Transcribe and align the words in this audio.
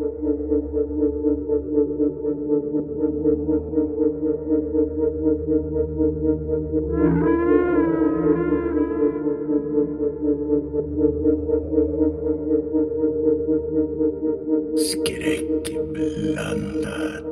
Skräckblandat. 0.00 0.40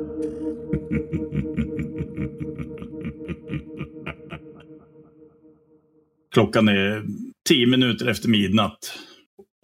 Klockan 6.33 6.67
är 6.67 7.03
tio 7.49 7.67
minuter 7.67 8.07
efter 8.07 8.29
midnatt. 8.29 8.93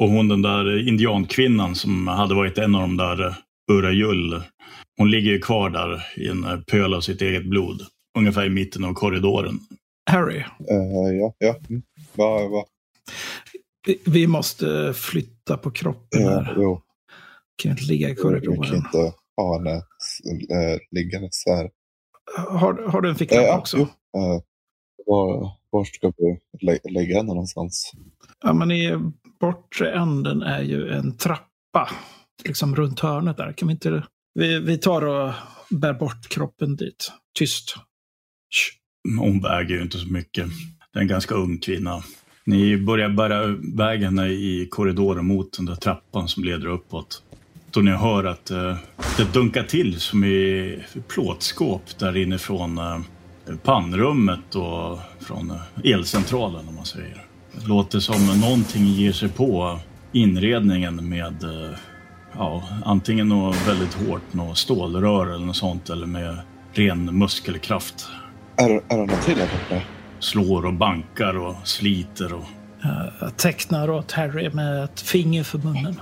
Och 0.04 0.09
hon 0.09 0.27
den 0.27 0.41
där 0.41 0.88
indiankvinnan 0.89 1.75
som 1.75 2.07
hade 2.07 2.36
varit 2.36 2.57
en 2.57 2.75
av 2.75 2.82
de 2.82 2.98
där 2.98 3.36
Urajull. 3.71 4.42
Hon 4.97 5.11
ligger 5.11 5.32
ju 5.32 5.39
kvar 5.39 5.70
där 5.70 6.04
i 6.18 6.28
en 6.28 6.64
pöl 6.71 6.93
av 6.93 7.01
sitt 7.01 7.21
eget 7.21 7.46
blod. 7.46 7.82
Ungefär 8.18 8.46
i 8.46 8.50
mitten 8.50 8.84
av 8.84 8.93
korridoren. 8.93 9.60
Harry, 10.11 10.37
Eh, 10.39 11.15
ja, 11.20 11.34
ja. 11.37 11.56
Mm. 11.70 11.82
Va, 12.15 12.47
va? 12.47 12.65
vi- 13.87 14.01
vi 14.06 14.28
måste 14.28 14.93
flytta 14.93 15.57
på 15.57 15.71
kroppen 15.71 16.21
Ja, 16.21 16.29
här. 16.29 16.54
jo. 16.57 16.82
Kan 17.56 17.71
inte 17.71 17.84
ligga 17.84 18.07
i 18.07 18.12
Vi 18.12 18.15
kan 18.15 18.23
korridoren. 18.23 18.75
inte 18.75 19.14
ha 19.37 19.57
henne 19.57 19.75
äh, 19.75 20.79
liggandes 20.92 21.43
här. 21.46 21.70
Har, 22.59 22.73
har 22.92 23.01
du 23.01 23.09
en 23.09 23.15
ficklapp 23.15 23.46
Eh, 23.50 23.57
också? 23.57 23.78
Eh, 23.78 24.42
var, 25.06 25.51
var 25.70 25.84
ska 25.84 26.12
vi 26.18 26.39
lä 26.62 26.78
lägga 26.92 27.18
henne 27.18 27.28
någonstans? 27.28 27.92
Ja, 28.43 28.54
men 28.54 28.71
i 28.71 28.92
bortre 29.39 29.92
änden 29.92 30.42
är 30.42 30.62
ju 30.62 30.89
en 30.89 31.18
trappa. 31.18 31.89
Liksom 32.45 32.76
runt 32.76 33.00
hörnet 33.00 33.38
där. 33.38 33.53
Kan 33.53 33.67
vi 33.67 33.72
inte... 33.72 34.03
Vi, 34.39 34.59
vi 34.59 34.78
tar 34.78 35.02
och 35.02 35.34
bär 35.70 35.94
bort 35.94 36.28
kroppen 36.30 36.76
dit. 36.76 37.12
Tyst. 37.38 37.76
Shh. 38.56 39.18
Hon 39.20 39.42
väger 39.42 39.76
ju 39.76 39.82
inte 39.82 39.98
så 39.98 40.08
mycket. 40.08 40.48
Det 40.94 41.00
är 41.00 41.02
en 41.02 41.08
ganska 41.08 41.36
ung 41.36 41.58
kvinna. 41.58 42.04
Ni 42.46 42.78
börjar 42.78 43.09
bära 43.09 43.44
iväg 43.44 44.04
henne 44.04 44.28
i 44.28 44.68
korridoren 44.72 45.26
mot 45.26 45.58
den 45.58 45.66
där 45.66 45.76
trappan 45.76 46.28
som 46.28 46.44
leder 46.44 46.68
uppåt. 46.68 47.24
Då 47.72 47.81
ni 47.81 47.92
hör 47.92 48.24
att 48.24 48.52
eh, 48.52 48.78
det 49.18 49.34
dunkar 49.34 49.64
till 49.64 50.00
som 50.00 50.24
i 50.24 50.80
plåtskåp 51.08 52.00
där 52.00 52.18
inifrån 52.18 52.78
eh, 52.78 53.00
pannrummet 53.64 54.56
och 54.56 55.00
från 55.20 55.52
eh, 55.52 55.92
elcentralen 55.94 56.68
om 56.68 56.76
man 56.76 56.86
säger. 56.86 57.25
Låter 57.67 58.00
som 58.00 58.42
någonting 58.42 58.86
ger 58.86 59.11
sig 59.11 59.30
på 59.30 59.80
inredningen 60.11 61.09
med 61.09 61.44
eh, 61.44 61.78
ja, 62.38 62.64
antingen 62.86 63.30
något 63.30 63.67
väldigt 63.67 63.94
hårt, 63.94 64.34
något 64.34 64.58
stålrör 64.58 65.28
eller 65.28 65.45
något 65.45 65.56
sånt 65.56 65.89
eller 65.89 66.08
med 66.08 66.38
ren 66.73 67.17
muskelkraft 67.17 68.08
Är, 68.58 68.70
är 68.70 68.81
det 68.89 68.95
någon 68.95 69.22
till 69.22 69.38
här 69.38 69.50
borta? 69.70 69.86
slår 70.20 70.66
och 70.66 70.73
bankar 70.73 71.38
och 71.38 71.56
sliter. 71.64 72.34
Och... 72.34 72.44
Jag 73.20 73.38
tecknar 73.38 73.90
åt 73.90 74.12
Harry 74.12 74.50
med 74.50 74.84
ett 74.84 75.02
finger 75.02 75.44
för 75.44 75.58
munnen. 75.58 75.95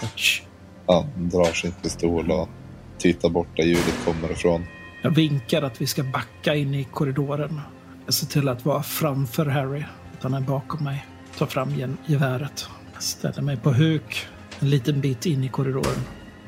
Han 0.88 1.29
drar 1.29 1.53
sin 1.53 1.71
pistol 1.71 2.31
och 2.31 2.49
tittar 2.97 3.29
bort 3.29 3.57
där 3.57 3.63
ljudet 3.63 4.05
kommer 4.05 4.31
ifrån. 4.31 4.65
Jag 5.01 5.11
vinkar 5.11 5.61
att 5.61 5.81
vi 5.81 5.88
ska 5.88 6.03
backa 6.03 6.55
in 6.55 6.73
i 6.73 6.83
korridoren. 6.83 7.61
Jag 8.05 8.13
ser 8.13 8.27
till 8.27 8.49
att 8.49 8.65
vara 8.65 8.83
framför 8.83 9.45
Harry. 9.45 9.83
Att 10.17 10.23
han 10.23 10.33
är 10.33 10.41
bakom 10.41 10.83
mig. 10.83 11.05
Tar 11.37 11.45
fram 11.45 11.97
geväret. 12.05 12.69
Ställer 12.99 13.41
mig 13.41 13.57
på 13.57 13.73
huk 13.73 14.27
en 14.59 14.69
liten 14.69 15.01
bit 15.01 15.25
in 15.25 15.43
i 15.43 15.49
korridoren. 15.49 16.01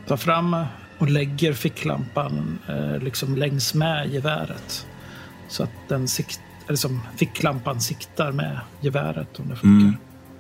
Tar 0.08 0.18
fram 0.18 0.56
och 0.98 1.10
lägger 1.10 1.54
ficklampan 1.54 2.60
eh, 2.68 2.98
liksom 3.00 3.36
längs 3.36 3.74
med 3.74 4.14
geväret. 4.14 4.88
Så 5.48 5.64
att 5.64 5.70
den 5.88 6.08
sikt, 6.08 6.40
eller 6.68 6.78
som 6.78 7.02
ficklampan 7.18 7.82
siktar 7.82 8.32
med 8.32 8.60
geväret 8.82 9.40
om 9.40 9.50
det 9.50 9.56
funkar. 9.56 9.88
Mm. 9.88 9.98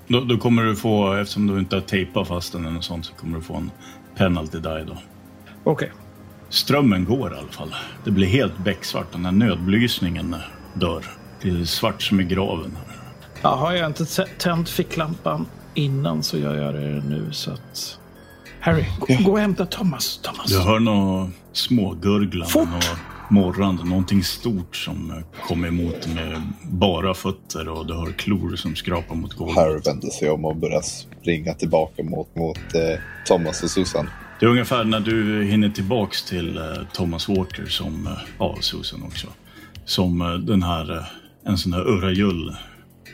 Då, 0.07 0.21
då 0.21 0.37
kommer 0.37 0.63
du 0.63 0.75
få, 0.75 1.13
eftersom 1.13 1.47
du 1.47 1.59
inte 1.59 1.75
har 1.75 1.81
tejpat 1.81 2.27
fast 2.27 2.53
den 2.53 2.61
eller 2.61 2.73
något 2.73 2.83
sånt, 2.83 3.05
så 3.05 3.13
kommer 3.13 3.37
du 3.37 3.43
få 3.43 3.55
en 3.55 3.71
penalty 4.15 4.59
die 4.59 4.83
då. 4.87 4.97
Okej. 5.63 5.91
Strömmen 6.49 7.05
går 7.05 7.33
i 7.33 7.37
alla 7.37 7.51
fall. 7.51 7.75
Det 8.03 8.11
blir 8.11 8.27
helt 8.27 8.57
becksvart. 8.57 9.11
Den 9.11 9.25
här 9.25 9.31
nödbelysningen 9.31 10.35
dör. 10.73 11.05
Det 11.41 11.49
är 11.49 11.65
svart 11.65 12.01
som 12.01 12.19
i 12.19 12.23
graven. 12.23 12.77
Ja, 13.41 13.55
har 13.55 13.73
jag 13.73 13.87
inte 13.87 14.05
tänt 14.37 14.69
ficklampan 14.69 15.45
innan 15.73 16.23
så 16.23 16.37
gör 16.37 16.55
jag 16.55 16.73
det 16.73 17.03
nu 17.09 17.29
så 17.31 17.51
att... 17.51 17.99
Harry, 18.59 18.85
gå, 18.99 19.07
gå 19.23 19.31
och 19.31 19.39
hämta 19.39 19.65
Thomas. 19.65 20.17
Thomas. 20.17 20.45
Du 20.45 20.59
hör 20.59 20.79
något 20.79 21.29
smågurglande 21.53 22.51
Fort! 22.51 22.67
och 22.75 23.31
morrande. 23.31 23.83
Någonting 23.83 24.23
stort 24.23 24.75
som 24.75 25.23
kommer 25.47 25.67
emot 25.67 26.07
med 26.07 26.41
bara 26.63 27.13
fötter 27.13 27.69
och 27.69 27.85
du 27.85 27.93
hör 27.93 28.11
klor 28.11 28.55
som 28.55 28.75
skrapar 28.75 29.15
mot 29.15 29.33
golvet. 29.33 29.55
Harry 29.55 29.79
vänder 29.85 30.09
sig 30.09 30.29
om 30.29 30.45
och 30.45 30.55
börjar 30.55 30.81
springa 30.81 31.53
tillbaka 31.53 32.03
mot, 32.03 32.35
mot 32.35 32.57
eh, 32.57 32.99
Thomas 33.27 33.63
och 33.63 33.69
Susan. 33.69 34.09
Det 34.39 34.45
är 34.45 34.49
ungefär 34.49 34.83
när 34.83 34.99
du 34.99 35.43
hinner 35.43 35.69
tillbaks 35.69 36.23
till 36.23 36.57
eh, 36.57 36.63
Thomas 36.93 37.29
Walker 37.29 37.65
som, 37.65 38.07
eh, 38.07 38.13
ja 38.39 38.55
Susan 38.61 39.03
också, 39.03 39.27
som 39.85 40.21
eh, 40.21 40.33
den 40.33 40.63
här, 40.63 40.97
eh, 40.97 41.03
en 41.45 41.57
sån 41.57 41.73
här 41.73 41.81
Urajull, 41.81 42.55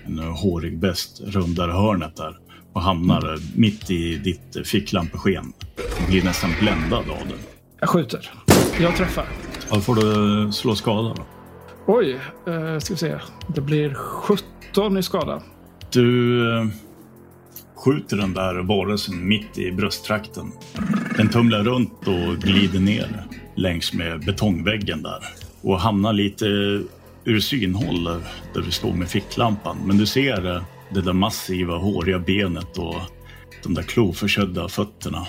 en 0.05 0.19
eh, 0.19 0.25
hårig 0.25 0.79
bäst, 0.79 1.21
rundar 1.25 1.67
hörnet 1.67 2.15
där 2.15 2.37
och 2.73 2.81
hamnar 2.81 3.33
eh, 3.33 3.39
mitt 3.55 3.91
i 3.91 4.17
ditt 4.17 4.55
eh, 4.55 4.63
ficklampesken. 4.63 5.53
Du 5.99 6.11
blir 6.11 6.23
nästan 6.23 6.49
bländad 6.59 6.99
av 6.99 7.27
den. 7.27 7.39
Jag 7.79 7.89
skjuter. 7.89 8.31
Jag 8.79 8.95
träffar. 8.95 9.25
Ja, 9.71 9.79
får 9.79 9.95
du 9.95 10.51
slå 10.51 10.75
skada 10.75 11.13
då. 11.17 11.23
Oj, 11.87 12.19
eh, 12.47 12.79
ska 12.79 12.93
vi 12.93 12.97
se. 12.97 13.17
Det 13.55 13.61
blir 13.61 13.93
17 13.93 14.97
i 14.97 15.03
skada. 15.03 15.41
Du 15.91 16.71
skjuter 17.75 18.17
den 18.17 18.33
där 18.33 18.55
varelsen 18.55 19.27
mitt 19.27 19.57
i 19.57 19.71
brösttrakten. 19.71 20.51
Den 21.17 21.29
tumlar 21.29 21.63
runt 21.63 22.07
och 22.07 22.37
glider 22.37 22.79
ner 22.79 23.23
längs 23.55 23.93
med 23.93 24.25
betongväggen 24.25 25.03
där 25.03 25.19
och 25.61 25.79
hamnar 25.79 26.13
lite 26.13 26.45
ur 27.25 27.39
synhåll 27.39 28.03
där 28.53 28.61
du 28.61 28.71
står 28.71 28.93
med 28.93 29.09
ficklampan. 29.09 29.77
Men 29.85 29.97
du 29.97 30.05
ser 30.05 30.55
eh, 30.55 30.63
det 30.93 31.01
där 31.01 31.13
massiva 31.13 31.77
håriga 31.77 32.19
benet 32.19 32.77
och 32.77 32.95
de 33.63 33.73
där 33.73 33.83
kloförködda 33.83 34.69
fötterna. 34.69 35.27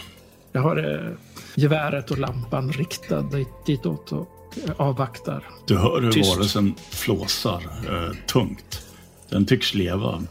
Jag 0.52 0.62
har 0.62 0.76
eh, 0.76 1.10
geväret 1.54 2.10
och 2.10 2.18
lampan 2.18 2.72
riktad 2.72 3.22
dit, 3.22 3.48
ditåt 3.66 4.12
och 4.12 4.28
avvaktar. 4.76 5.44
Du 5.66 5.76
hör 5.78 6.02
hur 6.02 6.12
Tyst. 6.12 6.36
varelsen 6.36 6.74
flåsar 6.90 7.62
eh, 7.90 8.16
tungt. 8.26 8.86
Den 9.30 9.46
tycks 9.46 9.74
leva. 9.74 10.22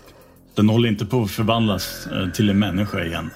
Den 0.55 0.69
håller 0.69 0.89
inte 0.89 1.05
på 1.05 1.21
att 1.21 1.31
förvandlas 1.31 2.07
eh, 2.07 2.29
till 2.29 2.49
en 2.49 2.59
människa 2.59 3.03
igen. 3.03 3.29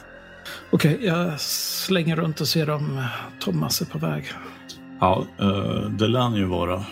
Okej, 0.72 1.00
jag 1.02 1.40
slänger 1.42 2.16
runt 2.16 2.42
och 2.42 2.48
ser 2.48 2.70
om 2.70 3.04
Thomas 3.40 3.82
är 3.82 3.86
på 3.86 3.98
väg. 3.98 4.26
Ja, 5.00 5.26
eh, 5.40 5.90
det 5.90 6.08
lär 6.08 6.20
han 6.20 6.36
ju 6.36 6.46
vara. 6.46 6.86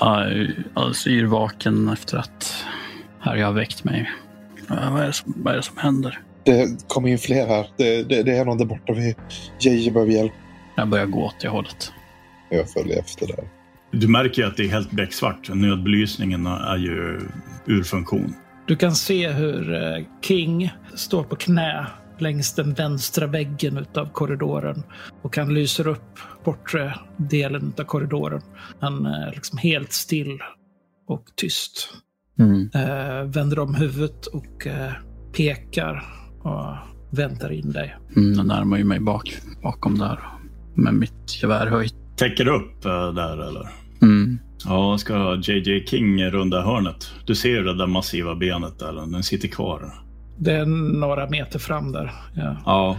Jag 0.00 0.50
alltså 0.74 1.10
är 1.10 1.24
vaken 1.24 1.88
efter 1.88 2.18
att 2.18 2.64
Harry 3.18 3.42
har 3.42 3.52
väckt 3.52 3.84
mig. 3.84 4.10
Vad 4.68 5.02
är 5.02 5.06
det 5.06 5.12
som, 5.12 5.34
vad 5.36 5.52
är 5.52 5.56
det 5.56 5.62
som 5.62 5.76
händer? 5.76 6.18
Det 6.44 6.88
kommer 6.88 7.08
in 7.08 7.18
fler 7.18 7.46
här. 7.46 7.66
Det, 7.76 8.02
det, 8.02 8.22
det 8.22 8.36
är 8.36 8.44
någon 8.44 8.58
där 8.58 8.64
borta. 8.64 8.92
Vi, 8.92 9.16
Jeje 9.60 9.90
behöver 9.90 10.12
hjälp. 10.12 10.32
Jag 10.76 10.88
börjar 10.88 11.06
gå 11.06 11.24
åt 11.24 11.40
det 11.40 11.48
hållet. 11.48 11.92
Jag 12.50 12.70
följer 12.70 12.98
efter 12.98 13.26
där. 13.26 13.48
Du 13.90 14.08
märker 14.08 14.42
ju 14.42 14.48
att 14.48 14.56
det 14.56 14.64
är 14.64 14.68
helt 14.68 14.90
becksvart. 14.90 15.48
Nödbelysningen 15.54 16.46
är 16.46 16.76
ju 16.76 17.20
ur 17.66 17.82
funktion. 17.82 18.34
Du 18.66 18.76
kan 18.76 18.94
se 18.94 19.28
hur 19.28 19.74
eh, 19.74 20.04
King 20.22 20.72
står 20.94 21.22
på 21.22 21.36
knä 21.36 21.86
längs 22.20 22.54
den 22.54 22.74
vänstra 22.74 23.26
väggen 23.26 23.78
utav 23.78 24.08
korridoren 24.12 24.82
och 25.22 25.36
han 25.36 25.54
lyser 25.54 25.88
upp 25.88 26.18
bortre 26.44 26.94
delen 27.16 27.72
av 27.78 27.84
korridoren. 27.84 28.42
Han 28.80 29.06
är 29.06 29.32
liksom 29.32 29.58
helt 29.58 29.92
still 29.92 30.38
och 31.08 31.24
tyst. 31.36 31.88
Mm. 32.38 32.70
Eh, 32.74 33.24
vänder 33.24 33.58
om 33.58 33.74
huvudet 33.74 34.26
och 34.26 34.66
eh, 34.66 34.92
pekar 35.36 36.04
och 36.42 36.74
väntar 37.10 37.52
in 37.52 37.72
dig. 37.72 37.96
Mm, 38.16 38.32
jag 38.32 38.46
närmar 38.46 38.76
ju 38.76 38.84
mig 38.84 39.00
bak, 39.00 39.38
bakom 39.62 39.98
där 39.98 40.18
med 40.74 40.94
mitt 40.94 41.42
gevär 41.42 41.66
höjt. 41.66 41.94
Täcker 42.16 42.48
upp 42.48 42.84
eh, 42.84 43.12
där 43.12 43.48
eller? 43.48 43.68
Mm. 44.02 44.38
Ja, 44.64 44.98
ska 44.98 45.40
JJ 45.42 45.86
King 45.86 46.24
runda 46.24 46.62
hörnet? 46.62 47.10
Du 47.26 47.34
ser 47.34 47.62
det 47.62 47.74
där 47.74 47.86
massiva 47.86 48.34
benet 48.34 48.78
där, 48.78 48.92
den 48.92 49.22
sitter 49.22 49.48
kvar. 49.48 50.07
Det 50.38 50.52
är 50.52 50.66
några 51.00 51.28
meter 51.30 51.58
fram 51.58 51.92
där. 51.92 52.12
Jag 52.34 52.56
Ja, 52.66 52.96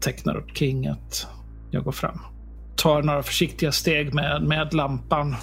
tecknar 0.00 0.36
upp 0.36 0.56
King 0.56 0.86
att 0.86 1.26
jag 1.70 1.84
går 1.84 1.92
fram. 1.92 2.18
Tar 2.76 3.02
några 3.02 3.22
försiktiga 3.22 3.72
steg 3.72 4.14
med, 4.14 4.42
med 4.42 4.74
lampan. 4.74 5.36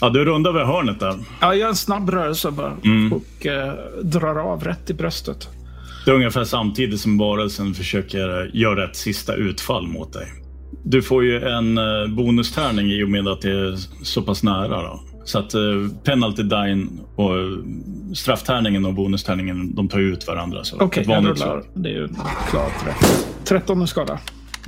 ja 0.00 0.10
du 0.10 0.24
rundar 0.24 0.52
vid 0.52 0.62
hörnet 0.62 1.00
där. 1.00 1.14
Ja, 1.40 1.46
jag 1.46 1.56
gör 1.56 1.68
en 1.68 1.74
snabb 1.76 2.10
rörelse 2.10 2.50
bara 2.50 2.72
Mm. 2.84 3.12
och 3.12 3.46
eh, 3.46 3.72
drar 4.02 4.36
av 4.36 4.64
rätt 4.64 4.90
i 4.90 4.94
bröstet. 4.94 5.48
Det 6.04 6.10
är 6.10 6.14
ungefär 6.14 6.44
samtidigt 6.44 7.00
som 7.00 7.18
varelsen 7.18 7.74
försöker 7.74 8.50
göra 8.56 8.84
ett 8.84 8.96
sista 8.96 9.34
utfall 9.34 9.86
mot 9.86 10.12
dig. 10.12 10.26
Du 10.84 11.02
får 11.02 11.24
ju 11.24 11.42
en 11.48 11.78
eh, 11.78 12.06
bonustärning 12.08 12.90
i 12.90 13.04
och 13.04 13.08
med 13.10 13.28
att 13.28 13.40
det 13.40 13.50
är 13.50 13.76
så 14.04 14.22
pass 14.22 14.42
nära. 14.42 14.82
Då. 14.82 15.00
Så 15.24 15.38
att 15.38 15.54
uh, 15.54 15.88
penalty 16.04 16.42
dine 16.42 16.86
och 17.16 17.30
strafftärningen 18.16 18.84
och 18.84 18.94
bonustärningen, 18.94 19.74
de 19.74 19.88
tar 19.88 19.98
ju 19.98 20.12
ut 20.12 20.26
varandra. 20.26 20.62
Okej, 20.72 20.86
okay, 20.86 21.14
jag 21.14 21.26
rullar. 21.26 21.62
Det 21.74 21.88
är 21.88 21.92
ju 21.92 22.08
klart 22.50 22.86
rätt. 22.86 23.26
13 23.44 23.86
skada. 23.86 24.18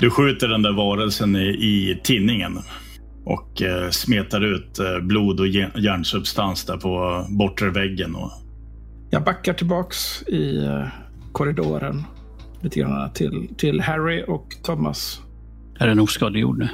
Du 0.00 0.10
skjuter 0.10 0.48
den 0.48 0.62
där 0.62 0.72
varelsen 0.72 1.36
i, 1.36 1.48
i 1.48 2.00
tinningen 2.04 2.58
och 3.24 3.62
uh, 3.62 3.90
smetar 3.90 4.40
ut 4.40 4.80
uh, 4.80 5.06
blod 5.06 5.40
och 5.40 5.48
järnsubstans 5.48 6.64
där 6.64 6.76
på 6.76 7.24
bortre 7.28 7.70
väggen. 7.70 8.14
Och... 8.14 8.30
Jag 9.10 9.24
backar 9.24 9.52
tillbaks 9.52 10.22
i 10.22 10.68
korridoren 11.32 12.04
lite 12.60 12.80
grann 12.80 13.12
till, 13.12 13.48
till 13.56 13.80
Harry 13.80 14.24
och 14.28 14.46
Thomas. 14.62 15.20
Är 15.78 15.86
den 15.86 16.00
oskadliggjord 16.00 16.58
nu? 16.58 16.68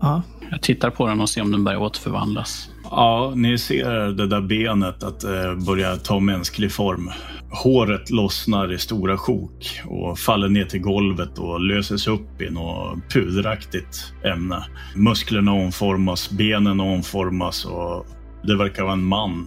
Ja. 0.00 0.22
Jag 0.50 0.62
tittar 0.62 0.90
på 0.90 1.06
den 1.06 1.20
och 1.20 1.28
ser 1.28 1.42
om 1.42 1.52
den 1.52 1.64
börjar 1.64 1.78
återförvandlas. 1.78 2.69
Ja, 2.90 3.32
ni 3.36 3.58
ser 3.58 4.12
det 4.12 4.26
där 4.26 4.40
benet 4.40 5.02
att 5.02 5.24
eh, 5.24 5.54
börja 5.66 5.96
ta 5.96 6.20
mänsklig 6.20 6.72
form. 6.72 7.10
Håret 7.50 8.10
lossnar 8.10 8.72
i 8.72 8.78
stora 8.78 9.18
sjok 9.18 9.80
och 9.86 10.18
faller 10.18 10.48
ner 10.48 10.64
till 10.64 10.80
golvet 10.80 11.38
och 11.38 11.60
löses 11.60 12.06
upp 12.06 12.42
i 12.42 12.50
något 12.50 12.98
puderaktigt 13.12 14.14
ämne. 14.24 14.64
Musklerna 14.96 15.52
omformas, 15.52 16.30
benen 16.30 16.80
omformas 16.80 17.64
och 17.64 18.06
det 18.42 18.56
verkar 18.56 18.82
vara 18.82 18.92
en 18.92 19.04
man. 19.04 19.46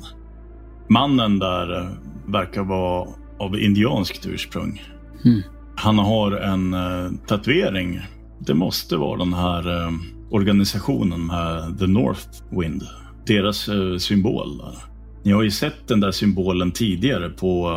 Mannen 0.90 1.40
där 1.40 1.82
eh, 1.82 1.90
verkar 2.28 2.64
vara 2.64 3.08
av 3.40 3.60
indianskt 3.60 4.26
ursprung. 4.26 4.82
Mm. 5.26 5.42
Han 5.76 6.00
har 6.00 6.32
en 6.32 6.74
uh, 6.74 7.12
tatuering. 7.28 8.02
Det 8.40 8.54
måste 8.54 8.98
vara 8.98 9.18
den 9.18 9.34
här 9.34 9.68
uh, 9.68 9.92
organisationen 10.32 11.26
med 11.26 11.80
The 11.80 11.88
North 11.88 12.30
Wind. 12.52 12.84
Deras 13.26 13.70
uh, 13.70 13.98
symbol. 13.98 14.58
Där. 14.58 14.76
Ni 15.24 15.32
har 15.32 15.44
ju 15.44 15.52
sett 15.52 15.88
den 15.88 16.00
där 16.00 16.12
symbolen 16.12 16.72
tidigare 16.72 17.30
på, 17.30 17.68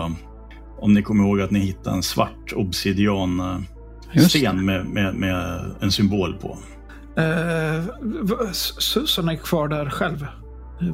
om 0.80 0.94
ni 0.94 1.02
kommer 1.02 1.24
ihåg 1.24 1.40
att 1.40 1.50
ni 1.50 1.58
hittade 1.58 1.96
en 1.96 2.02
svart 2.02 2.52
obsidian 2.56 3.64
sten 4.28 4.64
med, 4.64 4.86
med, 4.86 5.14
med, 5.14 5.60
en 5.80 5.92
symbol 5.92 6.34
på. 6.34 6.58
Susan 8.52 9.28
är 9.28 9.36
kvar 9.36 9.68
där 9.68 9.90
själv. 9.90 10.26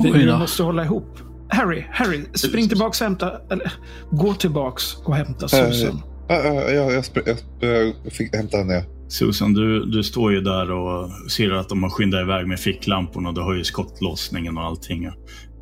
Vi, 0.03 0.11
vi 0.11 0.27
måste 0.27 0.63
hålla 0.63 0.85
ihop. 0.85 1.19
Harry, 1.53 1.85
Harry, 1.91 2.25
spring 2.35 2.69
tillbaks 2.69 3.01
och 3.01 3.05
hämta, 3.05 3.41
eller 3.51 3.73
gå 4.11 4.35
tillbaks 4.35 4.97
och 4.97 5.17
hämta 5.17 5.49
Susan. 5.49 6.03
Uh, 6.31 6.37
uh, 6.37 6.53
uh, 6.53 6.75
jag, 6.75 6.93
jag, 6.93 7.05
jag, 7.61 7.95
jag 8.05 8.13
fick 8.13 8.37
hämta 8.37 8.57
henne. 8.57 8.85
Susan, 9.13 9.53
du, 9.53 9.85
du 9.85 10.03
står 10.03 10.33
ju 10.33 10.41
där 10.41 10.71
och 10.71 11.11
ser 11.31 11.51
att 11.51 11.69
de 11.69 11.83
har 11.83 11.91
skyndat 11.91 12.21
iväg 12.21 12.47
med 12.47 12.61
ficklamporna. 12.61 13.33
Du 13.33 13.41
har 13.41 13.55
ju 13.55 13.65
skottlossningen 13.65 14.59
och 14.59 14.65
allting. 14.65 15.11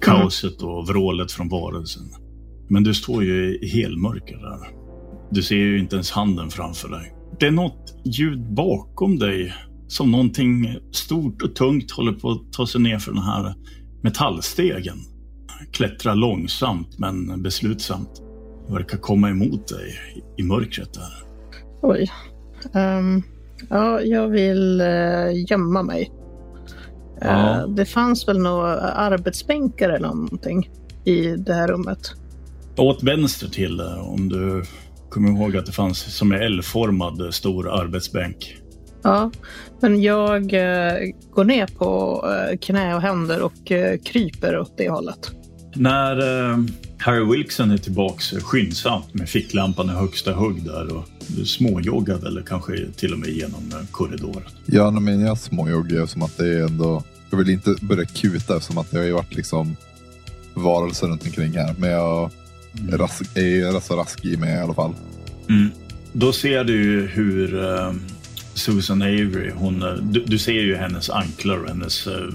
Kaoset 0.01 0.63
och 0.63 0.89
vrålet 0.89 1.33
från 1.33 1.49
varelsen. 1.49 2.03
Men 2.69 2.83
du 2.83 2.95
står 2.95 3.25
ju 3.25 3.59
i 3.59 3.69
helmörker 3.69 4.37
där. 4.37 4.69
Du 5.31 5.43
ser 5.43 5.57
ju 5.57 5.79
inte 5.79 5.97
ens 5.97 6.11
handen 6.11 6.51
framför 6.51 6.89
dig. 6.89 7.13
Det 7.41 7.47
är 7.47 7.51
något 7.51 7.95
ljud 8.05 8.55
bakom 8.55 9.19
dig. 9.19 9.55
Som 9.89 10.11
någonting 10.11 10.77
stort 10.93 11.43
och 11.43 11.55
tungt 11.55 11.91
håller 11.91 12.13
på 12.13 12.31
att 12.31 12.53
ta 12.53 12.67
sig 12.67 12.81
ner 12.81 12.99
för 12.99 13.13
den 13.13 13.23
här 13.23 13.55
metallstegen 14.03 14.99
klättrar 15.73 16.15
långsamt 16.15 16.99
men 16.99 17.43
beslutsamt. 17.43 18.23
Verkar 18.69 18.99
komma 18.99 19.31
emot 19.31 19.69
dig 19.69 19.99
i 20.39 20.43
mörkret 20.43 20.95
där. 20.95 21.25
Oj. 21.83 22.11
Um, 22.75 23.23
ja, 23.69 24.01
jag 24.01 24.29
vill 24.29 24.81
uh, 24.81 25.51
gömma 25.51 25.83
mig. 25.83 26.13
Ja. 27.21 27.65
Uh, 27.65 27.75
det 27.75 27.85
fanns 27.85 28.29
väl 28.29 28.39
några 28.39 28.81
arbetsbänkar 28.81 29.91
eller 29.91 30.09
någonting 30.09 30.71
i 31.05 31.27
det 31.27 31.55
här 31.55 31.69
rummet? 31.69 32.13
Åt 32.77 33.03
vänster 33.03 33.47
till 33.47 33.77
det, 33.77 33.97
om 33.97 34.29
du 34.29 34.63
kommer 35.11 35.31
ihåg 35.31 35.57
att 35.57 35.67
det 35.67 35.73
fanns 35.73 36.17
som 36.17 36.33
en 36.33 36.43
L-formad 36.43 37.35
stor 37.35 37.81
arbetsbänk. 37.81 38.57
Ja, 39.03 39.31
men 39.81 40.03
jag 40.03 40.51
går 41.31 41.45
ner 41.45 41.67
på 41.67 42.25
knä 42.61 42.95
och 42.95 43.03
händer 43.03 43.43
och 43.43 43.73
kryper 44.05 44.59
åt 44.59 44.77
det 44.77 44.91
hållet. 44.91 45.31
När 45.75 46.19
eh, 46.51 46.59
Harry 47.01 47.25
Wilkson 47.25 47.71
är 47.71 47.79
tillbaks 47.79 48.31
skyndsamt 48.31 49.15
med 49.15 49.29
ficklampan 49.29 49.91
i 49.91 49.93
högsta 49.93 50.33
hugg 50.33 50.65
där 50.65 50.97
och 50.97 51.05
småjoggar 51.45 52.27
eller 52.27 52.43
kanske 52.43 52.87
till 52.97 53.13
och 53.13 53.19
med 53.19 53.29
genom 53.29 53.71
eh, 53.73 53.87
korridoren. 53.91 54.43
Ja, 54.67 54.91
men 54.91 55.21
jag 55.21 55.39
småjoggar 55.39 56.07
som 56.07 56.23
att 56.23 56.37
det 56.37 56.47
är 56.47 56.63
ändå... 56.63 57.05
Jag 57.31 57.39
vill 57.39 57.51
inte 57.51 57.75
börja 57.81 58.05
kuta 58.05 58.61
som 58.61 58.79
att 58.79 58.91
det 58.91 58.99
har 58.99 59.05
ju 59.05 59.13
varit 59.13 59.35
liksom 59.35 59.77
varelser 60.55 61.07
runt 61.07 61.25
omkring 61.25 61.53
här. 61.53 61.75
Men 61.79 61.91
jag 61.91 62.31
mm. 62.79 62.99
rask, 62.99 63.37
är 63.37 63.73
rätt 63.73 63.85
så 63.85 63.97
rask 63.97 64.25
i 64.25 64.37
mig 64.37 64.55
i 64.55 64.59
alla 64.59 64.75
fall. 64.75 64.95
Mm. 65.49 65.71
Då 66.13 66.33
ser 66.33 66.65
du 66.65 67.07
hur 67.07 67.55
uh, 67.55 67.93
Susan 68.55 69.03
Avery, 69.03 69.51
hon, 69.55 69.83
uh, 69.83 69.95
du, 69.95 70.25
du, 70.25 70.39
ser 70.39 70.53
ju 70.53 70.77
hennes 70.77 71.11
anklar 71.11 71.57
och 71.57 71.69
hennes 71.69 72.07
uh, 72.07 72.33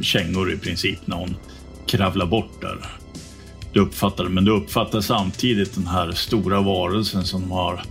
kängor 0.00 0.52
i 0.52 0.56
princip 0.56 1.06
när 1.06 1.16
hon 1.16 1.36
kravla 1.86 2.26
bort 2.26 2.60
där. 2.60 2.78
Du 3.74 3.80
uppfattar 3.80 4.24
det, 4.24 4.30
men 4.30 4.44
du 4.44 4.50
uppfattar 4.50 5.00
samtidigt 5.00 5.74
den 5.74 5.86
här 5.86 6.12
stora 6.12 6.60
varelsen 6.60 7.24
som 7.24 7.50
har 7.50 7.82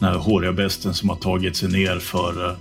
den 0.00 0.08
här 0.08 0.18
håriga 0.18 0.52
besten 0.52 0.94
som 0.94 1.08
har 1.08 1.16
tagit 1.16 1.56
sig 1.56 1.68
ner 1.68 1.98
för 1.98 2.48
eh, 2.48 2.56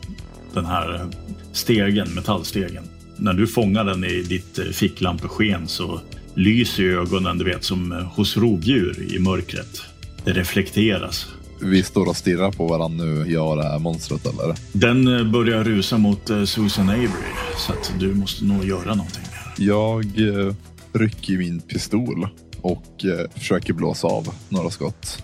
den 0.53 0.65
här 0.65 1.09
stegen, 1.51 2.13
metallstegen. 2.13 2.83
När 3.17 3.33
du 3.33 3.47
fångar 3.47 3.85
den 3.85 4.03
i 4.03 4.21
ditt 4.21 4.59
eh, 4.59 4.65
ficklampesken 4.65 5.67
så 5.67 5.99
lyser 6.35 6.83
ögonen, 6.83 7.37
du 7.37 7.45
vet, 7.45 7.63
som 7.63 7.91
eh, 7.91 7.97
hos 7.97 8.37
rovdjur 8.37 9.15
i 9.15 9.19
mörkret. 9.19 9.81
Det 10.23 10.33
reflekteras. 10.33 11.27
Vi 11.61 11.83
står 11.83 12.07
och 12.09 12.17
stirrar 12.17 12.51
på 12.51 12.67
varandra 12.67 13.05
nu, 13.05 13.31
jag 13.31 13.49
och 13.49 13.57
det 13.57 13.63
här 13.63 13.79
monstret, 13.79 14.25
eller? 14.25 14.55
Den 14.71 15.31
börjar 15.31 15.63
rusa 15.63 15.97
mot 15.97 16.31
Susan 16.45 16.89
Avery, 16.89 17.09
så 17.57 17.71
att 17.71 17.93
du 17.99 18.13
måste 18.13 18.45
nog 18.45 18.65
göra 18.65 18.95
någonting. 18.95 19.23
Jag 19.57 20.05
eh, 20.05 20.53
rycker 20.93 21.37
min 21.37 21.61
pistol 21.61 22.27
och 22.65 23.05
eh, 23.05 23.31
försöker 23.33 23.73
blåsa 23.73 24.07
av 24.07 24.33
några 24.49 24.69
skott. 24.69 25.23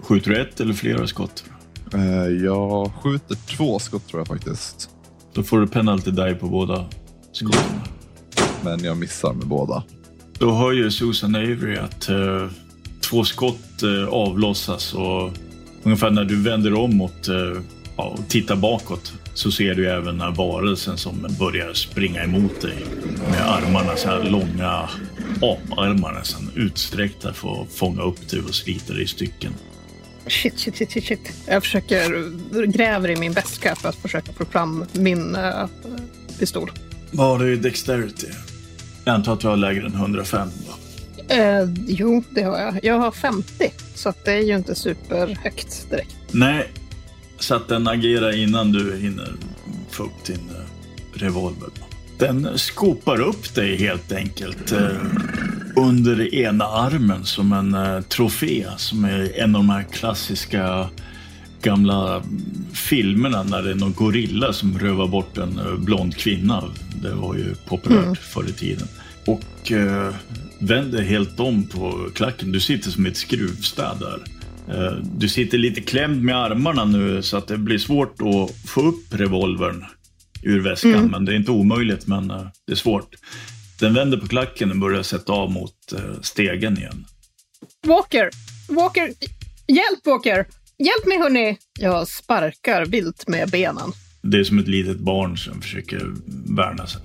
Skjuter 0.00 0.30
du 0.30 0.40
ett 0.40 0.60
eller 0.60 0.74
flera 0.74 1.06
skott? 1.06 1.44
Eh, 1.94 2.44
jag 2.44 2.92
skjuter 3.02 3.36
två 3.56 3.78
skott 3.78 4.08
tror 4.08 4.20
jag 4.20 4.26
faktiskt. 4.26 4.90
Då 5.34 5.42
får 5.42 5.60
du 5.60 5.66
penalty 5.66 6.10
die 6.10 6.34
på 6.34 6.46
båda 6.46 6.86
skotten. 7.32 7.80
Men 8.64 8.84
jag 8.84 8.96
missar 8.96 9.32
med 9.32 9.46
båda. 9.46 9.82
Då 10.38 10.52
hör 10.54 10.72
ju 10.72 10.90
Susan 10.90 11.34
Avery 11.34 11.76
att 11.76 12.10
uh, 12.10 12.48
två 13.10 13.24
skott 13.24 13.82
uh, 13.82 14.08
avlossas 14.08 14.94
och 14.94 15.30
ungefär 15.82 16.10
när 16.10 16.24
du 16.24 16.42
vänder 16.42 16.74
om 16.74 17.00
uh, 17.00 17.08
och 17.96 18.28
tittar 18.28 18.56
bakåt 18.56 19.12
så 19.38 19.50
ser 19.50 19.74
du 19.74 19.90
även 19.90 20.04
den 20.04 20.20
här 20.20 20.30
varelsen 20.30 20.98
som 20.98 21.26
börjar 21.38 21.72
springa 21.72 22.22
emot 22.22 22.60
dig 22.60 22.84
med 23.30 23.50
armarna 23.50 23.96
så 23.96 24.08
här 24.08 24.24
långa 24.24 24.88
aparmar 25.36 26.12
nästan 26.12 26.50
utsträckta 26.54 27.32
för 27.32 27.62
att 27.62 27.72
fånga 27.72 28.02
upp 28.02 28.28
dig 28.28 28.40
och 28.40 28.54
slita 28.54 28.92
dig 28.92 29.02
i 29.02 29.06
stycken. 29.06 29.52
Shit, 30.26 30.58
shit, 30.58 30.76
shit, 30.76 31.04
shit. 31.04 31.32
Jag 31.46 31.62
försöker 31.62 32.66
gräver 32.66 33.10
i 33.10 33.16
min 33.16 33.32
väska 33.32 33.74
för 33.74 33.88
att 33.88 33.96
försöka 33.96 34.32
få 34.32 34.44
fram 34.44 34.84
min 34.92 35.36
uh, 35.36 35.66
pistol. 36.38 36.70
Vad 37.10 37.26
har 37.26 37.38
du 37.38 37.52
i 37.52 37.56
Dexterity? 37.56 38.26
Jag 39.04 39.14
antar 39.14 39.32
att 39.32 39.40
du 39.40 39.48
har 39.48 39.56
lägre 39.56 39.86
än 39.86 39.94
105 39.94 40.48
va? 40.68 40.74
Uh, 41.36 41.74
jo, 41.86 42.24
det 42.30 42.42
har 42.42 42.58
jag. 42.58 42.84
Jag 42.84 42.98
har 42.98 43.10
50, 43.10 43.72
så 43.94 44.12
det 44.24 44.32
är 44.32 44.42
ju 44.42 44.56
inte 44.56 44.74
superhögt 44.74 45.90
direkt. 45.90 46.16
Nej, 46.30 46.68
så 47.38 47.54
att 47.54 47.68
den 47.68 47.88
agerar 47.88 48.36
innan 48.36 48.72
du 48.72 48.96
hinner 48.96 49.32
få 49.90 50.02
upp 50.02 50.24
din 50.26 50.50
eh, 50.50 51.18
revolver. 51.20 51.68
Den 52.18 52.58
skopar 52.58 53.20
upp 53.20 53.54
dig 53.54 53.76
helt 53.76 54.12
enkelt 54.12 54.72
eh, 54.72 54.88
under 55.76 56.34
ena 56.34 56.64
armen 56.64 57.24
som 57.24 57.52
en 57.52 57.74
eh, 57.74 58.00
trofé 58.00 58.66
som 58.76 59.04
är 59.04 59.38
en 59.38 59.54
av 59.54 59.60
de 59.60 59.70
här 59.70 59.82
klassiska 59.82 60.88
gamla 61.62 62.22
filmerna 62.72 63.42
när 63.42 63.62
det 63.62 63.70
är 63.70 63.74
någon 63.74 63.92
gorilla 63.92 64.52
som 64.52 64.78
rövar 64.78 65.06
bort 65.06 65.38
en 65.38 65.84
blond 65.84 66.16
kvinna. 66.16 66.64
Det 67.02 67.14
var 67.14 67.34
ju 67.34 67.54
populärt 67.54 68.04
mm. 68.04 68.16
förr 68.16 68.48
i 68.48 68.52
tiden. 68.52 68.88
Och 69.26 69.72
eh, 69.72 70.14
vänder 70.58 71.02
helt 71.02 71.40
om 71.40 71.66
på 71.66 72.08
klacken. 72.14 72.52
Du 72.52 72.60
sitter 72.60 72.90
som 72.90 73.06
ett 73.06 73.16
skruvstäd 73.16 73.96
där. 74.00 74.37
Eh, 74.70 74.92
du 74.92 75.28
sitter 75.28 75.58
lite 75.58 75.80
klämd 75.80 76.22
med 76.22 76.36
armarna 76.36 76.84
nu 76.84 77.22
så 77.22 77.36
att 77.36 77.48
det 77.48 77.58
blir 77.58 77.78
svårt 77.78 78.16
att 78.22 78.70
få 78.70 78.80
upp 78.80 79.04
revolvern 79.10 79.84
ur 80.42 80.60
väskan. 80.60 80.94
Mm. 80.94 81.10
Men 81.10 81.24
det 81.24 81.32
är 81.32 81.36
inte 81.36 81.50
omöjligt, 81.50 82.06
men 82.06 82.30
eh, 82.30 82.46
det 82.66 82.72
är 82.72 82.76
svårt. 82.76 83.14
Den 83.80 83.94
vänder 83.94 84.18
på 84.18 84.26
klacken 84.26 84.70
och 84.70 84.76
börjar 84.76 85.02
sätta 85.02 85.32
av 85.32 85.50
mot 85.50 85.92
eh, 85.92 86.20
stegen 86.22 86.78
igen. 86.78 87.04
Walker! 87.86 88.30
Walker! 88.68 89.12
Hjälp 89.66 90.06
Walker! 90.06 90.46
Hjälp 90.78 91.06
mig 91.06 91.18
hörni! 91.18 91.58
Jag 91.78 92.08
sparkar 92.08 92.86
vilt 92.86 93.28
med 93.28 93.50
benen. 93.50 93.92
Det 94.22 94.38
är 94.38 94.44
som 94.44 94.58
ett 94.58 94.68
litet 94.68 94.98
barn 94.98 95.38
som 95.38 95.60
försöker 95.60 96.12
värna 96.56 96.86
sig. 96.86 97.00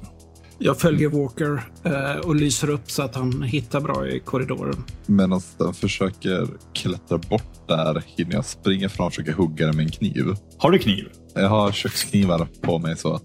Jag 0.59 0.79
följer 0.79 1.09
Walker 1.09 1.63
eh, 1.83 2.17
och 2.17 2.35
lyser 2.35 2.69
upp 2.69 2.91
så 2.91 3.01
att 3.03 3.15
han 3.15 3.43
hittar 3.43 3.81
bra 3.81 4.07
i 4.07 4.19
korridoren. 4.19 4.83
Medan 5.05 5.41
den 5.57 5.73
försöker 5.73 6.47
klättra 6.73 7.17
bort 7.17 7.67
där 7.67 8.03
hinner 8.05 8.33
jag 8.33 8.45
springa 8.45 8.89
fram 8.89 9.07
och 9.07 9.13
försöka 9.13 9.33
hugga 9.33 9.65
den 9.65 9.75
med 9.75 9.85
en 9.85 9.91
kniv. 9.91 10.25
Har 10.57 10.71
du 10.71 10.79
kniv? 10.79 11.07
Jag 11.33 11.49
har 11.49 11.71
köksknivar 11.71 12.47
på 12.61 12.79
mig 12.79 12.97
så 12.97 13.13
att 13.13 13.23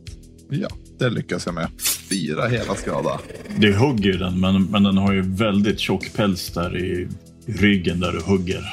ja, 0.51 0.69
det 0.99 1.11
lyckas 1.11 1.47
jag 1.47 1.55
med. 1.55 1.69
Fyra 2.11 2.47
hela 2.47 2.75
skada. 2.75 3.21
Du 3.57 3.77
hugger 3.77 4.19
den, 4.19 4.41
men, 4.41 4.65
men 4.65 4.83
den 4.83 4.99
har 4.99 5.13
ju 5.13 5.23
väldigt 5.23 5.81
tjock 5.81 6.13
päls 6.17 6.51
där 6.51 6.77
i, 6.77 7.09
ryggen 7.49 8.01
där 8.01 8.13
du 8.13 8.21
hugger. 8.21 8.65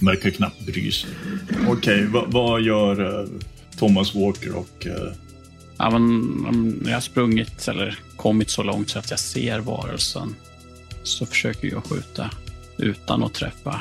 Märker 0.00 0.30
knappt 0.30 0.66
bry 0.66 0.92
sig. 0.92 1.10
Okej, 1.68 2.06
va, 2.06 2.24
vad 2.26 2.62
gör 2.62 3.20
eh, 3.20 3.28
Thomas 3.78 4.14
Walker 4.14 4.56
och... 4.56 4.86
Ja, 5.82 5.90
men, 5.90 6.02
om 6.48 6.78
jag 6.84 6.92
har 6.92 7.00
sprungit 7.00 7.68
eller 7.68 7.98
kommit 8.16 8.50
så 8.50 8.62
långt 8.62 8.90
så 8.90 8.98
att 8.98 9.10
jag 9.10 9.18
ser 9.18 9.60
varelsen 9.60 10.34
så 11.02 11.26
försöker 11.26 11.68
jag 11.68 11.84
skjuta 11.86 12.30
utan 12.76 13.22
att 13.22 13.34
träffa. 13.34 13.80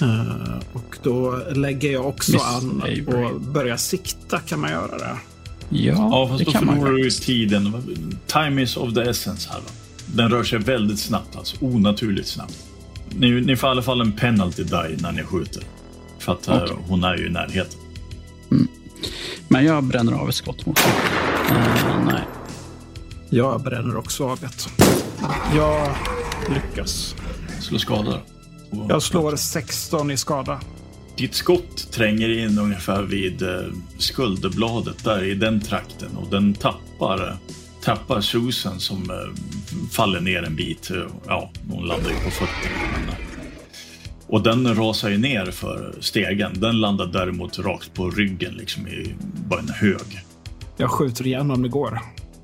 Eh, 0.00 0.58
och 0.72 0.96
då 1.02 1.42
lägger 1.54 1.92
jag 1.92 2.06
också 2.06 2.32
Miss 2.32 2.42
an 2.42 2.82
Avery. 2.82 3.24
och 3.24 3.40
börjar 3.40 3.76
sikta. 3.76 4.38
Kan 4.38 4.60
man 4.60 4.70
göra 4.70 4.98
det? 4.98 5.16
Ja, 5.68 5.92
Ja, 5.94 6.28
fast 6.28 6.38
det 6.38 6.44
då 6.44 6.52
kan 6.52 6.66
man 6.66 6.94
du 6.94 7.10
tiden. 7.10 7.72
Time 8.26 8.62
is 8.62 8.76
of 8.76 8.94
the 8.94 9.00
essence 9.02 9.48
här. 9.52 9.58
Va? 9.58 9.70
Den 10.06 10.30
rör 10.30 10.44
sig 10.44 10.58
väldigt 10.58 10.98
snabbt, 10.98 11.36
alltså 11.36 11.56
onaturligt 11.60 12.28
snabbt. 12.28 12.58
Ni, 13.10 13.30
ni 13.40 13.56
får 13.56 13.68
i 13.68 13.70
alla 13.70 13.82
fall 13.82 14.00
en 14.00 14.12
penalty 14.12 14.62
die 14.64 14.96
när 14.98 15.12
ni 15.12 15.22
skjuter. 15.22 15.62
För 16.18 16.32
att 16.32 16.48
eh, 16.48 16.56
Okej. 16.62 16.76
hon 16.88 17.04
är 17.04 17.16
ju 17.16 17.26
i 17.26 17.30
närheten. 17.30 17.80
Men 19.48 19.64
jag 19.64 19.84
bränner 19.84 20.12
av 20.12 20.28
ett 20.28 20.34
skott 20.34 20.66
mot 20.66 20.78
honom. 20.78 21.35
Eh, 21.50 22.04
nej. 22.06 22.22
Jag 23.30 23.62
bränner 23.62 23.96
också 23.96 24.28
av 24.28 24.44
ett. 24.44 24.68
Jag 25.56 25.94
lyckas. 26.54 27.14
Slå 27.60 27.78
skada. 27.78 28.20
då. 28.70 28.86
Jag 28.88 29.02
slår 29.02 29.36
16 29.36 30.10
i 30.10 30.16
skada. 30.16 30.60
Ditt 31.16 31.34
skott 31.34 31.92
tränger 31.92 32.28
in 32.28 32.58
ungefär 32.58 33.02
vid 33.02 33.42
eh, 33.42 33.64
skulderbladet 33.98 35.04
där 35.04 35.24
i 35.24 35.34
den 35.34 35.60
trakten 35.60 36.16
och 36.16 36.30
den 36.30 36.54
tappar, 36.54 37.28
eh, 37.28 37.34
tappar 37.82 38.20
Susan 38.20 38.80
som 38.80 39.10
eh, 39.10 39.16
faller 39.90 40.20
ner 40.20 40.42
en 40.42 40.56
bit. 40.56 40.90
Ja, 41.26 41.50
hon 41.70 41.86
landar 41.86 42.10
ju 42.10 42.16
på 42.16 42.30
fötterna. 42.30 43.16
Och 44.28 44.42
den 44.42 44.74
rasar 44.74 45.10
ju 45.10 45.18
ner 45.18 45.50
för 45.50 45.94
stegen. 46.00 46.60
Den 46.60 46.80
landar 46.80 47.06
däremot 47.06 47.58
rakt 47.58 47.94
på 47.94 48.10
ryggen, 48.10 48.54
liksom 48.54 48.88
i 48.88 49.14
bara 49.48 49.60
en 49.60 49.68
hög. 49.68 50.25
Jag 50.76 50.90
skjuter 50.90 51.26
igen 51.26 51.50
om 51.50 51.62
det 51.62 51.68
går. 51.68 52.00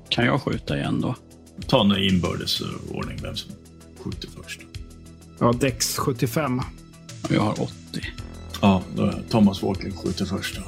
Kan 0.09 0.25
jag 0.25 0.41
skjuta 0.41 0.77
igen 0.77 1.01
då? 1.01 1.15
Ta 1.67 1.81
en 1.81 1.97
inbördes 2.03 2.61
eh, 2.61 2.95
ordning 2.95 3.19
vem 3.21 3.35
som 3.35 3.51
skjuter 4.03 4.29
först. 4.43 4.59
Jag 5.39 5.45
har 5.45 5.53
Dex 5.53 5.97
75. 5.97 6.59
Och 7.23 7.31
Jag 7.31 7.41
har 7.41 7.61
80. 7.61 7.71
Ja, 8.61 8.81
då 8.95 9.13
Thomas 9.29 9.63
Walker 9.63 9.91
skjuter 9.91 10.25
först. 10.25 10.55
Då. 10.55 10.61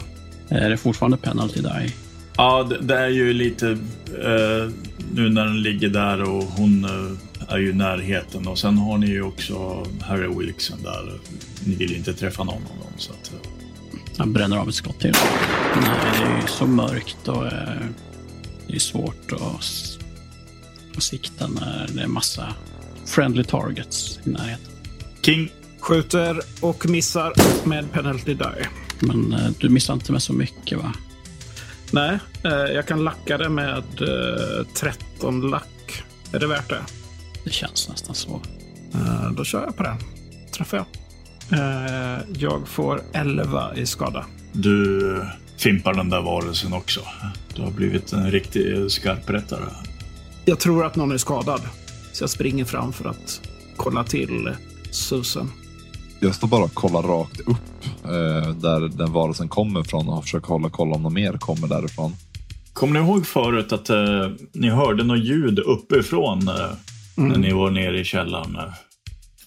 Är 0.55 0.69
det 0.69 0.77
fortfarande 0.77 1.17
penalty 1.17 1.61
die? 1.61 1.93
Ja, 2.37 2.63
det, 2.63 2.77
det 2.81 2.97
är 2.97 3.09
ju 3.09 3.33
lite 3.33 3.69
eh, 4.07 4.71
nu 5.13 5.29
när 5.29 5.45
den 5.45 5.61
ligger 5.61 5.89
där 5.89 6.21
och 6.21 6.43
hon 6.43 6.85
eh, 6.85 7.53
är 7.53 7.57
ju 7.57 7.69
i 7.69 7.73
närheten 7.73 8.47
och 8.47 8.59
sen 8.59 8.77
har 8.77 8.97
ni 8.97 9.07
ju 9.07 9.21
också 9.21 9.85
Harry 10.01 10.27
Wilkson 10.37 10.83
där. 10.83 11.19
Ni 11.65 11.75
vill 11.75 11.95
inte 11.95 12.13
träffa 12.13 12.43
någon 12.43 12.55
av 12.55 12.79
dem 12.79 12.93
så 12.97 13.11
att. 13.11 13.31
Jag 14.17 14.27
bränner 14.27 14.57
av 14.57 14.69
ett 14.69 14.75
skott 14.75 14.99
till. 14.99 15.13
Nej, 15.81 15.99
det 16.19 16.25
är 16.25 16.41
ju 16.41 16.47
så 16.47 16.67
mörkt 16.67 17.27
och 17.27 17.45
eh, 17.45 17.85
det 18.67 18.75
är 18.75 18.79
svårt 18.79 19.31
att, 19.31 19.99
att 20.97 21.03
sikta 21.03 21.47
när 21.47 21.89
det 21.93 22.01
är 22.01 22.07
massa 22.07 22.53
friendly 23.05 23.43
targets 23.43 24.19
i 24.23 24.29
närheten. 24.29 24.71
King, 25.21 25.51
Skjuter 25.79 26.39
och 26.61 26.89
missar 26.89 27.33
med 27.67 27.91
penalty 27.91 28.33
die. 28.33 28.67
Men 28.99 29.33
eh, 29.33 29.49
du 29.59 29.69
missar 29.69 29.93
inte 29.93 30.11
med 30.11 30.21
så 30.21 30.33
mycket 30.33 30.77
va? 30.77 30.93
Nej, 31.91 32.19
eh, 32.43 32.51
jag 32.51 32.87
kan 32.87 33.03
lacka 33.03 33.37
det 33.37 33.49
med 33.49 33.77
eh, 34.01 34.65
13 34.73 35.41
lack. 35.41 36.03
Är 36.33 36.39
det 36.39 36.47
värt 36.47 36.69
det? 36.69 36.81
Det 37.43 37.49
känns 37.49 37.89
nästan 37.89 38.15
så. 38.15 38.41
Då 39.37 39.43
kör 39.43 39.63
jag 39.63 39.77
på 39.77 39.83
den. 39.83 39.97
Träffar 40.51 40.77
jag. 40.77 40.85
Eh, 41.51 42.23
jag 42.37 42.67
får 42.67 43.01
11 43.13 43.75
i 43.75 43.85
skada. 43.85 44.25
du 44.51 45.21
fimpar 45.57 45.93
den 45.93 46.09
där 46.09 46.21
varelsen 46.21 46.73
också. 46.73 46.99
Du 47.55 47.61
har 47.61 47.71
blivit 47.71 48.13
en 48.13 48.31
riktig 48.31 48.91
skarprättare. 48.91 49.65
Jag 50.45 50.59
tror 50.59 50.85
att 50.85 50.95
någon 50.95 51.11
är 51.11 51.17
skadad. 51.17 51.61
Så 52.11 52.23
jag 52.23 52.29
springer 52.29 52.65
fram 52.65 52.93
för 52.93 53.09
att 53.09 53.41
kolla 53.75 54.03
till 54.03 54.51
Susan. 54.91 55.51
Jag 56.19 56.35
står 56.35 56.47
bara 56.47 56.63
och 56.63 56.73
kollar 56.73 57.01
rakt 57.01 57.39
upp 57.39 57.85
eh, 58.03 58.49
där 58.55 58.97
den 58.97 59.13
varelsen 59.13 59.47
kommer 59.47 59.81
ifrån 59.81 60.09
och 60.09 60.23
försöker 60.23 60.47
hålla 60.47 60.69
koll 60.69 60.93
om 60.93 61.03
något 61.03 61.13
mer 61.13 61.33
kommer 61.33 61.67
därifrån. 61.67 62.15
Kommer 62.73 62.99
ni 62.99 63.07
ihåg 63.07 63.25
förut 63.27 63.73
att 63.73 63.89
eh, 63.89 64.29
ni 64.53 64.69
hörde 64.69 65.03
något 65.03 65.23
ljud 65.25 65.59
uppifrån 65.59 66.47
eh, 66.47 66.55
när 67.15 67.37
ni 67.37 67.53
var 67.53 67.71
nere 67.71 67.99
i 67.99 68.03
källaren? 68.03 68.57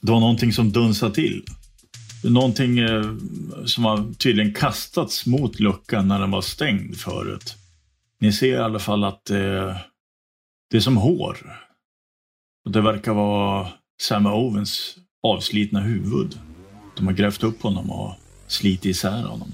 Det 0.01 0.13
var 0.13 0.21
någonting 0.21 0.53
som 0.53 0.73
dunsade 0.73 1.15
till. 1.15 1.43
Någonting 2.25 2.79
eh, 2.79 3.15
som 3.65 3.85
har 3.85 4.15
tydligen 4.15 4.55
kastats 4.55 5.27
mot 5.27 5.61
luckan 5.61 6.09
när 6.09 6.21
den 6.21 6.31
var 6.31 6.41
stängd 6.41 6.97
förut. 6.97 7.57
Ni 8.21 8.33
ser 8.33 8.47
i 8.47 8.57
alla 8.57 8.79
fall 8.79 9.05
att 9.05 9.31
eh, 9.31 9.77
det 10.71 10.77
är 10.77 10.81
som 10.81 10.97
hår. 10.97 11.39
Och 12.65 12.71
det 12.71 12.81
verkar 12.81 13.15
vara 13.15 13.69
Sam 14.03 14.27
Owens 14.27 14.97
avslitna 15.23 15.81
huvud. 15.81 16.39
De 16.97 17.07
har 17.07 17.15
grävt 17.15 17.43
upp 17.43 17.63
honom 17.63 17.91
och 17.91 18.15
slitit 18.47 18.85
isär 18.85 19.23
honom. 19.23 19.53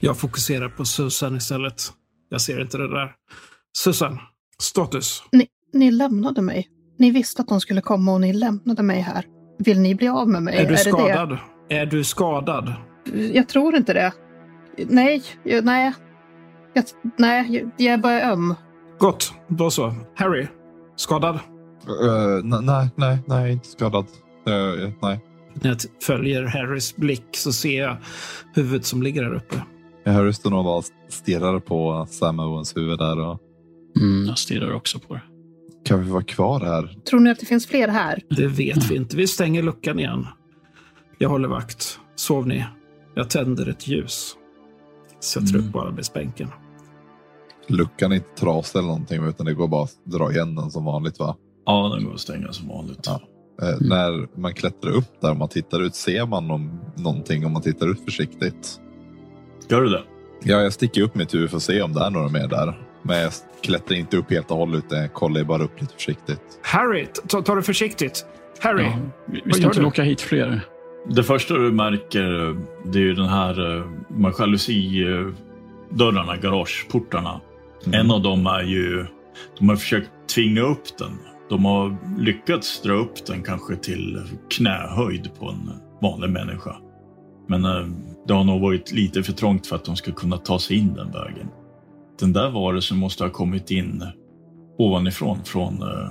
Jag 0.00 0.18
fokuserar 0.18 0.68
på 0.68 0.84
Susan 0.84 1.36
istället. 1.36 1.82
Jag 2.28 2.40
ser 2.40 2.60
inte 2.60 2.78
det 2.78 2.88
där. 2.88 3.12
Susan, 3.78 4.18
status. 4.58 5.22
Ni, 5.32 5.48
ni 5.72 5.90
lämnade 5.90 6.42
mig. 6.42 6.68
Ni 6.98 7.10
visste 7.10 7.42
att 7.42 7.48
de 7.48 7.60
skulle 7.60 7.80
komma 7.80 8.12
och 8.12 8.20
ni 8.20 8.32
lämnade 8.32 8.82
mig 8.82 9.00
här. 9.00 9.24
Vill 9.58 9.80
ni 9.80 9.94
bli 9.94 10.08
av 10.08 10.28
med 10.28 10.42
mig? 10.42 10.56
Är 10.56 10.68
du 10.68 10.74
det 10.74 10.78
skadad? 10.78 11.38
Är 11.68 11.86
du 11.86 12.04
skadad? 12.04 12.74
Jag 13.32 13.48
tror 13.48 13.76
inte 13.76 13.92
det. 13.92 14.12
Nej, 14.88 15.22
jag, 15.44 15.64
nej. 15.64 15.92
Jag, 16.74 16.84
nej, 17.18 17.46
jag, 17.54 17.70
jag 17.76 17.94
är 17.94 17.98
bara 17.98 18.22
öm. 18.22 18.54
Gott, 18.98 19.32
då 19.48 19.70
så. 19.70 19.94
Harry, 20.14 20.46
skadad? 20.96 21.38
Ne- 22.42 22.60
nej, 22.60 22.88
nej, 22.96 23.18
nej, 23.26 23.52
inte 23.52 23.68
skadad. 23.68 24.06
Eh, 24.48 24.90
nej. 25.02 25.20
När 25.54 25.70
jag 25.70 25.78
följer 26.02 26.42
Harrys 26.44 26.96
blick 26.96 27.24
så 27.36 27.52
ser 27.52 27.80
jag 27.82 27.96
huvudet 28.54 28.84
som 28.86 29.02
ligger 29.02 29.22
där 29.22 29.34
uppe. 29.34 29.62
Jag 30.04 30.12
hör 30.12 30.24
just 30.26 30.44
nog 30.44 30.64
bara 30.64 30.82
stirrar 31.08 31.58
på 31.60 32.06
Sam 32.10 32.40
Owens 32.40 32.76
huvud 32.76 32.98
där. 32.98 33.20
Och, 33.20 33.38
Mm, 34.00 34.26
jag 34.26 34.38
stirrar 34.38 34.74
också 34.74 34.98
på 34.98 35.14
det. 35.14 35.20
kan 35.84 36.04
vi 36.04 36.10
vara 36.10 36.22
kvar 36.22 36.60
här? 36.60 36.96
Tror 37.10 37.20
ni 37.20 37.30
att 37.30 37.40
det 37.40 37.46
finns 37.46 37.66
fler 37.66 37.88
här? 37.88 38.22
Det 38.30 38.46
vet 38.46 38.90
vi 38.90 38.96
inte. 38.96 39.16
Vi 39.16 39.26
stänger 39.26 39.62
luckan 39.62 39.98
igen. 39.98 40.26
Jag 41.22 41.28
håller 41.28 41.48
vakt. 41.48 41.98
Sov 42.14 42.46
ni. 42.46 42.64
Jag 43.14 43.30
tänder 43.30 43.68
ett 43.68 43.88
ljus. 43.88 44.34
Sätter 45.20 45.54
Mm. 45.54 45.66
upp 45.66 45.72
på 45.72 45.80
arbetsbänken. 45.80 46.48
Luckan 47.68 48.12
är 48.12 48.16
inte 48.16 48.28
trasig 48.40 48.78
eller 48.78 48.88
någonting 48.88 49.24
utan 49.28 49.46
det 49.46 49.54
går 49.54 49.68
bara 49.68 49.84
att 49.84 50.04
dra 50.04 50.30
igen 50.32 50.54
den 50.54 50.70
som 50.70 50.84
vanligt 50.84 51.18
va? 51.18 51.36
Ja, 51.66 51.92
den 51.96 52.04
går 52.04 52.14
att 52.14 52.20
stänga 52.20 52.52
som 52.52 52.68
vanligt. 52.68 52.98
Ja. 53.06 53.20
Eh, 53.62 53.76
När 53.80 54.40
man 54.40 54.54
klättrar 54.54 54.90
upp 54.90 55.20
där 55.20 55.30
och 55.30 55.36
man 55.36 55.48
tittar 55.48 55.82
ut, 55.82 55.94
ser 55.94 56.26
man 56.26 56.50
om, 56.50 56.80
någonting 56.96 57.46
om 57.46 57.52
man 57.52 57.62
tittar 57.62 57.86
ut 57.90 58.04
försiktigt? 58.04 58.80
Gör 59.68 59.80
du 59.82 59.88
det? 59.88 60.02
Ja, 60.44 60.60
jag 60.60 60.72
sticker 60.72 61.02
upp 61.02 61.14
mitt 61.14 61.34
huvud 61.34 61.50
för 61.50 61.56
att 61.56 61.62
se 61.62 61.82
om 61.82 61.92
det 61.92 62.00
är 62.00 62.10
några 62.10 62.28
mer 62.28 62.48
där. 62.48 62.86
Men 63.02 63.18
jag 63.20 63.32
klättrar 63.62 63.96
inte 63.96 64.16
upp 64.16 64.30
helt 64.30 64.50
och 64.50 64.56
hållet 64.56 64.84
utan 64.84 64.98
jag 64.98 65.12
kollar 65.14 65.44
bara 65.44 65.62
upp 65.64 65.80
lite 65.80 65.94
försiktigt. 65.94 66.40
Harry, 66.62 67.06
ta, 67.28 67.42
ta 67.42 67.54
det 67.54 67.62
försiktigt. 67.62 68.26
Harry, 68.60 68.84
Ja, 68.84 68.98
vi 69.44 69.52
ska 69.52 69.64
inte 69.66 69.80
locka 69.80 70.02
hit 70.02 70.20
fler. 70.20 70.60
Det 71.06 71.22
första 71.22 71.54
du 71.54 71.72
märker 71.72 72.56
det 72.92 72.98
är 72.98 73.02
ju 73.02 73.14
den 73.14 73.28
här 73.28 73.76
eh, 73.76 73.84
de 74.08 74.24
här 74.24 74.34
jalusidörrarna, 74.38 76.36
garageportarna. 76.36 77.40
En 77.92 78.10
av 78.10 78.22
dem 78.22 78.46
är 78.46 78.62
ju, 78.62 79.06
de 79.58 79.68
har 79.68 79.76
försökt 79.76 80.10
tvinga 80.34 80.60
upp 80.60 80.98
den. 80.98 81.18
De 81.48 81.64
har 81.64 81.96
lyckats 82.18 82.82
dra 82.82 82.92
upp 82.92 83.26
den 83.26 83.42
kanske 83.42 83.76
till 83.76 84.20
knähöjd 84.50 85.30
på 85.38 85.48
en 85.48 85.70
vanlig 86.02 86.30
människa. 86.30 86.76
Men 87.48 87.64
eh, 87.64 87.86
det 88.26 88.34
har 88.34 88.44
nog 88.44 88.60
varit 88.60 88.92
lite 88.92 89.22
för 89.22 89.32
trångt 89.32 89.66
för 89.66 89.76
att 89.76 89.84
de 89.84 89.96
ska 89.96 90.12
kunna 90.12 90.36
ta 90.36 90.58
sig 90.58 90.76
in 90.76 90.94
den 90.94 91.10
vägen. 91.12 91.48
Den 92.20 92.32
där 92.32 92.50
varelsen 92.50 92.98
måste 92.98 93.24
ha 93.24 93.30
kommit 93.30 93.70
in 93.70 94.04
ovanifrån. 94.78 95.44
Från, 95.44 95.82
eh, 95.82 96.08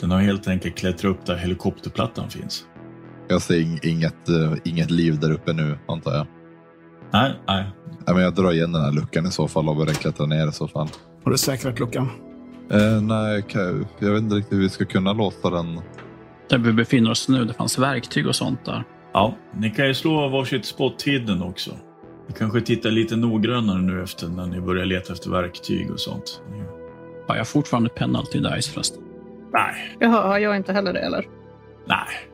den 0.00 0.10
har 0.10 0.18
helt 0.18 0.48
enkelt 0.48 0.74
klättrat 0.74 1.10
upp 1.10 1.26
där 1.26 1.36
helikopterplattan 1.36 2.30
finns. 2.30 2.66
Jag 3.28 3.42
ser 3.42 3.86
inget, 3.86 4.28
uh, 4.28 4.54
inget 4.64 4.90
liv 4.90 5.20
där 5.20 5.32
uppe 5.32 5.52
nu, 5.52 5.78
antar 5.88 6.12
jag. 6.12 6.26
Nej, 7.12 7.32
nej. 7.46 7.64
nej 8.06 8.14
men 8.14 8.24
jag 8.24 8.34
drar 8.34 8.52
igen 8.52 8.72
den 8.72 8.82
här 8.82 8.92
luckan 8.92 9.26
i 9.26 9.30
så 9.30 9.48
fall 9.48 9.68
och 9.68 9.76
börjar 9.76 9.94
klättra 9.94 10.26
ner 10.26 10.48
i 10.48 10.52
så 10.52 10.68
fall. 10.68 10.88
Har 11.24 11.30
du 11.30 11.38
säkrat 11.38 11.80
luckan? 11.80 12.10
Uh, 12.74 13.02
nej, 13.02 13.44
jag 13.98 14.12
vet 14.12 14.22
inte 14.22 14.34
riktigt 14.34 14.52
hur 14.52 14.62
vi 14.62 14.68
ska 14.68 14.84
kunna 14.84 15.12
låsa 15.12 15.50
den. 15.50 15.80
Där 16.48 16.58
vi 16.58 16.72
befinner 16.72 17.10
oss 17.10 17.28
nu, 17.28 17.44
det 17.44 17.54
fanns 17.54 17.78
verktyg 17.78 18.26
och 18.26 18.36
sånt 18.36 18.64
där. 18.64 18.84
Ja, 19.12 19.34
ni 19.54 19.70
kan 19.70 19.86
ju 19.86 19.94
slå 19.94 20.28
varsitt 20.28 20.64
spot 20.64 21.02
hidden 21.02 21.42
också. 21.42 21.70
Ni 22.28 22.34
kanske 22.38 22.60
tittar 22.60 22.90
lite 22.90 23.16
noggrannare 23.16 23.82
nu 23.82 24.02
efter 24.02 24.28
när 24.28 24.46
ni 24.46 24.60
börjar 24.60 24.84
leta 24.84 25.12
efter 25.12 25.30
verktyg 25.30 25.90
och 25.90 26.00
sånt. 26.00 26.42
Har 27.28 27.36
jag 27.36 27.48
fortfarande 27.48 27.88
penalty 27.88 28.38
dice 28.38 28.70
förresten? 28.70 29.02
Nej. 29.52 29.96
Jaha, 30.00 30.28
har 30.28 30.38
jag 30.38 30.56
inte 30.56 30.72
heller 30.72 30.92
det 30.92 31.00
eller? 31.00 31.24
Nej. 31.86 32.33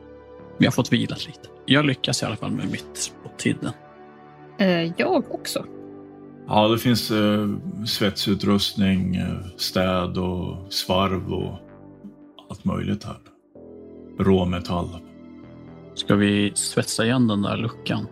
Vi 0.61 0.67
har 0.67 0.71
fått 0.71 0.93
vilat 0.93 1.27
lite. 1.27 1.49
Jag 1.65 1.85
lyckas 1.85 2.23
i 2.23 2.25
alla 2.25 2.35
fall 2.35 2.51
med 2.51 2.71
mitt 2.71 2.97
spot 2.97 3.41
hidden. 3.43 3.73
Eh, 4.59 4.91
jag 4.97 5.31
också. 5.31 5.65
Ja, 6.47 6.67
det 6.67 6.77
finns 6.77 7.11
eh, 7.11 7.49
svetsutrustning, 7.85 9.15
eh, 9.15 9.45
städ 9.57 10.17
och 10.17 10.73
svarv 10.73 11.33
och 11.33 11.59
allt 12.49 12.65
möjligt 12.65 13.03
här. 13.03 13.17
Råmetall. 14.19 14.89
Ska 15.93 16.15
vi 16.15 16.51
svetsa 16.55 17.05
igen 17.05 17.27
den 17.27 17.41
där 17.41 17.57
luckan? 17.57 18.07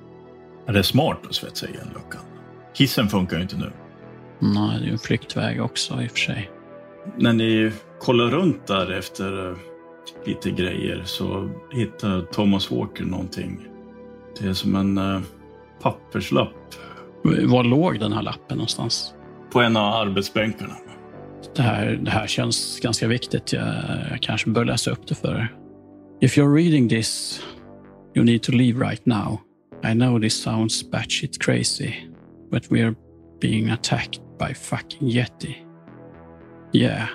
Är 0.68 0.74
det 0.74 0.84
smart 0.84 1.20
att 1.30 1.36
svetsa 1.36 1.68
igen 1.68 1.88
luckan? 1.94 2.22
Hissen 2.78 3.08
funkar 3.08 3.38
ju 3.38 3.44
inte 3.44 3.58
nu. 3.58 3.72
Nej, 4.40 4.78
det 4.80 4.84
är 4.84 4.88
ju 4.88 4.92
en 4.92 5.00
flyktväg 5.00 5.62
också 5.62 6.02
i 6.02 6.08
och 6.08 6.12
för 6.12 6.18
sig. 6.18 6.52
När 7.18 7.34
ni 7.34 7.72
kollar 8.00 8.26
runt 8.26 8.68
där 8.68 8.92
efter 8.92 9.50
eh, 9.50 9.58
lite 10.26 10.52
grejer 10.52 11.04
så 11.06 11.50
hittar 11.72 12.22
Thomas 12.22 12.72
Walker 12.72 13.04
någonting. 13.04 13.68
Det 14.40 14.48
är 14.48 14.54
som 14.54 14.76
en 14.76 14.98
uh, 14.98 15.22
papperslapp. 15.82 16.76
Var 17.24 17.64
låg 17.64 18.00
den 18.00 18.14
här 18.14 18.22
lappen 18.22 18.58
någonstans? 18.58 19.14
På 19.52 19.62
en 19.62 19.78
av 19.78 19.94
arbetsbänkarna. 19.94 20.76
Det 21.56 21.62
här, 21.62 22.00
det 22.02 22.12
här 22.12 22.28
känns 22.28 22.80
ganska 22.80 23.08
viktigt. 23.08 23.54
Jag, 23.54 23.74
jag 24.12 24.22
kanske 24.22 24.50
bör 24.50 24.66
läsa 24.66 24.92
upp 24.92 25.08
det 25.08 25.16
för 25.16 25.36
er. 25.36 25.56
If 26.22 26.38
you're 26.38 26.56
reading 26.56 26.90
this, 26.90 27.42
you 28.16 28.26
need 28.26 28.44
to 28.44 28.52
leave 28.52 28.90
right 28.90 29.06
now. 29.06 29.40
I 29.84 29.94
know 29.94 30.20
this 30.20 30.42
sounds 30.44 30.92
batshit 30.92 31.40
crazy, 31.40 31.94
but 32.52 32.70
we're 32.70 32.96
being 33.42 33.70
attacked 33.70 34.20
by 34.38 34.54
fucking 34.54 35.08
Yeti. 35.08 35.56
Yeah, 36.74 37.08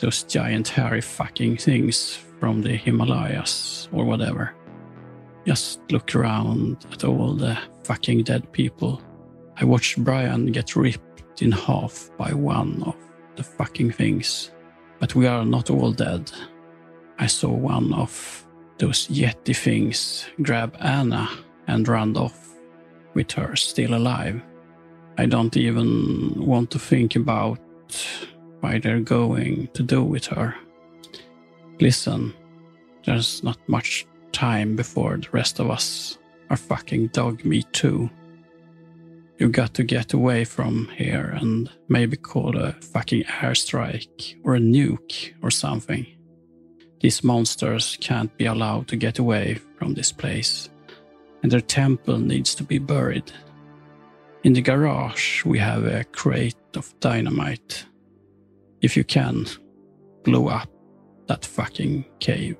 those 0.00 0.26
giant 0.28 0.68
hairy 0.68 1.02
fucking 1.02 1.56
things 1.56 2.18
from 2.40 2.62
the 2.62 2.76
Himalayas 2.76 3.88
or 3.92 4.04
whatever. 4.04 4.54
Just 5.46 5.80
look 5.90 6.14
around 6.14 6.84
at 6.92 7.04
all 7.04 7.34
the 7.34 7.58
fucking 7.84 8.24
dead 8.24 8.52
people. 8.52 9.02
I 9.56 9.64
watched 9.64 10.02
Brian 10.04 10.52
get 10.52 10.76
ripped 10.76 11.42
in 11.42 11.52
half 11.52 12.10
by 12.16 12.32
one 12.32 12.82
of 12.84 12.96
the 13.36 13.42
fucking 13.42 13.92
things. 13.92 14.50
But 14.98 15.14
we 15.14 15.26
are 15.26 15.44
not 15.44 15.70
all 15.70 15.92
dead. 15.92 16.30
I 17.18 17.26
saw 17.26 17.50
one 17.50 17.92
of 17.92 18.46
those 18.78 19.08
Yeti 19.08 19.56
things 19.56 20.26
grab 20.42 20.76
Anna 20.80 21.28
and 21.66 21.86
run 21.86 22.16
off 22.16 22.54
with 23.14 23.32
her 23.32 23.56
still 23.56 23.94
alive. 23.94 24.40
I 25.16 25.26
don't 25.26 25.56
even 25.56 26.34
want 26.36 26.70
to 26.72 26.78
think 26.78 27.16
about 27.16 27.58
why 28.60 28.78
they're 28.78 29.00
going 29.00 29.68
to 29.74 29.82
do 29.82 30.02
with 30.04 30.26
her. 30.26 30.54
Listen, 31.80 32.34
there's 33.04 33.42
not 33.44 33.58
much 33.68 34.06
time 34.32 34.74
before 34.74 35.16
the 35.16 35.28
rest 35.30 35.60
of 35.60 35.70
us 35.70 36.18
are 36.50 36.56
fucking 36.56 37.08
dog 37.08 37.44
meat 37.44 37.72
too. 37.72 38.10
You 39.38 39.48
got 39.48 39.74
to 39.74 39.84
get 39.84 40.12
away 40.12 40.44
from 40.44 40.88
here 40.96 41.36
and 41.40 41.70
maybe 41.88 42.16
call 42.16 42.58
a 42.58 42.72
fucking 42.72 43.22
airstrike 43.24 44.36
or 44.42 44.56
a 44.56 44.60
nuke 44.60 45.32
or 45.42 45.50
something. 45.52 46.04
These 47.00 47.22
monsters 47.22 47.96
can't 48.00 48.36
be 48.36 48.46
allowed 48.46 48.88
to 48.88 48.96
get 48.96 49.20
away 49.20 49.60
from 49.78 49.94
this 49.94 50.10
place, 50.10 50.68
and 51.42 51.52
their 51.52 51.60
temple 51.60 52.18
needs 52.18 52.56
to 52.56 52.64
be 52.64 52.78
buried. 52.78 53.30
In 54.42 54.52
the 54.52 54.62
garage, 54.62 55.44
we 55.44 55.60
have 55.60 55.84
a 55.84 56.02
crate 56.02 56.56
of 56.74 56.92
dynamite. 56.98 57.86
If 58.82 58.96
you 58.96 59.04
can, 59.04 59.46
blow 60.24 60.48
up 60.48 60.68
that 61.28 61.44
fucking 61.44 62.04
cave. 62.18 62.54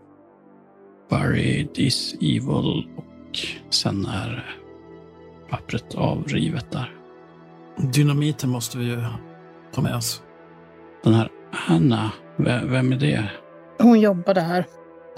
Bury 1.10 1.68
this 1.74 2.14
evil 2.14 2.88
och 2.96 3.38
sen 3.70 4.06
är 4.06 4.56
pappret 5.50 5.94
avrivet 5.94 6.70
där. 6.70 6.94
Dynamiten 7.92 8.50
måste 8.50 8.78
vi 8.78 8.84
ju 8.84 9.04
ta 9.72 9.82
med 9.82 9.96
oss. 9.96 10.22
Den 11.04 11.14
här 11.14 11.30
Anna, 11.68 12.12
vem 12.36 12.92
är 12.92 12.96
det? 12.96 13.30
Hon 13.78 14.00
jobbade 14.00 14.40
här. 14.40 14.64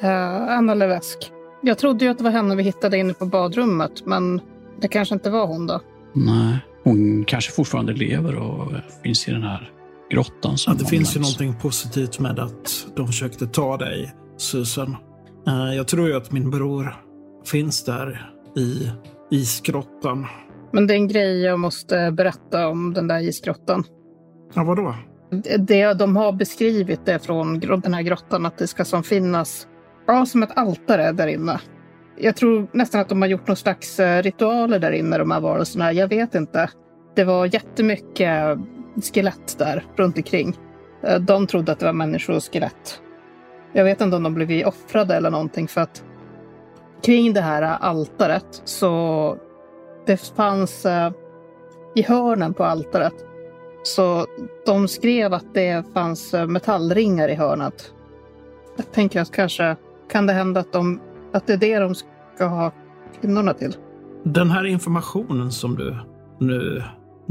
Uh, 0.03 0.53
Anna 0.53 0.75
Levesk. 0.75 1.33
Jag 1.63 1.79
trodde 1.79 2.05
ju 2.05 2.11
att 2.11 2.19
det 2.19 2.25
var 2.25 2.31
henne 2.31 2.57
vi 2.57 2.63
hittade 2.63 2.99
inne 2.99 3.15
på 3.15 3.27
badrummet, 3.27 4.07
men 4.07 4.41
det 4.81 4.89
kanske 4.89 5.15
inte 5.15 5.31
var 5.31 5.47
hon 5.47 5.67
då. 5.67 5.81
Nej, 6.13 6.59
hon 6.85 7.25
kanske 7.25 7.53
fortfarande 7.53 7.93
lever 7.93 8.35
och 8.35 8.73
finns 9.03 9.29
i 9.29 9.33
den 9.33 9.43
här 9.43 9.73
grottan. 10.11 10.59
Som 10.59 10.73
ja, 10.73 10.79
det 10.79 10.91
finns 10.91 11.17
ju 11.17 11.21
någonting 11.21 11.55
positivt 11.63 12.19
med 12.19 12.39
att 12.39 12.87
de 12.97 13.07
försökte 13.07 13.47
ta 13.47 13.77
dig, 13.77 14.15
Susan. 14.37 14.97
Uh, 15.49 15.77
jag 15.77 15.89
tror 15.89 16.09
ju 16.09 16.17
att 16.17 16.33
min 16.33 16.51
bror 16.51 16.95
finns 17.45 17.85
där 17.85 18.33
i 18.57 18.91
isgrottan. 19.31 20.27
Men 20.73 20.87
det 20.87 20.95
är 20.95 20.97
en 20.97 21.09
grej 21.09 21.41
jag 21.41 21.59
måste 21.59 22.11
berätta 22.11 22.69
om 22.69 22.95
den 22.95 23.09
där 23.09 23.21
isgrottan. 23.21 23.85
Ja, 24.55 24.65
vadå? 24.65 24.95
Det, 25.59 25.95
de 25.95 26.17
har 26.17 26.33
beskrivit 26.33 27.07
det 27.07 27.19
från 27.19 27.61
den 27.61 27.95
här 27.95 28.03
grottan, 28.03 28.47
att 28.47 28.59
det 28.59 28.67
ska 28.67 28.85
som 28.85 29.03
finnas 29.03 29.67
ja, 30.07 30.27
som 30.27 30.43
ett 30.43 30.57
altare 30.57 31.13
där 31.13 31.27
inne. 31.27 31.61
Jag 32.19 32.37
tror 32.37 32.69
nästan 32.73 33.01
att 33.01 33.09
de 33.09 33.23
har 33.23 33.29
gjort 33.29 33.47
någon 33.47 33.57
slags 33.57 34.01
eh, 34.01 34.23
ritualer 34.23 34.79
där 34.79 34.93
inne, 34.93 35.19
de 35.19 35.31
här 35.31 35.41
varelserna. 35.41 35.93
Jag 35.93 36.09
vet 36.09 36.35
inte. 36.35 36.71
Det 37.17 37.25
var 37.25 37.55
jättemycket 37.55 38.59
skelett 39.03 39.59
där 39.59 39.85
runt 39.97 40.17
omkring. 40.17 40.57
Eh, 41.03 41.21
de 41.21 41.47
trodde 41.47 41.73
att 41.73 41.79
det 41.79 41.87
var 41.87 41.93
människoskelett. 41.93 43.03
Jag 43.73 43.85
vet 43.85 44.01
inte 44.01 44.17
om 44.17 44.23
de 44.23 44.35
blev 44.35 44.67
offrade 44.67 45.15
eller 45.15 45.31
någonting 45.31 45.69
för 45.69 45.81
att 45.81 46.05
kring 47.03 47.33
det 47.33 47.41
här 47.41 47.63
altaret 47.63 48.63
så 48.65 49.37
det 50.07 50.17
fanns 50.37 50.87
eh, 50.87 51.13
i 51.95 52.03
hörnen 52.03 52.55
på 52.55 52.65
altaret 52.65 53.15
så 53.83 54.27
de 54.67 54.89
skrev 54.89 55.35
att 55.35 55.55
det 55.55 55.93
fanns 55.95 56.35
eh, 56.35 56.47
metallringar 56.47 57.29
i 57.29 57.35
hörnet. 57.35 57.95
Jag 58.77 58.93
tänker 58.93 59.21
att 59.21 59.33
kanske 59.33 59.77
kan 60.11 60.27
det 60.27 60.33
hända 60.33 60.61
att, 60.61 60.73
de, 60.73 61.01
att 61.33 61.47
det 61.47 61.53
är 61.53 61.57
det 61.57 61.79
de 61.79 61.95
ska 61.95 62.45
ha 62.45 62.73
kvinnorna 63.21 63.55
till. 63.55 63.77
Den 64.23 64.51
här 64.51 64.65
informationen 64.65 65.53
som 65.53 65.77
du 65.77 65.97
nu 66.39 66.83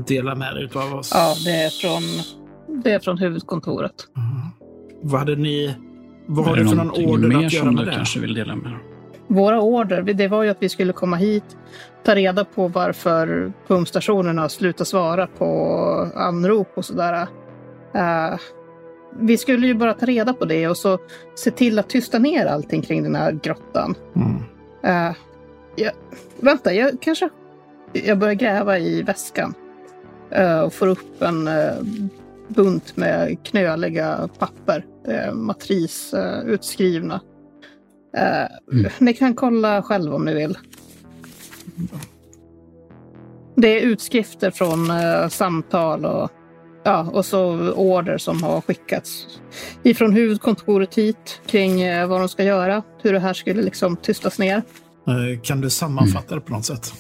delar 0.08 0.36
med 0.36 0.56
dig 0.56 0.70
av 0.74 0.94
oss. 0.94 1.12
Ja, 1.14 1.36
det 1.46 1.52
är 1.52 1.70
från, 1.70 2.04
det 2.84 2.92
är 2.92 3.00
från 3.00 3.18
huvudkontoret. 3.18 4.08
Mm. 4.18 4.30
Vad 5.02 5.20
hade 5.20 5.36
ni... 5.36 5.76
Vad 6.26 6.46
har 6.46 6.56
du 6.56 6.68
för 6.68 6.76
någon 6.76 6.92
order 6.92 7.46
att 7.46 7.54
göra 7.54 7.72
med 7.72 7.86
det? 7.86 7.92
kanske 7.92 8.20
vill 8.20 8.34
dela 8.34 8.56
med 8.56 8.74
Våra 9.28 9.62
order, 9.62 10.02
det 10.02 10.28
var 10.28 10.44
ju 10.44 10.50
att 10.50 10.58
vi 10.60 10.70
skulle 10.70 10.94
komma 10.94 11.16
hit, 11.16 11.58
ta 12.04 12.16
reda 12.16 12.46
på 12.46 12.68
varför 12.68 13.54
pumpstationerna 13.68 14.50
slutar 14.50 14.86
svara 14.86 15.28
på 15.28 16.12
anrop 16.16 16.72
och 16.76 16.86
sådär. 16.86 17.28
Uh, 17.96 18.40
vi 19.20 19.38
skulle 19.38 19.68
ju 19.68 19.74
bara 19.74 19.94
ta 19.94 20.06
reda 20.06 20.34
på 20.34 20.46
det 20.46 20.68
och 20.68 20.78
så 20.78 20.98
se 21.36 21.52
till 21.52 21.80
att 21.80 21.90
tysta 21.90 22.20
ner 22.20 22.46
allting 22.46 22.82
kring 22.82 23.04
den 23.04 23.16
här 23.16 23.32
grottan. 23.44 23.96
Mm. 24.16 24.36
Uh, 24.86 25.16
jag, 25.76 25.92
vänta, 26.40 26.74
jag 26.74 27.02
kanske... 27.02 27.30
Jag 27.94 28.18
börjar 28.18 28.34
gräva 28.34 28.80
i 28.80 29.02
väskan 29.02 29.54
och 30.66 30.74
får 30.74 30.88
upp 30.88 31.22
en 31.22 31.48
uh, 31.48 31.74
bunt 32.48 32.98
med 32.98 33.44
knöliga 33.44 34.30
papper. 34.40 34.86
Uh, 35.08 35.34
matris 35.34 36.14
utskrivna. 36.46 37.22
Mm. 38.72 38.92
Ni 39.00 39.14
kan 39.14 39.34
kolla 39.34 39.82
själv 39.82 40.14
om 40.14 40.26
ni 40.26 40.34
vill. 40.34 40.58
Det 43.56 43.68
är 43.68 43.82
utskrifter 43.82 44.52
från 44.52 44.90
samtal 45.30 46.06
och 46.06 46.32
Ja, 46.84 47.10
och 47.14 47.26
så 47.26 47.72
order 47.72 48.18
som 48.18 48.44
har 48.44 48.62
skickats 48.62 49.28
ifrån 49.84 50.14
huvudkontoret 50.14 50.96
hit 50.96 51.42
kring 51.46 51.82
eh, 51.82 52.08
vad 52.08 52.22
de 52.22 52.30
ska 52.30 52.44
göra. 52.44 52.84
Hur 53.02 53.14
det 53.14 53.20
här 53.20 53.34
skulle 53.34 53.62
liksom 53.62 53.96
tystas 53.98 54.40
ner. 54.40 54.56
Eh, 55.08 55.42
kan 55.44 55.62
du 55.62 55.70
sammanfatta 55.70 56.36
det 56.36 56.42
på 56.42 56.54
något 56.54 56.66
sätt? 56.66 56.94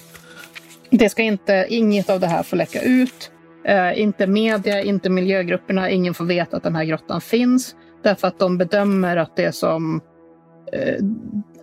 Det 0.92 1.10
ska 1.10 1.24
inte, 1.24 1.66
inget 1.70 2.10
av 2.10 2.20
det 2.20 2.28
här 2.28 2.44
få 2.44 2.56
läcka 2.56 2.82
ut. 2.82 3.32
Eh, 3.66 4.00
inte 4.00 4.28
media, 4.28 4.82
inte 4.84 5.10
miljögrupperna, 5.10 5.90
ingen 5.90 6.14
får 6.14 6.26
veta 6.26 6.58
att 6.58 6.64
den 6.64 6.76
här 6.76 6.84
grottan 6.84 7.22
finns. 7.22 7.76
Därför 8.04 8.28
att 8.28 8.40
de 8.40 8.58
bedömer 8.58 9.18
att 9.18 9.36
det 9.36 9.56
som... 9.56 10.02
Eh, 10.74 10.96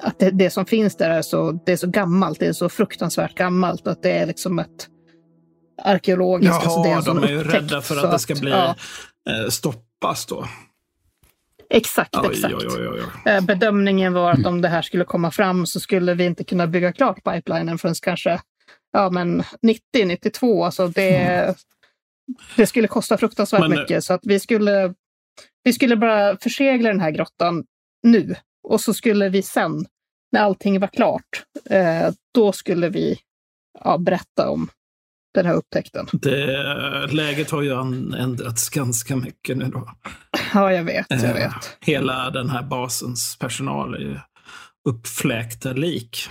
att 0.00 0.18
det, 0.18 0.30
det, 0.30 0.50
som 0.50 0.66
finns 0.66 0.96
där 0.96 1.10
är 1.10 1.22
så, 1.22 1.60
det 1.66 1.72
är 1.72 1.76
så 1.76 1.86
gammalt. 1.86 2.40
Det 2.40 2.46
är 2.46 2.52
så 2.52 2.68
fruktansvärt 2.68 3.34
gammalt 3.34 3.86
att 3.86 4.02
det 4.02 4.10
är 4.10 4.26
liksom 4.26 4.58
ett 4.58 4.88
arkeologiskt... 5.82 6.54
Jaha, 6.54 6.62
alltså 6.62 6.82
det 6.82 6.88
är 6.88 7.02
de 7.02 7.24
är 7.24 7.28
ju 7.28 7.42
rädda 7.42 7.80
för 7.80 8.04
att 8.04 8.12
det 8.12 8.18
ska 8.18 8.34
bli 8.34 8.50
ja. 8.50 8.74
Eh, 9.30 9.48
stoppas 9.48 10.26
då. 10.26 10.44
Exakt, 11.70 12.16
oj, 12.16 12.28
exakt. 12.32 12.54
Oj, 12.54 12.88
oj, 12.88 13.32
eh, 13.32 13.44
Bedömningen 13.44 14.12
var 14.12 14.32
att 14.32 14.46
om 14.46 14.60
det 14.60 14.68
här 14.68 14.82
skulle 14.82 15.04
komma 15.04 15.30
fram 15.30 15.66
så 15.66 15.80
skulle 15.80 16.14
vi 16.14 16.24
inte 16.24 16.44
kunna 16.44 16.66
bygga 16.66 16.92
klart 16.92 17.24
pipelinen 17.24 17.78
förrän 17.78 17.94
kanske 18.02 18.40
ja, 18.92 19.10
men 19.10 19.42
90, 19.62 19.80
92. 20.06 20.64
Alltså 20.64 20.88
det, 20.88 21.16
mm. 21.16 21.54
det 22.56 22.66
skulle 22.66 22.88
kosta 22.88 23.18
fruktansvärt 23.18 23.60
men, 23.60 23.70
mycket. 23.70 24.04
Så 24.04 24.14
att 24.14 24.20
vi 24.22 24.40
skulle, 24.40 24.94
vi 25.62 25.72
skulle 25.72 25.96
bara 25.96 26.36
försegla 26.36 26.88
den 26.88 27.00
här 27.00 27.10
grottan 27.10 27.64
nu. 28.02 28.34
Och 28.68 28.80
så 28.80 28.94
skulle 28.94 29.28
vi 29.28 29.42
sen, 29.42 29.86
när 30.32 30.40
allting 30.40 30.80
var 30.80 30.88
klart, 30.88 31.44
eh, 31.70 32.08
då 32.34 32.52
skulle 32.52 32.88
vi 32.88 33.18
ja, 33.84 33.98
berätta 33.98 34.50
om 34.50 34.68
den 35.34 35.46
här 35.46 35.54
upptäckten. 35.54 36.06
Det, 36.12 37.06
läget 37.12 37.50
har 37.50 37.62
ju 37.62 37.72
ändrats 38.18 38.68
ganska 38.68 39.16
mycket 39.16 39.56
nu 39.56 39.64
då. 39.64 39.88
Ja, 40.54 40.72
jag 40.72 40.84
vet. 40.84 41.06
Jag 41.08 41.24
eh, 41.24 41.34
vet. 41.34 41.44
Eh, 41.44 41.60
hela 41.80 42.30
den 42.30 42.50
här 42.50 42.62
basens 42.62 43.38
personal 43.38 43.94
är 43.94 43.98
ju 43.98 44.18
uppfläkta 44.88 45.72
lik. 45.72 46.28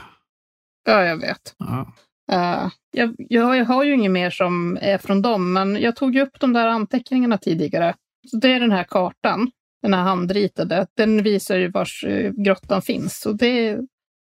Ja, 0.86 1.04
jag 1.04 1.17
vet. 1.17 1.56
Ja. 1.58 1.93
Uh, 2.32 2.72
jag, 2.92 3.16
jag, 3.18 3.66
har 3.66 3.84
ju 3.84 3.94
inget 3.94 4.12
mer 4.12 4.30
som 4.30 4.78
är 4.82 4.98
från 4.98 5.22
dem, 5.22 5.54
men 5.54 5.82
jag 5.82 5.96
tog 5.96 6.16
ju 6.16 6.22
upp 6.22 6.40
de 6.40 6.54
där 6.54 6.68
anteckningarna 6.68 7.38
tidigare. 7.38 7.96
Så 8.28 8.38
det 8.38 8.54
är 8.54 8.60
den 8.60 8.72
här 8.72 8.84
kartan, 8.84 9.52
den 9.82 9.94
här 9.94 10.04
handritade. 10.04 10.88
Den 10.98 11.24
visar 11.24 11.56
ju 11.56 11.72
var 11.72 11.88
uh, 12.06 12.32
grottan 12.32 12.82
finns. 12.82 13.20
Så 13.20 13.34
det, 13.34 13.80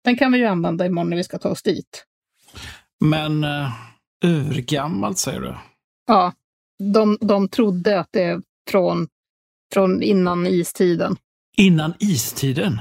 den 0.05 0.17
kan 0.17 0.33
vi 0.33 0.39
ju 0.39 0.47
använda 0.47 0.87
imorgon 0.87 1.11
när 1.11 1.17
vi 1.17 1.25
ska 1.25 1.39
ta 1.39 1.49
oss 1.49 1.63
dit. 1.63 2.05
Men 3.01 3.45
uh, 3.45 3.71
urgammalt 4.25 5.19
säger 5.19 5.41
du? 5.41 5.55
Ja, 6.07 6.33
de, 6.95 7.19
de 7.21 7.49
trodde 7.49 8.01
att 8.01 8.09
det 8.11 8.23
är 8.23 8.41
från, 8.71 9.09
från 9.75 10.03
innan 10.03 10.47
istiden. 10.47 11.17
Innan 11.57 11.95
istiden? 11.99 12.81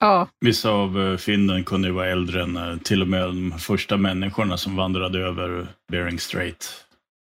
Ja. 0.00 0.28
Vissa 0.40 0.70
av 0.70 1.00
eh, 1.00 1.16
fynden 1.16 1.64
kunde 1.64 1.88
ju 1.88 1.94
vara 1.94 2.06
äldre 2.08 2.42
än 2.42 2.56
eh, 2.56 2.76
till 2.76 3.02
och 3.02 3.08
med 3.08 3.22
de 3.22 3.52
första 3.58 3.96
människorna 3.96 4.56
som 4.56 4.76
vandrade 4.76 5.18
över 5.18 5.68
Bering 5.92 6.18
Strait. 6.18 6.86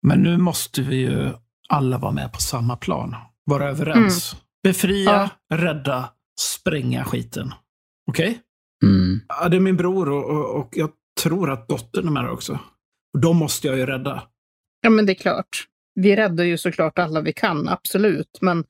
Men 0.06 0.22
nu 0.22 0.36
måste 0.36 0.82
vi 0.82 0.96
ju 0.96 1.30
alla 1.68 1.98
vara 1.98 2.12
med 2.12 2.32
på 2.32 2.40
samma 2.40 2.76
plan. 2.76 3.14
Vara 3.44 3.68
överens. 3.68 4.32
Mm. 4.32 4.42
Befria, 4.62 5.30
ja. 5.48 5.56
rädda, 5.56 6.10
spränga 6.40 7.04
skiten. 7.04 7.54
Okej? 8.10 8.28
Okay? 8.28 8.38
Mm. 8.84 9.20
Ja, 9.28 9.48
det 9.48 9.56
är 9.56 9.60
min 9.60 9.76
bror 9.76 10.08
och, 10.08 10.24
och, 10.30 10.60
och, 10.60 10.68
jag 10.72 10.90
tror 11.22 11.50
att 11.50 11.68
dottern 11.68 12.06
är 12.06 12.10
med 12.10 12.30
också. 12.30 12.58
Och 13.14 13.20
de 13.20 13.36
måste 13.36 13.68
jag 13.68 13.78
ju 13.78 13.86
rädda. 13.86 14.22
Ja, 14.80 14.90
men 14.90 15.06
det 15.06 15.12
är 15.12 15.14
klart. 15.14 15.66
Vi 15.94 16.16
räddar 16.16 16.44
ju 16.44 16.58
såklart 16.58 16.98
alla 16.98 17.20
vi 17.20 17.32
kan, 17.32 17.68
absolut. 17.68 18.38
Men 18.40 18.64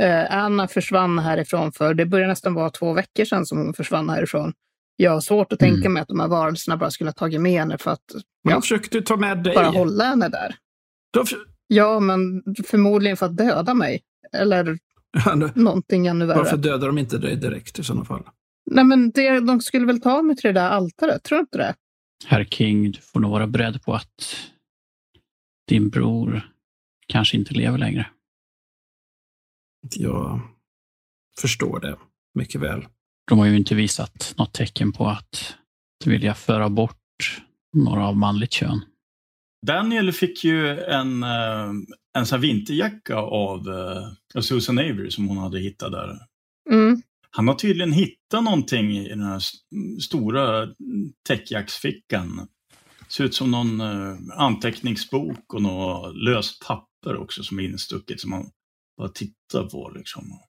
eh, 0.00 0.36
Anna 0.36 0.68
försvann 0.68 1.18
härifrån 1.18 1.72
för, 1.72 1.94
det 1.94 2.06
börjar 2.06 2.28
nästan 2.28 2.54
vara 2.54 2.70
två 2.70 2.92
veckor 2.92 3.24
sedan 3.24 3.46
som 3.46 3.58
hon 3.58 3.74
försvann 3.74 4.10
härifrån. 4.10 4.52
Jag 4.96 5.10
har 5.10 5.20
svårt 5.20 5.52
att 5.52 5.62
mm. 5.62 5.74
tänka 5.74 5.88
mig 5.88 6.02
att 6.02 6.08
de 6.08 6.20
här 6.20 6.28
varelserna 6.28 6.76
bara 6.76 6.90
skulle 6.90 7.08
ha 7.08 7.14
tagit 7.14 7.40
med 7.40 7.52
henne 7.52 7.78
för 7.78 7.90
att 7.90 8.04
ja, 8.42 8.50
de 8.50 8.62
försökte 8.62 9.02
ta 9.02 9.16
med 9.16 9.42
dig. 9.42 9.54
bara 9.54 9.66
hålla 9.66 10.04
henne 10.04 10.28
där. 10.28 10.54
De 11.12 11.24
ja, 11.66 12.00
men 12.00 12.42
förmodligen 12.66 13.16
för 13.16 13.26
att 13.26 13.36
döda 13.36 13.74
mig. 13.74 14.02
Eller 14.32 14.78
någonting 15.54 16.06
ännu 16.06 16.26
värre. 16.26 16.38
Varför 16.38 16.56
dödar 16.56 16.86
de 16.86 16.98
inte 16.98 17.18
dig 17.18 17.36
direkt 17.36 17.78
i 17.78 17.84
sådana 17.84 18.04
fall? 18.04 18.22
Nej, 18.70 18.84
men 18.84 19.10
det, 19.10 19.40
de 19.40 19.60
skulle 19.60 19.86
väl 19.86 20.00
ta 20.00 20.22
mig 20.22 20.36
till 20.36 20.54
det 20.54 20.60
där 20.60 20.70
altaret, 20.70 21.22
tror 21.22 21.38
du 21.38 21.40
inte 21.40 21.58
det? 21.58 21.74
Herr 22.26 22.44
King, 22.44 22.90
du 22.90 23.00
får 23.00 23.20
nog 23.20 23.30
vara 23.30 23.46
beredd 23.46 23.82
på 23.82 23.94
att 23.94 24.36
din 25.68 25.88
bror 25.88 26.50
kanske 27.06 27.36
inte 27.36 27.54
lever 27.54 27.78
längre. 27.78 28.06
Jag 29.90 30.40
förstår 31.40 31.80
det 31.80 31.96
mycket 32.34 32.60
väl. 32.60 32.86
De 33.28 33.38
har 33.38 33.46
ju 33.46 33.56
inte 33.56 33.74
visat 33.74 34.34
något 34.38 34.54
tecken 34.54 34.92
på 34.92 35.06
att 35.06 35.56
vilja 36.04 36.34
föra 36.34 36.68
bort 36.68 36.96
några 37.76 38.06
av 38.06 38.16
manligt 38.16 38.52
kön. 38.52 38.80
Daniel 39.66 40.12
fick 40.12 40.44
ju 40.44 40.80
en, 40.80 41.22
eh, 41.22 41.72
en 42.18 42.26
sån 42.26 42.40
vinterjacka 42.40 43.16
av 43.16 43.68
uh, 43.68 44.40
Susan 44.40 44.78
Avery 44.78 45.10
som 45.10 45.28
hon 45.28 45.38
hade 45.38 45.60
hittat 45.60 45.92
där. 45.92 46.18
Mm. 46.70 47.02
Han 47.30 47.48
har 47.48 47.54
tydligen 47.54 47.92
hittat 47.92 48.44
någonting 48.44 48.90
i 48.90 49.08
den 49.08 49.22
här 49.22 49.42
stora 50.00 50.68
täckjacksfickan. 51.28 52.48
Ser 53.08 53.24
ut 53.24 53.34
som 53.34 53.50
någon 53.50 53.80
uh, 53.80 54.16
anteckningsbok 54.36 55.54
och 55.54 55.62
något 55.62 56.16
löst 56.16 56.66
papper 56.66 57.16
också 57.16 57.42
som 57.42 57.58
är 57.58 57.62
instucket 57.62 58.20
som 58.20 58.30
man 58.30 58.50
bara 59.00 59.08
tittar 59.08 59.64
på. 59.64 59.92
Liksom. 59.94 60.40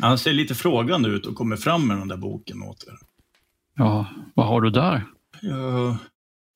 Han 0.00 0.18
ser 0.18 0.32
lite 0.32 0.54
frågande 0.54 1.08
ut 1.08 1.26
och 1.26 1.34
kommer 1.34 1.56
fram 1.56 1.88
med 1.88 1.96
den 1.96 2.08
där 2.08 2.16
boken 2.16 2.62
åt 2.62 2.84
er. 2.88 2.98
Ja, 3.76 4.06
vad 4.34 4.46
har 4.46 4.60
du 4.60 4.70
där? 4.70 5.02
Jag 5.42 5.96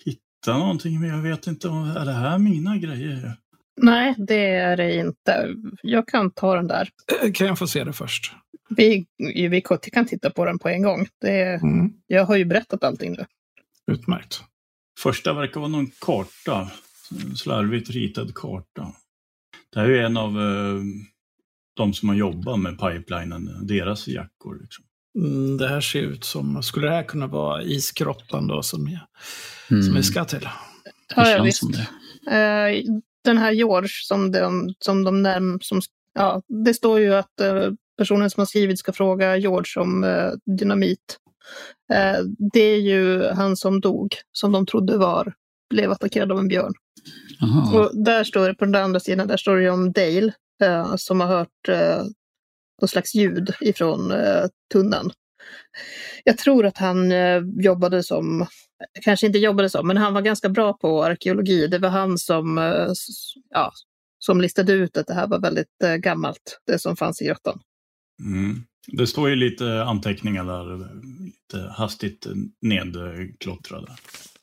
hittar 0.04 0.58
någonting 0.58 1.00
men 1.00 1.08
jag 1.08 1.22
vet 1.22 1.46
inte, 1.46 1.68
är 1.68 2.04
det 2.04 2.12
här 2.12 2.38
mina 2.38 2.76
grejer? 2.76 3.36
Nej, 3.76 4.14
det 4.18 4.54
är 4.54 4.76
det 4.76 4.96
inte. 4.96 5.54
Jag 5.82 6.08
kan 6.08 6.30
ta 6.30 6.56
den 6.56 6.66
där. 6.66 6.88
Eh, 7.22 7.32
kan 7.32 7.46
jag 7.46 7.58
få 7.58 7.66
se 7.66 7.84
det 7.84 7.92
först? 7.92 8.32
Vi, 8.68 9.06
vi 9.50 9.62
kan 9.92 10.06
titta 10.06 10.30
på 10.30 10.44
den 10.44 10.58
på 10.58 10.68
en 10.68 10.82
gång. 10.82 11.06
Det, 11.20 11.42
mm. 11.42 11.92
Jag 12.06 12.24
har 12.24 12.36
ju 12.36 12.44
berättat 12.44 12.84
allting 12.84 13.12
nu. 13.12 13.26
Utmärkt. 13.92 14.42
Första 14.98 15.32
verkar 15.32 15.60
vara 15.60 15.70
någon 15.70 15.90
karta. 16.00 16.70
En 17.10 17.36
slarvigt 17.36 17.90
ritad 17.90 18.34
karta. 18.34 18.92
Det 19.74 19.80
här 19.80 19.88
är 19.88 20.02
en 20.02 20.16
av 20.16 20.40
eh, 20.40 20.82
de 21.76 21.94
som 21.94 22.08
har 22.08 22.16
jobbat 22.16 22.60
med 22.60 22.78
pipelinen, 22.78 23.66
deras 23.66 24.08
jackor. 24.08 24.58
Liksom. 24.62 24.84
Mm, 25.18 25.56
det 25.56 25.68
här 25.68 25.80
ser 25.80 26.02
ut 26.02 26.24
som, 26.24 26.62
skulle 26.62 26.86
det 26.86 26.92
här 26.92 27.02
kunna 27.02 27.26
vara 27.26 27.62
isgrottan 27.62 28.46
då 28.46 28.62
som, 28.62 28.88
jag, 28.88 29.00
mm. 29.70 29.82
som 29.82 29.94
vi 29.94 30.02
ska 30.02 30.24
till? 30.24 30.48
Ja, 31.16 31.28
ja 31.30 31.42
visst. 31.42 31.62
Det. 31.72 31.78
Uh, 32.30 32.84
den 33.24 33.38
här 33.38 33.52
George 33.52 33.88
som 33.88 34.32
de, 34.32 34.74
som 34.78 35.04
de 35.04 35.22
närm, 35.22 35.58
som, 35.60 35.80
ja, 36.14 36.42
det 36.64 36.74
står 36.74 37.00
ju 37.00 37.14
att 37.14 37.40
uh, 37.42 37.72
personen 37.98 38.30
som 38.30 38.40
har 38.40 38.46
skrivit 38.46 38.78
ska 38.78 38.92
fråga 38.92 39.36
George 39.36 39.82
om 39.82 40.04
uh, 40.04 40.32
dynamit. 40.58 41.18
det 42.52 42.60
är 42.60 42.80
ju 42.80 43.28
han 43.28 43.56
som 43.56 43.80
dog, 43.80 44.14
som 44.32 44.52
de 44.52 44.66
trodde 44.66 44.98
var, 44.98 45.34
blev 45.70 45.90
attackerad 45.90 46.32
av 46.32 46.38
en 46.38 46.48
björn. 46.48 46.72
Aha. 47.42 47.78
Och 47.78 48.04
där 48.04 48.24
står 48.24 48.48
det, 48.48 48.54
på 48.54 48.64
den 48.64 48.74
andra 48.74 49.00
sidan, 49.00 49.28
där 49.28 49.36
står 49.36 49.56
det 49.56 49.70
om 49.70 49.92
Dale 49.92 50.32
eh, 50.62 50.96
som 50.96 51.20
har 51.20 51.28
hört 51.28 51.68
eh, 51.68 52.02
något 52.82 52.90
slags 52.90 53.14
ljud 53.14 53.50
ifrån 53.60 54.10
eh, 54.10 54.44
tunneln. 54.72 55.10
Jag 56.24 56.38
tror 56.38 56.66
att 56.66 56.78
han 56.78 57.12
eh, 57.12 57.42
jobbade 57.58 58.02
som, 58.02 58.46
kanske 59.04 59.26
inte 59.26 59.38
jobbade 59.38 59.70
som, 59.70 59.86
men 59.86 59.96
han 59.96 60.14
var 60.14 60.22
ganska 60.22 60.48
bra 60.48 60.72
på 60.72 61.04
arkeologi. 61.04 61.66
Det 61.66 61.78
var 61.78 61.88
han 61.88 62.18
som, 62.18 62.58
eh, 62.58 62.88
ja, 63.50 63.72
som 64.18 64.40
listade 64.40 64.72
ut 64.72 64.96
att 64.96 65.06
det 65.06 65.14
här 65.14 65.26
var 65.26 65.40
väldigt 65.40 65.82
eh, 65.84 65.94
gammalt, 65.94 66.60
det 66.66 66.78
som 66.78 66.96
fanns 66.96 67.22
i 67.22 67.24
grottan. 67.24 67.60
Mm. 68.20 68.62
Det 68.92 69.06
står 69.06 69.28
ju 69.28 69.36
lite 69.36 69.82
anteckningar 69.84 70.44
där, 70.44 70.76
lite 71.24 71.72
hastigt 71.72 72.26
nedklottrade. 72.60 73.96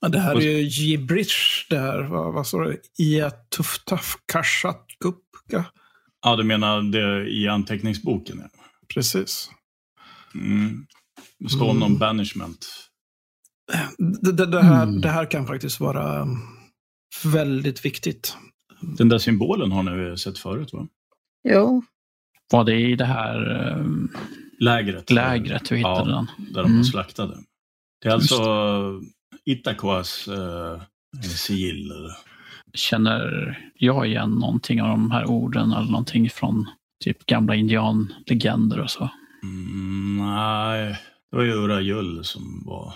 Ja, 0.05 0.09
det 0.09 0.19
här 0.19 0.35
är 0.35 0.41
ju 0.41 0.61
gibberish 0.61 1.67
det 1.69 1.79
här. 1.79 2.03
Vad, 2.03 2.33
vad 2.33 2.47
står 2.47 2.63
det? 2.63 3.03
Iatuftaf 3.03 4.15
kashat 4.25 4.85
kupka. 4.99 5.65
Ja, 6.21 6.35
du 6.35 6.43
menar 6.43 6.81
det 6.81 7.29
i 7.29 7.47
anteckningsboken? 7.47 8.41
Ja. 8.43 8.63
Precis. 8.93 9.49
Mm. 10.35 10.85
Det 11.39 11.49
står 11.49 11.71
mm. 11.71 11.83
om 11.83 11.97
banishment. 11.97 12.67
Det, 13.97 14.31
det, 14.31 14.45
det, 14.45 14.61
här, 14.61 14.83
mm. 14.83 15.01
det 15.01 15.09
här 15.09 15.31
kan 15.31 15.47
faktiskt 15.47 15.79
vara 15.79 16.21
um, 16.21 16.39
väldigt 17.23 17.85
viktigt. 17.85 18.37
Den 18.81 19.09
där 19.09 19.17
symbolen 19.17 19.71
har 19.71 19.83
ni 19.83 20.17
sett 20.17 20.37
förut 20.37 20.73
va? 20.73 20.87
Jo. 21.49 21.83
Var 22.51 22.63
det 22.63 22.79
i 22.79 22.95
det 22.95 23.05
här 23.05 23.61
um, 23.77 24.11
lägret? 24.59 25.11
Lägret 25.11 25.71
vi 25.71 25.77
hittade 25.77 26.11
ja, 26.11 26.27
den? 26.37 26.53
där 26.53 26.63
de 26.63 26.71
mm. 26.71 26.83
slaktade. 26.83 27.37
Det 28.01 28.09
är 28.09 28.13
alltså 28.13 28.35
Itakoas 29.45 30.27
uh, 30.27 30.81
sigill. 31.21 31.91
Känner 32.73 33.57
jag 33.75 34.07
igen 34.07 34.29
någonting 34.29 34.81
av 34.81 34.87
de 34.87 35.11
här 35.11 35.25
orden 35.29 35.71
eller 35.71 35.91
någonting 35.91 36.29
från 36.29 36.69
typ 37.03 37.25
gamla 37.25 37.55
indianlegender 37.55 38.79
och 38.79 38.91
så? 38.91 39.09
Mm, 39.43 40.17
nej, 40.17 40.99
det 41.31 41.37
var 41.37 41.43
ju 41.43 41.51
Urajull 41.51 42.23
som 42.23 42.63
var... 42.65 42.93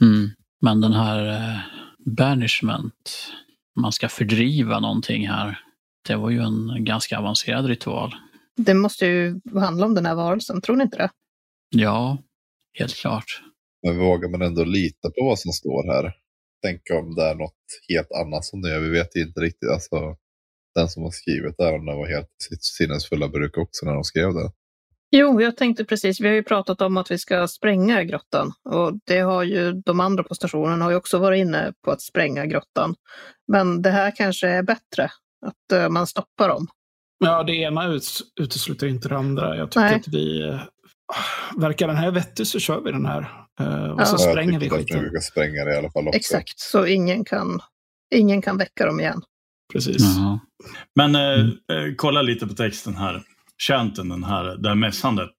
Mm. 0.00 0.30
Men 0.60 0.80
den 0.80 0.92
här 0.92 1.26
eh, 1.28 1.58
banishment, 2.06 3.32
man 3.80 3.92
ska 3.92 4.08
fördriva 4.08 4.80
någonting 4.80 5.28
här. 5.28 5.58
Det 6.08 6.16
var 6.16 6.30
ju 6.30 6.40
en 6.40 6.84
ganska 6.84 7.18
avancerad 7.18 7.66
ritual. 7.66 8.14
Det 8.56 8.74
måste 8.74 9.06
ju 9.06 9.40
handla 9.54 9.86
om 9.86 9.94
den 9.94 10.06
här 10.06 10.14
varelsen, 10.14 10.60
tror 10.60 10.76
ni 10.76 10.82
inte 10.82 10.96
det? 10.96 11.10
Ja, 11.70 12.18
helt 12.78 12.96
klart. 12.96 13.42
Men 13.82 13.98
vågar 13.98 14.28
man 14.28 14.42
ändå 14.42 14.64
lita 14.64 15.10
på 15.10 15.24
vad 15.24 15.38
som 15.38 15.52
står 15.52 15.92
här? 15.92 16.12
Tänk 16.62 16.82
om 16.92 17.14
det 17.14 17.22
är 17.22 17.34
något 17.34 17.62
helt 17.88 18.12
annat 18.12 18.44
som 18.44 18.62
det 18.62 18.74
är. 18.74 18.80
Vi 18.80 18.90
vet 18.90 19.16
ju 19.16 19.22
inte 19.22 19.40
riktigt. 19.40 19.70
Alltså, 19.70 20.16
den 20.74 20.88
som 20.88 21.02
har 21.02 21.10
skrivit 21.10 21.54
det 21.58 21.64
här, 21.64 21.74
om 21.74 21.86
var 21.86 22.08
helt 22.08 22.34
sitt 22.48 22.64
sinnesfulla 22.64 23.28
bruk 23.28 23.58
också 23.58 23.86
när 23.86 23.94
de 23.94 24.04
skrev 24.04 24.34
det. 24.34 24.50
Jo, 25.10 25.40
jag 25.40 25.56
tänkte 25.56 25.84
precis. 25.84 26.20
Vi 26.20 26.28
har 26.28 26.34
ju 26.34 26.42
pratat 26.42 26.80
om 26.80 26.96
att 26.96 27.10
vi 27.10 27.18
ska 27.18 27.48
spränga 27.48 28.04
grottan 28.04 28.52
och 28.64 28.92
det 29.06 29.18
har 29.18 29.42
ju 29.42 29.72
de 29.72 30.00
andra 30.00 30.22
på 30.22 30.34
stationen 30.34 30.80
har 30.80 30.90
ju 30.90 30.96
också 30.96 31.18
varit 31.18 31.40
inne 31.40 31.72
på 31.84 31.90
att 31.90 32.02
spränga 32.02 32.46
grottan. 32.46 32.94
Men 33.52 33.82
det 33.82 33.90
här 33.90 34.16
kanske 34.16 34.48
är 34.48 34.62
bättre, 34.62 35.04
att 35.46 35.82
uh, 35.82 35.88
man 35.88 36.06
stoppar 36.06 36.48
dem. 36.48 36.66
Ja, 37.18 37.42
det 37.42 37.52
ena 37.52 37.86
ut, 37.86 38.20
utesluter 38.40 38.86
inte 38.86 39.08
det 39.08 39.16
andra. 39.16 39.56
Jag 39.56 39.70
tycker 39.70 39.80
Nej. 39.80 39.94
att 39.94 40.08
vi... 40.08 40.42
Uh, 40.42 40.60
verkar 41.56 41.86
den 41.86 41.96
här 41.96 42.10
vettig 42.10 42.46
så 42.46 42.58
kör 42.58 42.80
vi 42.80 42.92
den 42.92 43.06
här. 43.06 43.46
Uh, 43.60 43.90
och 43.90 44.00
Ja. 44.00 44.04
så 44.04 44.14
Ja, 44.14 44.30
spränger 44.32 44.58
vi 44.60 44.70
skiten. 44.70 45.02
Vi 45.04 45.08
ska 45.08 45.20
spränga 45.20 45.64
det 45.64 45.74
i 45.74 45.76
alla 45.78 45.90
fall 45.90 46.08
också. 46.08 46.16
Exakt, 46.18 46.58
så 46.60 46.86
ingen 46.86 47.24
kan, 47.24 47.60
ingen 48.14 48.42
kan 48.42 48.56
väcka 48.58 48.86
dem 48.86 49.00
igen. 49.00 49.22
Precis. 49.72 50.02
Jaha. 50.02 50.40
Men 50.96 51.14
eh, 51.14 51.20
Mm. 51.40 51.48
eh, 51.88 51.94
kolla 51.96 52.22
lite 52.22 52.46
på 52.46 52.54
texten 52.54 52.94
här. 52.96 53.22
Chanten, 53.68 54.08
den 54.08 54.24
här, 54.24 54.44
det 54.56 54.68
här 54.68 54.76
mässandet. 54.76 55.30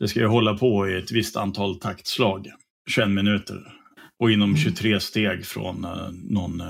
Det 0.00 0.08
ska 0.08 0.20
ju 0.20 0.26
hålla 0.26 0.54
på 0.58 0.88
i 0.88 0.98
ett 0.98 1.12
visst 1.12 1.36
antal 1.36 1.80
taktslag. 1.80 2.46
21 2.90 3.08
minuter. 3.10 3.58
Och 4.22 4.30
inom 4.30 4.48
Mm. 4.50 4.56
23 4.62 5.00
steg 5.00 5.46
från 5.46 5.84
eh, 5.84 6.08
någon 6.12 6.60
eh, 6.60 6.66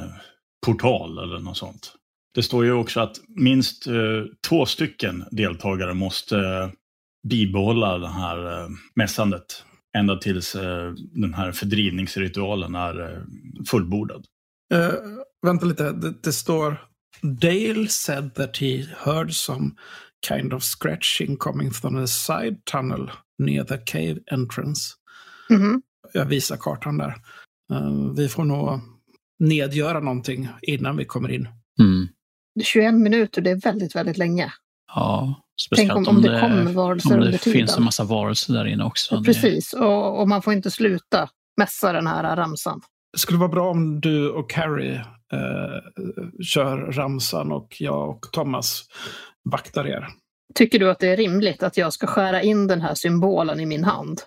portal 0.66 1.18
eller 1.18 1.38
något 1.38 1.56
sånt. 1.56 1.92
Det 2.34 2.42
står 2.42 2.64
ju 2.64 2.72
också 2.72 3.00
att 3.00 3.16
minst 3.28 3.86
eh, 3.86 3.94
två 4.48 4.66
stycken 4.66 5.24
deltagare 5.30 5.94
måste 5.94 6.36
eh, 6.38 6.70
bibehålla 7.28 7.98
det 7.98 8.08
här 8.08 8.60
eh, 8.62 8.68
mässandet. 8.94 9.64
Ända 9.98 10.16
tills 10.16 10.54
eh, 10.54 10.92
den 11.12 11.34
här 11.34 11.52
fördrivningsritualen 11.52 12.74
är 12.74 13.00
eh, 13.00 13.22
fullbordad. 13.70 14.26
Uh, 14.74 14.90
vänta 15.46 15.66
lite, 15.66 15.92
det, 15.92 16.14
det 16.22 16.32
står 16.32 16.76
Dale 17.22 17.88
said 17.88 18.34
that 18.34 18.56
he 18.56 18.86
heard 19.04 19.32
some 19.32 19.70
kind 20.28 20.52
of 20.52 20.62
scratching 20.62 21.36
coming 21.36 21.70
from 21.70 21.96
the 21.96 22.06
side 22.06 22.64
tunnel 22.64 23.10
near 23.38 23.64
the 23.64 23.78
cave 23.78 24.18
entrance. 24.30 24.94
Mhm. 25.50 25.82
Jag 26.12 26.24
visar 26.24 26.56
kartan 26.56 26.98
där. 26.98 27.14
Eh, 27.72 28.12
vi 28.16 28.28
får 28.28 28.44
nog 28.44 28.80
nedgöra 29.38 30.00
någonting 30.00 30.48
innan 30.62 30.96
vi 30.96 31.04
kommer 31.04 31.28
in. 31.28 31.48
Mm. 31.80 32.08
21 32.64 32.94
minuter, 32.94 33.42
det 33.42 33.50
är 33.50 33.60
väldigt, 33.60 33.96
väldigt 33.96 34.18
länge. 34.18 34.52
Ja, 34.94 35.41
Tänk 35.76 35.80
speciellt 35.90 36.08
om, 36.08 36.16
om 36.16 36.22
det 36.22 36.40
kommer 36.40 36.72
varelser 36.72 37.14
om 37.14 37.20
det 37.20 37.26
under 37.26 37.38
tiden. 37.38 37.58
finns 37.58 37.76
en 37.76 37.84
massa 37.84 38.04
varelser 38.04 38.54
där 38.54 38.64
inne 38.64 38.84
också. 38.84 39.16
Det- 39.16 39.24
Precis, 39.24 39.72
och, 39.72 40.20
och 40.20 40.28
man 40.28 40.42
får 40.42 40.52
inte 40.52 40.70
sluta 40.70 41.28
mässa 41.56 41.92
den 41.92 42.06
här 42.06 42.36
ramsan. 42.36 42.80
Det 43.12 43.18
skulle 43.18 43.38
vara 43.38 43.48
bra 43.48 43.70
om 43.70 44.00
du 44.00 44.30
och 44.30 44.50
Carrie 44.50 44.94
eh, 45.32 46.02
kör 46.44 46.76
ramsan 46.78 47.52
och 47.52 47.76
jag 47.78 48.08
och 48.10 48.22
Thomas 48.32 48.82
vaktar 49.50 49.86
er. 49.86 50.08
Tycker 50.54 50.78
du 50.78 50.90
att 50.90 50.98
det 50.98 51.08
är 51.08 51.16
rimligt 51.16 51.62
att 51.62 51.76
jag 51.76 51.92
ska 51.92 52.06
skära 52.06 52.42
in 52.42 52.66
den 52.66 52.80
här 52.80 52.94
symbolen 52.94 53.60
i 53.60 53.66
min 53.66 53.84
hand? 53.84 54.20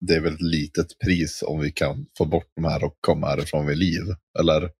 Det 0.00 0.14
är 0.14 0.20
väl 0.20 0.34
ett 0.34 0.40
litet 0.40 0.86
pris 1.04 1.44
om 1.46 1.60
vi 1.60 1.72
kan 1.72 2.06
få 2.18 2.24
bort 2.24 2.46
de 2.56 2.64
här 2.64 2.84
och 2.84 2.96
komma 3.00 3.26
härifrån 3.26 3.66
vid 3.66 3.78
liv. 3.78 4.02
Eller? 4.40 4.70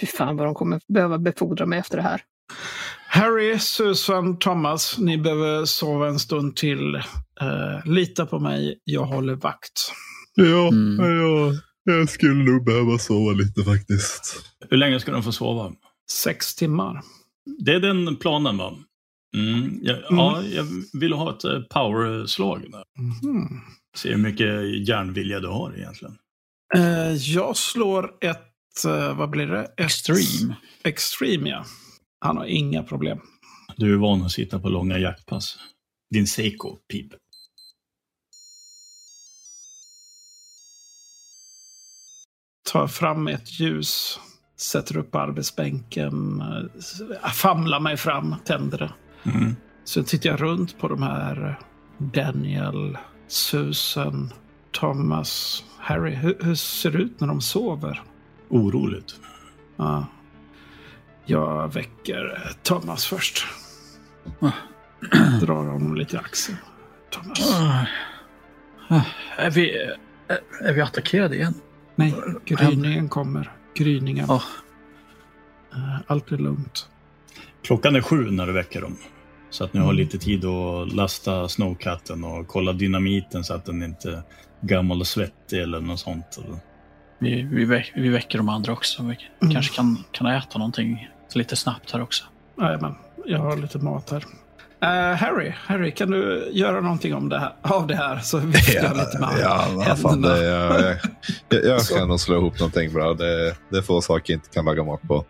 Fy 0.00 0.06
fan 0.06 0.36
vad 0.36 0.46
de 0.46 0.54
kommer 0.54 0.80
behöva 0.88 1.18
befordra 1.18 1.66
mig 1.66 1.78
efter 1.78 1.96
det 1.96 2.02
här. 2.02 2.22
Harry, 3.14 3.58
Susan, 3.58 4.38
Thomas, 4.38 4.98
ni 4.98 5.18
behöver 5.18 5.64
sova 5.64 6.08
en 6.08 6.18
stund 6.18 6.56
till. 6.56 6.94
Eh, 6.94 7.84
lita 7.84 8.26
på 8.26 8.38
mig, 8.38 8.78
jag 8.84 9.04
håller 9.04 9.34
vakt. 9.34 9.92
Ja, 10.34 10.68
Mm. 10.68 11.06
ja, 11.20 11.52
jag 11.84 12.08
skulle 12.08 12.34
nog 12.34 12.64
behöva 12.64 12.98
sova 12.98 13.32
lite 13.32 13.62
faktiskt. 13.64 14.42
Hur 14.70 14.76
länge 14.76 15.00
ska 15.00 15.12
de 15.12 15.22
få 15.22 15.32
sova? 15.32 15.72
Sex 16.12 16.54
timmar. 16.54 17.02
Det 17.64 17.72
är 17.72 17.80
den 17.80 18.16
planen 18.16 18.56
va? 18.58 18.72
Mm, 19.36 19.78
ja, 19.82 19.96
ja, 20.10 20.42
jag 20.42 20.66
vill 21.00 21.12
ha 21.12 21.30
ett 21.36 21.44
eh, 21.44 21.60
powerslag. 21.70 22.64
Mhm. 22.98 23.48
Se 23.96 24.08
hur 24.10 24.16
mycket 24.16 24.88
järnvilja 24.88 25.40
du 25.40 25.48
har 25.48 25.74
egentligen. 25.76 26.14
Eh, 26.74 27.12
jag 27.12 27.56
slår 27.56 28.10
ett, 28.20 28.84
eh, 28.86 29.16
vad 29.16 29.30
blir 29.30 29.46
det? 29.46 29.60
Ett 29.62 29.80
Extreme. 29.80 30.56
Extreme, 30.84 31.48
ja. 31.50 31.64
Han 32.22 32.36
har 32.36 32.44
inga 32.44 32.82
problem. 32.82 33.20
Du 33.76 33.94
är 33.94 33.98
van 33.98 34.22
att 34.22 34.32
sitta 34.32 34.60
på 34.60 34.68
långa 34.68 34.98
jaktpass. 34.98 35.58
Din 36.10 36.26
Seiko 36.26 36.76
piper. 36.92 37.18
Tar 42.72 42.86
fram 42.86 43.28
ett 43.28 43.60
ljus, 43.60 44.20
sätter 44.56 44.96
upp 44.96 45.14
arbetsbänken, 45.14 46.42
famlar 47.34 47.80
mig 47.80 47.96
fram, 47.96 48.34
tänder 48.44 48.78
det. 48.78 48.92
Mm. 49.30 49.56
Så 49.84 50.02
tittar 50.02 50.30
jag 50.30 50.42
runt 50.42 50.78
på 50.78 50.88
de 50.88 51.02
här 51.02 51.58
Daniel, 51.98 52.98
Susan, 53.26 54.32
Thomas, 54.70 55.64
Harry. 55.78 56.14
Hur, 56.14 56.36
hur 56.40 56.54
ser 56.54 56.90
det 56.90 56.98
ut 56.98 57.20
när 57.20 57.28
de 57.28 57.40
sover? 57.40 58.02
Oroligt. 58.48 59.20
Ja. 59.76 60.06
Jag 61.24 61.72
väcker 61.74 62.32
eh, 62.46 62.52
Thomas 62.62 63.06
först. 63.06 63.46
Drar 65.40 65.54
honom 65.54 65.94
lite 65.94 66.16
i 66.16 66.18
axeln. 66.18 66.58
Thomas. 67.10 67.52
Ah. 67.52 67.84
Ah, 68.88 69.02
Är 69.36 69.50
vi, 69.50 69.70
är, 70.28 70.40
är 70.60 70.72
vi 70.72 70.80
attackerade 70.80 71.36
igen? 71.36 71.54
Nej, 71.94 72.14
gryningen 72.44 73.08
kommer. 73.08 73.52
Gryningen. 73.74 74.30
Ah. 74.30 74.42
Eh, 75.74 76.00
Allt 76.06 76.32
är 76.32 76.36
lugnt. 76.38 76.88
Klockan 77.62 77.96
är 77.96 78.00
sju 78.00 78.30
när 78.30 78.46
du 78.46 78.52
väcker 78.52 78.80
dem. 78.80 78.96
Så 79.50 79.64
att 79.64 79.72
ni 79.74 79.80
har 79.80 79.92
lite 79.92 80.18
tid 80.18 80.44
att 80.44 80.92
lasta 80.92 81.48
Snowcatten 81.48 82.24
och 82.24 82.46
kolla 82.48 82.72
dynamiten 82.72 83.44
så 83.44 83.54
att 83.54 83.64
den 83.64 83.82
inte 83.82 84.10
är 84.12 84.22
gammal 84.60 85.00
och 85.00 85.06
svettig 85.06 85.60
eller 85.62 85.80
något 85.80 86.00
sånt. 86.00 86.38
Vi, 87.22 87.42
vi, 87.52 87.64
vä- 87.64 87.90
vi 87.94 88.08
väcker 88.08 88.38
de 88.38 88.48
andra 88.48 88.72
också. 88.72 89.02
Vi 89.02 89.16
Mm. 89.42 89.54
kanske 89.54 89.76
kan, 89.76 90.04
kan 90.12 90.26
äta 90.26 90.58
någonting 90.58 91.08
lite 91.34 91.56
snabbt 91.56 91.90
här 91.90 92.02
också. 92.02 92.24
Jajamän, 92.60 92.94
jag 93.26 93.38
har 93.38 93.56
lite 93.56 93.78
mat 93.78 94.10
här. 94.10 94.24
Eh, 94.80 95.16
Harry, 95.16 95.52
Harry, 95.56 95.90
kan 95.94 96.10
du 96.10 96.48
göra 96.52 96.80
någonting 96.80 97.14
om 97.14 97.28
det 97.28 97.38
här, 97.38 97.52
av 97.62 97.86
det 97.86 97.96
här? 97.96 98.18
Så 98.18 98.38
viftar 98.38 98.74
jag 98.74 98.96
lite 98.96 99.18
med 99.20 99.34
ja, 99.40 99.66
vad 99.74 99.98
fan, 99.98 100.10
händerna. 100.24 100.34
det, 100.34 100.44
jag, 100.44 100.96
jag, 101.48 101.64
jag 101.64 101.82
ska 101.82 102.04
nog 102.04 102.20
slå 102.20 102.36
ihop 102.36 102.58
någonting 102.58 102.92
bra. 102.92 103.14
Det, 103.14 103.56
det 103.68 103.76
är 103.78 103.82
få 103.82 104.00
saker 104.02 104.32
jag 104.32 104.38
inte 104.38 104.48
kan 104.50 104.64
laga 104.64 104.84
mat 104.84 105.02
på. 105.02 105.24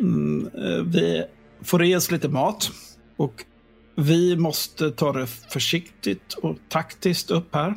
Mm, 0.00 0.50
eh, 0.54 0.82
vi 0.84 1.24
får 1.64 1.84
i 1.84 1.96
oss 1.96 2.10
lite 2.10 2.28
mat. 2.28 2.70
Och 3.16 3.34
vi 3.96 4.36
måste 4.36 4.90
ta 4.90 5.12
det 5.12 5.26
försiktigt 5.26 6.32
och 6.42 6.56
taktiskt 6.68 7.30
upp 7.30 7.54
här. 7.54 7.74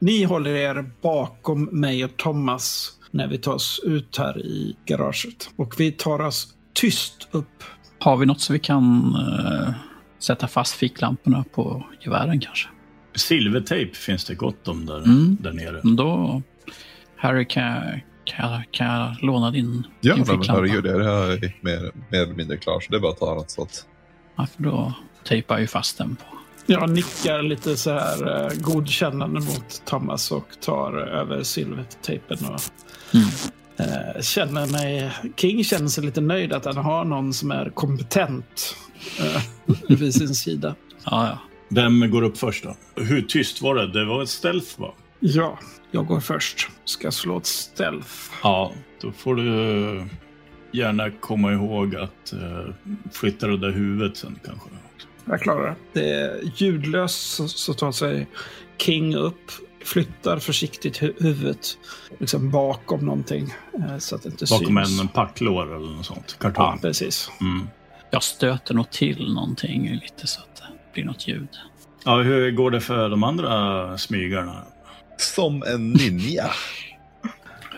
Ni 0.00 0.24
håller 0.24 0.50
er 0.54 0.90
bakom 1.02 1.64
mig 1.64 2.04
och 2.04 2.16
Thomas 2.16 2.92
när 3.10 3.26
vi 3.28 3.38
tar 3.38 3.52
oss 3.52 3.80
ut 3.84 4.16
här 4.18 4.38
i 4.38 4.76
garaget. 4.86 5.50
Och 5.56 5.74
vi 5.80 5.92
tar 5.92 6.20
oss 6.20 6.54
tyst 6.74 7.28
upp. 7.30 7.64
Har 7.98 8.16
vi 8.16 8.26
något 8.26 8.40
så 8.40 8.52
vi 8.52 8.58
kan 8.58 9.14
eh, 9.14 9.70
sätta 10.18 10.48
fast 10.48 10.74
ficklamporna 10.74 11.44
på 11.54 11.86
gevären 12.04 12.40
kanske? 12.40 12.68
Silvertejp 13.14 13.94
finns 13.96 14.24
det 14.24 14.34
gott 14.34 14.68
om 14.68 14.86
där, 14.86 14.96
Mm. 14.98 15.36
där 15.40 15.52
nere. 15.52 15.80
Då, 15.96 16.42
Harry, 17.16 17.44
kan, 17.48 17.62
jag- 17.62 18.00
kan, 18.24 18.52
jag- 18.52 18.62
kan 18.70 18.86
jag 18.86 19.16
låna 19.22 19.50
din, 19.50 19.86
Ja, 20.00 20.14
din 20.14 20.24
men 20.26 20.38
ficklampa? 20.38 20.52
herregud, 20.52 20.84
det 20.84 20.90
här 21.04 21.30
är 21.32 21.56
mer, 21.60 21.90
mer 22.10 22.22
eller 22.22 22.34
mindre 22.34 22.56
klart. 22.56 22.84
Så 22.84 22.90
det 22.90 22.96
är 22.96 23.00
bara 23.00 23.12
att 23.12 23.18
ta 23.18 23.34
något 23.34 23.50
sånt. 23.50 23.86
Ja, 24.36 24.46
för 24.56 24.62
då 24.62 24.92
tejpar 25.24 25.54
jag 25.54 25.60
ju 25.60 25.66
fast 25.66 25.98
den 25.98 26.16
på. 26.16 26.24
Jag 26.66 26.90
nickar 26.90 27.42
lite 27.42 27.76
så 27.76 27.90
här 27.90 28.42
eh, 28.44 28.58
godkännande 28.60 29.40
mot 29.40 29.82
Thomas 29.84 30.30
och 30.32 30.46
tar 30.60 30.92
över 30.96 31.42
silvertejpen 31.42 32.38
och 32.46 32.60
Mm. 33.14 33.26
eh, 33.76 34.22
känner 34.22 34.66
mig... 34.66 35.10
King 35.36 35.64
känner 35.64 35.88
sig 35.88 36.04
lite 36.04 36.20
nöjd 36.20 36.52
att 36.52 36.64
han 36.64 36.76
har 36.76 37.04
någon 37.04 37.32
som 37.32 37.50
är 37.50 37.70
kompetent 37.70 38.76
eh, 39.18 39.42
vid 39.98 40.14
sin 40.14 40.34
sida. 40.34 40.74
Ja, 41.04 41.26
ja. 41.28 41.38
Vem 41.68 42.10
går 42.10 42.22
upp 42.22 42.38
först 42.38 42.64
då? 42.64 42.76
Hur 43.02 43.22
tyst 43.22 43.62
var 43.62 43.74
det? 43.74 43.92
Det 43.92 44.04
var 44.04 44.22
ett 44.22 44.28
stealth 44.28 44.80
va? 44.80 44.92
Ja, 45.20 45.58
jag 45.90 46.06
går 46.06 46.20
först. 46.20 46.68
Ska 46.84 47.10
slå 47.10 47.36
ett 47.38 47.46
stealth. 47.46 48.08
Ja, 48.42 48.72
då 49.00 49.12
får 49.12 49.34
du 49.34 50.04
gärna 50.72 51.10
komma 51.10 51.52
ihåg 51.52 51.96
att 51.96 52.32
uh, 52.34 52.74
flytta 53.12 53.46
det 53.46 53.58
där 53.58 53.70
huvudet 53.70 54.16
sen 54.16 54.38
kanske. 54.46 54.68
Jag 55.30 55.40
klarar 55.40 55.68
det. 55.92 56.00
Det 56.00 56.10
är 56.10 56.40
ljudlöst 56.56 57.30
så, 57.34 57.48
så 57.48 57.74
tar 57.74 57.92
sig 57.92 58.26
King 58.78 59.14
upp, 59.14 59.50
flyttar 59.84 60.38
försiktigt 60.38 61.02
hu 61.02 61.12
huvudet 61.20 61.78
liksom 62.18 62.50
bakom 62.50 63.04
någonting 63.04 63.54
eh, 63.74 63.98
så 63.98 64.14
att 64.16 64.22
det 64.22 64.28
inte 64.28 64.46
Bakom 64.50 64.84
syns. 64.84 65.00
en 65.00 65.08
packlår 65.08 65.76
eller 65.76 65.88
något 65.96 66.06
sånt. 66.06 66.36
Ja, 66.40 66.50
Kartong. 66.50 66.78
precis. 66.80 67.30
Mm. 67.40 67.68
Jag 68.10 68.22
stöter 68.22 68.74
nog 68.74 68.90
till 68.90 69.34
någonting 69.34 70.00
lite 70.02 70.26
så 70.26 70.40
att 70.40 70.56
det 70.56 70.92
blir 70.94 71.04
något 71.04 71.28
ljud. 71.28 71.48
Ja, 72.04 72.16
hur 72.22 72.50
går 72.50 72.70
det 72.70 72.80
för 72.80 73.08
de 73.08 73.22
andra 73.24 73.98
smygarna? 73.98 74.62
Som 75.18 75.62
en 75.62 75.90
ninja. 75.92 76.50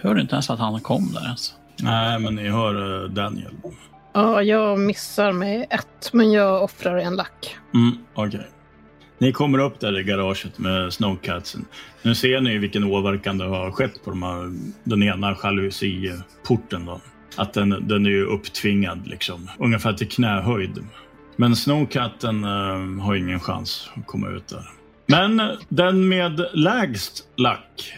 Hörde 0.03 0.21
inte 0.21 0.35
ens 0.35 0.51
att 0.51 0.59
han 0.59 0.81
kom 0.81 1.13
där 1.13 1.25
ens. 1.25 1.55
Nej, 1.81 2.19
men 2.19 2.35
ni 2.35 2.49
hör 2.49 3.05
eh, 3.05 3.11
Daniel. 3.11 3.55
Ja, 4.13 4.43
jag 4.43 4.79
missar 4.79 5.33
med 5.33 5.67
ett, 5.71 6.13
men 6.13 6.33
jag 6.33 6.63
offrar 6.63 6.97
en 6.97 7.17
lack. 7.17 7.57
Mm, 7.75 7.93
Okej. 8.15 8.47
Ni 9.19 9.33
kommer 9.33 9.59
upp 9.59 9.81
där 9.81 10.01
i 10.01 10.03
garaget 10.03 10.59
med 10.59 10.93
Snowcatsen. 10.93 11.65
Nu 12.03 12.15
ser 12.15 12.41
ni 12.41 12.59
vilken 12.59 12.85
åverkan 12.85 13.39
det 13.39 13.45
har 13.45 13.71
skett 13.71 14.05
på 14.05 14.11
de 14.11 14.23
här, 14.23 14.53
den 14.85 15.03
ena 15.03 15.37
jalusiporten. 15.43 16.87
Då. 16.87 17.01
Att 17.37 17.53
den, 17.53 17.89
den 17.89 18.07
är 18.07 18.11
ju 18.11 18.25
upptvingad, 18.25 19.07
liksom. 19.07 19.51
ungefär 19.59 19.93
till 19.93 20.09
knähöjd. 20.09 20.85
Men 21.37 21.57
Snowcatten 21.57 22.45
äh, 22.45 23.05
har 23.05 23.15
ingen 23.15 23.41
chans 23.41 23.91
att 23.95 24.07
komma 24.07 24.29
ut 24.29 24.49
där. 24.49 24.65
Men 25.07 25.43
den 25.69 26.09
med 26.09 26.47
lägst 26.53 27.29
lack 27.37 27.93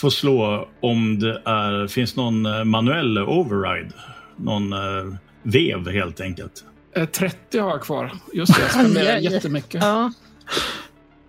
får 0.00 0.10
slå 0.10 0.68
om 0.80 1.18
det 1.18 1.42
är, 1.44 1.86
finns 1.86 2.16
någon 2.16 2.46
eh, 2.46 2.64
manuell 2.64 3.18
override. 3.18 3.92
Någon 4.36 4.72
eh, 4.72 5.14
vev 5.42 5.88
helt 5.88 6.20
enkelt. 6.20 6.64
Eh, 6.96 7.06
30 7.08 7.58
har 7.58 7.70
jag 7.70 7.82
kvar. 7.82 8.12
Just 8.32 8.54
det, 8.56 8.62
jag 8.62 8.70
spenderar 8.70 9.18
jättemycket. 9.18 9.82
Ja, 9.82 10.12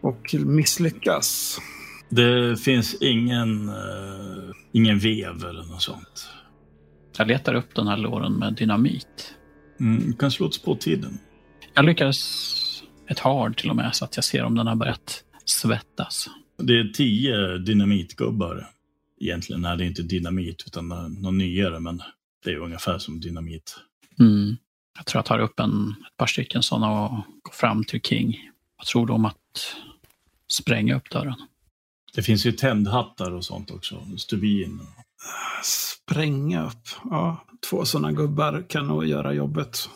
Och 0.01 0.35
misslyckas. 0.45 1.57
Det 2.09 2.59
finns 2.61 2.95
ingen, 3.01 3.69
eh, 3.69 4.55
ingen 4.71 4.99
vev 4.99 5.45
eller 5.45 5.63
något 5.63 5.81
sånt. 5.81 6.29
Jag 7.17 7.27
letar 7.27 7.53
upp 7.53 7.75
den 7.75 7.87
här 7.87 7.97
låren 7.97 8.33
med 8.33 8.53
dynamit. 8.53 9.33
Mm, 9.79 10.03
du 10.11 10.13
kan 10.13 10.31
slå 10.31 10.47
ett 10.47 10.63
på 10.63 10.75
tiden. 10.75 11.17
Jag 11.73 11.85
lyckades 11.85 12.19
ett 13.07 13.19
hard 13.19 13.57
till 13.57 13.69
och 13.69 13.75
med 13.75 13.95
så 13.95 14.05
att 14.05 14.15
jag 14.15 14.23
ser 14.23 14.43
om 14.43 14.55
den 14.55 14.67
har 14.67 14.75
börjat 14.75 15.23
svettas. 15.45 16.27
Det 16.57 16.79
är 16.79 16.93
tio 16.93 17.57
dynamitgubbar. 17.57 18.67
Egentligen 19.21 19.65
är 19.65 19.75
det 19.75 19.85
inte 19.85 20.01
dynamit 20.01 20.63
utan 20.67 20.91
eh, 20.91 21.07
någon 21.07 21.37
nyare, 21.37 21.79
men 21.79 22.01
det 22.43 22.51
är 22.51 22.57
ungefär 22.57 22.97
som 22.97 23.19
dynamit. 23.19 23.75
Mm. 24.21 24.57
Jag 24.97 25.05
tror 25.05 25.19
jag 25.19 25.25
tar 25.25 25.39
upp 25.39 25.59
en, 25.59 25.95
ett 26.07 26.17
par 26.17 26.25
stycken 26.25 26.63
sådana 26.63 26.91
och 26.91 27.11
går 27.41 27.53
fram 27.53 27.83
till 27.83 28.01
King. 28.01 28.49
Vad 28.77 28.87
tror 28.87 29.07
du 29.07 29.13
om 29.13 29.25
att 29.25 29.75
spränga 30.51 30.95
upp 30.95 31.09
dörren? 31.09 31.35
Det 32.13 32.23
finns 32.23 32.45
ju 32.45 32.51
tändhattar 32.51 33.31
och 33.31 33.45
sånt 33.45 33.71
också. 33.71 34.01
Stubin. 34.17 34.79
Spränga 35.63 36.65
upp. 36.65 36.87
Ja, 37.09 37.45
två 37.69 37.85
sådana 37.85 38.11
gubbar 38.11 38.65
kan 38.69 38.87
nog 38.87 39.05
göra 39.05 39.33
jobbet. 39.33 39.89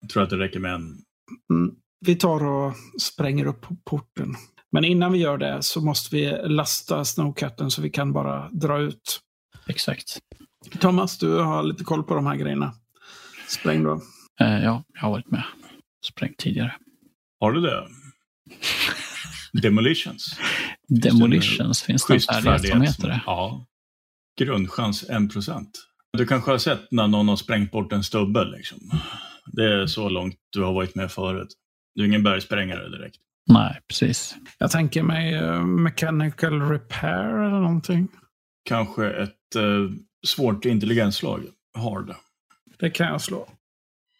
Jag 0.00 0.10
tror 0.10 0.22
att 0.22 0.30
det 0.30 0.38
räcker 0.38 0.60
med 0.60 0.74
en. 0.74 1.02
Mm. 1.50 1.74
Vi 2.00 2.16
tar 2.16 2.44
och 2.44 2.74
spränger 3.00 3.46
upp 3.46 3.66
porten. 3.84 4.34
Men 4.70 4.84
innan 4.84 5.12
vi 5.12 5.18
gör 5.18 5.38
det 5.38 5.62
så 5.62 5.80
måste 5.80 6.16
vi 6.16 6.36
lasta 6.44 7.04
Snowcatten 7.04 7.70
så 7.70 7.82
vi 7.82 7.90
kan 7.90 8.12
bara 8.12 8.48
dra 8.50 8.78
ut. 8.78 9.20
Exakt. 9.66 10.18
Thomas, 10.80 11.18
du 11.18 11.38
har 11.38 11.62
lite 11.62 11.84
koll 11.84 12.02
på 12.02 12.14
de 12.14 12.26
här 12.26 12.36
grejerna. 12.36 12.74
Spräng 13.48 13.82
då. 13.82 14.02
Eh, 14.40 14.64
ja, 14.64 14.84
jag 14.94 15.00
har 15.00 15.10
varit 15.10 15.30
med. 15.30 15.42
Sprängt 16.06 16.36
tidigare. 16.36 16.74
Har 17.40 17.52
du 17.52 17.60
det? 17.60 17.86
Demolitions. 19.62 20.40
Demolitions, 20.88 21.82
finns 21.82 22.06
det 22.06 22.14
en 22.14 22.20
färdighet 22.20 22.72
som 22.72 22.82
heter 22.82 23.08
det? 23.08 23.22
Ja. 23.26 23.66
Grundchans 24.40 25.10
1%. 25.10 25.66
Du 26.12 26.26
kanske 26.26 26.50
har 26.50 26.58
sett 26.58 26.90
när 26.90 27.06
någon 27.06 27.28
har 27.28 27.36
sprängt 27.36 27.70
bort 27.72 27.92
en 27.92 28.04
stubbe. 28.04 28.44
Liksom. 28.44 28.78
Det 29.52 29.64
är 29.64 29.86
så 29.86 30.08
långt 30.08 30.36
du 30.50 30.62
har 30.62 30.72
varit 30.72 30.94
med 30.94 31.12
förut. 31.12 31.48
Du 31.94 32.02
är 32.02 32.06
ingen 32.06 32.22
bergsprängare 32.22 32.88
direkt. 32.88 33.16
Nej, 33.50 33.80
precis. 33.88 34.36
Jag 34.58 34.70
tänker 34.70 35.02
mig 35.02 35.34
eh, 35.34 35.64
mechanical 35.64 36.62
repair 36.62 37.28
eller 37.28 37.60
någonting. 37.60 38.08
Kanske 38.64 39.10
ett 39.10 39.56
eh, 39.56 39.90
svårt 40.26 40.64
intelligensslag. 40.64 41.44
Hard. 41.76 42.14
Det 42.80 42.90
kan 42.90 43.06
jag 43.06 43.20
slå. 43.20 43.48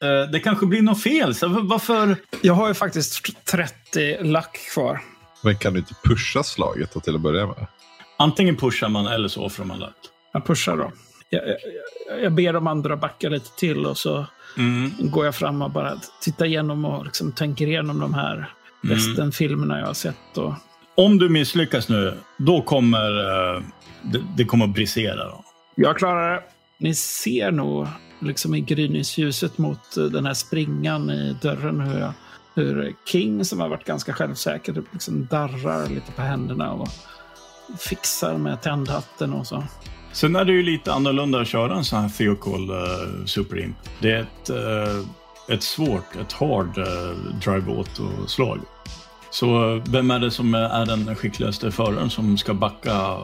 Eh, 0.02 0.30
det 0.30 0.40
kanske 0.40 0.66
blir 0.66 0.82
något 0.82 1.02
fel. 1.02 1.34
Så 1.34 1.48
varför? 1.48 2.16
Jag 2.42 2.54
har 2.54 2.68
ju 2.68 2.74
faktiskt 2.74 3.44
30 3.44 4.22
lack 4.24 4.58
kvar. 4.74 5.00
Men 5.42 5.56
kan 5.56 5.72
du 5.72 5.78
inte 5.78 5.94
pusha 6.04 6.42
slaget 6.42 6.94
då 6.94 7.00
till 7.00 7.14
att 7.14 7.20
börja 7.20 7.46
med? 7.46 7.66
Antingen 8.18 8.56
pushar 8.56 8.88
man 8.88 9.06
eller 9.06 9.28
så 9.28 9.44
offrar 9.44 9.66
man 9.66 9.78
lack. 9.78 9.94
Jag 10.32 10.46
pushar 10.46 10.76
då. 10.76 10.92
Jag, 11.30 11.42
jag, 11.48 12.22
jag 12.24 12.32
ber 12.32 12.52
de 12.52 12.66
andra 12.66 12.96
backa 12.96 13.28
lite 13.28 13.56
till 13.56 13.86
och 13.86 13.98
så 13.98 14.26
Mm. 14.58 14.90
går 14.98 15.24
jag 15.24 15.34
fram 15.34 15.62
och 15.62 15.70
bara 15.70 16.00
tittar 16.22 16.46
igenom 16.46 16.84
och 16.84 17.04
liksom 17.04 17.32
tänker 17.32 17.66
igenom 17.66 18.00
de 18.00 18.14
här 18.14 18.34
Mm. 18.84 18.96
westernfilmerna 18.96 19.78
jag 19.78 19.86
har 19.86 19.94
sett. 19.94 20.36
Och, 20.38 20.54
Om 20.94 21.18
du 21.18 21.28
misslyckas 21.28 21.88
nu, 21.88 22.14
då 22.36 22.62
kommer 22.62 23.18
eh, 23.56 23.62
det, 24.02 24.22
det 24.36 24.44
kommer 24.44 24.64
att 24.64 24.74
brisera. 24.74 25.24
Då. 25.24 25.44
jag 25.74 25.98
klarar 25.98 26.34
det. 26.34 26.42
Ni 26.78 26.94
ser 26.94 27.50
nog 27.50 27.86
liksom 28.20 28.54
i 28.54 28.60
gryningsljuset 28.60 29.58
mot 29.58 29.96
eh, 29.96 30.04
den 30.04 30.26
här 30.26 30.34
springan 30.34 31.10
i 31.10 31.36
dörren 31.42 31.80
hur, 31.80 32.00
jag, 32.00 32.12
hur 32.54 32.94
King, 33.06 33.44
som 33.44 33.60
har 33.60 33.68
varit 33.68 33.84
ganska 33.84 34.12
självsäker, 34.12 34.82
liksom 34.92 35.26
darrar 35.30 35.88
lite 35.88 36.12
på 36.12 36.22
händerna 36.22 36.72
och 36.72 36.88
fixar 37.78 38.38
med 38.38 38.62
tändhatten 38.62 39.32
och 39.32 39.46
så. 39.46 39.64
Sen 40.12 40.36
är 40.36 40.44
det 40.44 40.52
ju 40.52 40.62
lite 40.62 40.92
annorlunda 40.92 41.40
att 41.40 41.48
köra 41.48 41.76
en 41.76 41.84
sån 41.84 42.00
här 42.00 42.08
Theocall 42.08 42.70
uh, 42.70 42.76
eh, 42.76 43.24
Supreme. 43.24 43.74
Det 44.00 44.12
är 44.12 44.20
ett, 44.20 44.50
uh, 44.50 45.06
ett 45.48 45.62
svårt, 45.62 46.16
ett 46.20 46.32
hard 46.32 46.78
uh, 46.78 46.84
drive 47.44 47.76
auto-slag. 47.76 48.60
Så 49.30 49.80
vem 49.88 50.10
är 50.10 50.20
det 50.20 50.30
som 50.30 50.54
är 50.54 50.86
den 50.86 51.16
skickligaste 51.16 51.70
föraren 51.70 52.10
som 52.10 52.38
ska 52.38 52.54
backa 52.54 53.16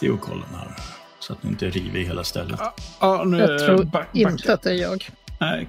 Theocallen 0.00 0.48
här? 0.54 0.99
Så 1.20 1.32
att 1.32 1.42
ni 1.42 1.50
inte 1.50 1.70
river 1.70 2.00
hela 2.00 2.24
stället. 2.24 2.60
Ja, 3.00 3.24
nu 3.26 3.38
jag 3.38 3.58
tror 3.58 3.84
back, 3.84 4.08
inte 4.12 4.54
att 4.54 4.62
det 4.62 4.70
är 4.70 4.74
jag. 4.74 5.10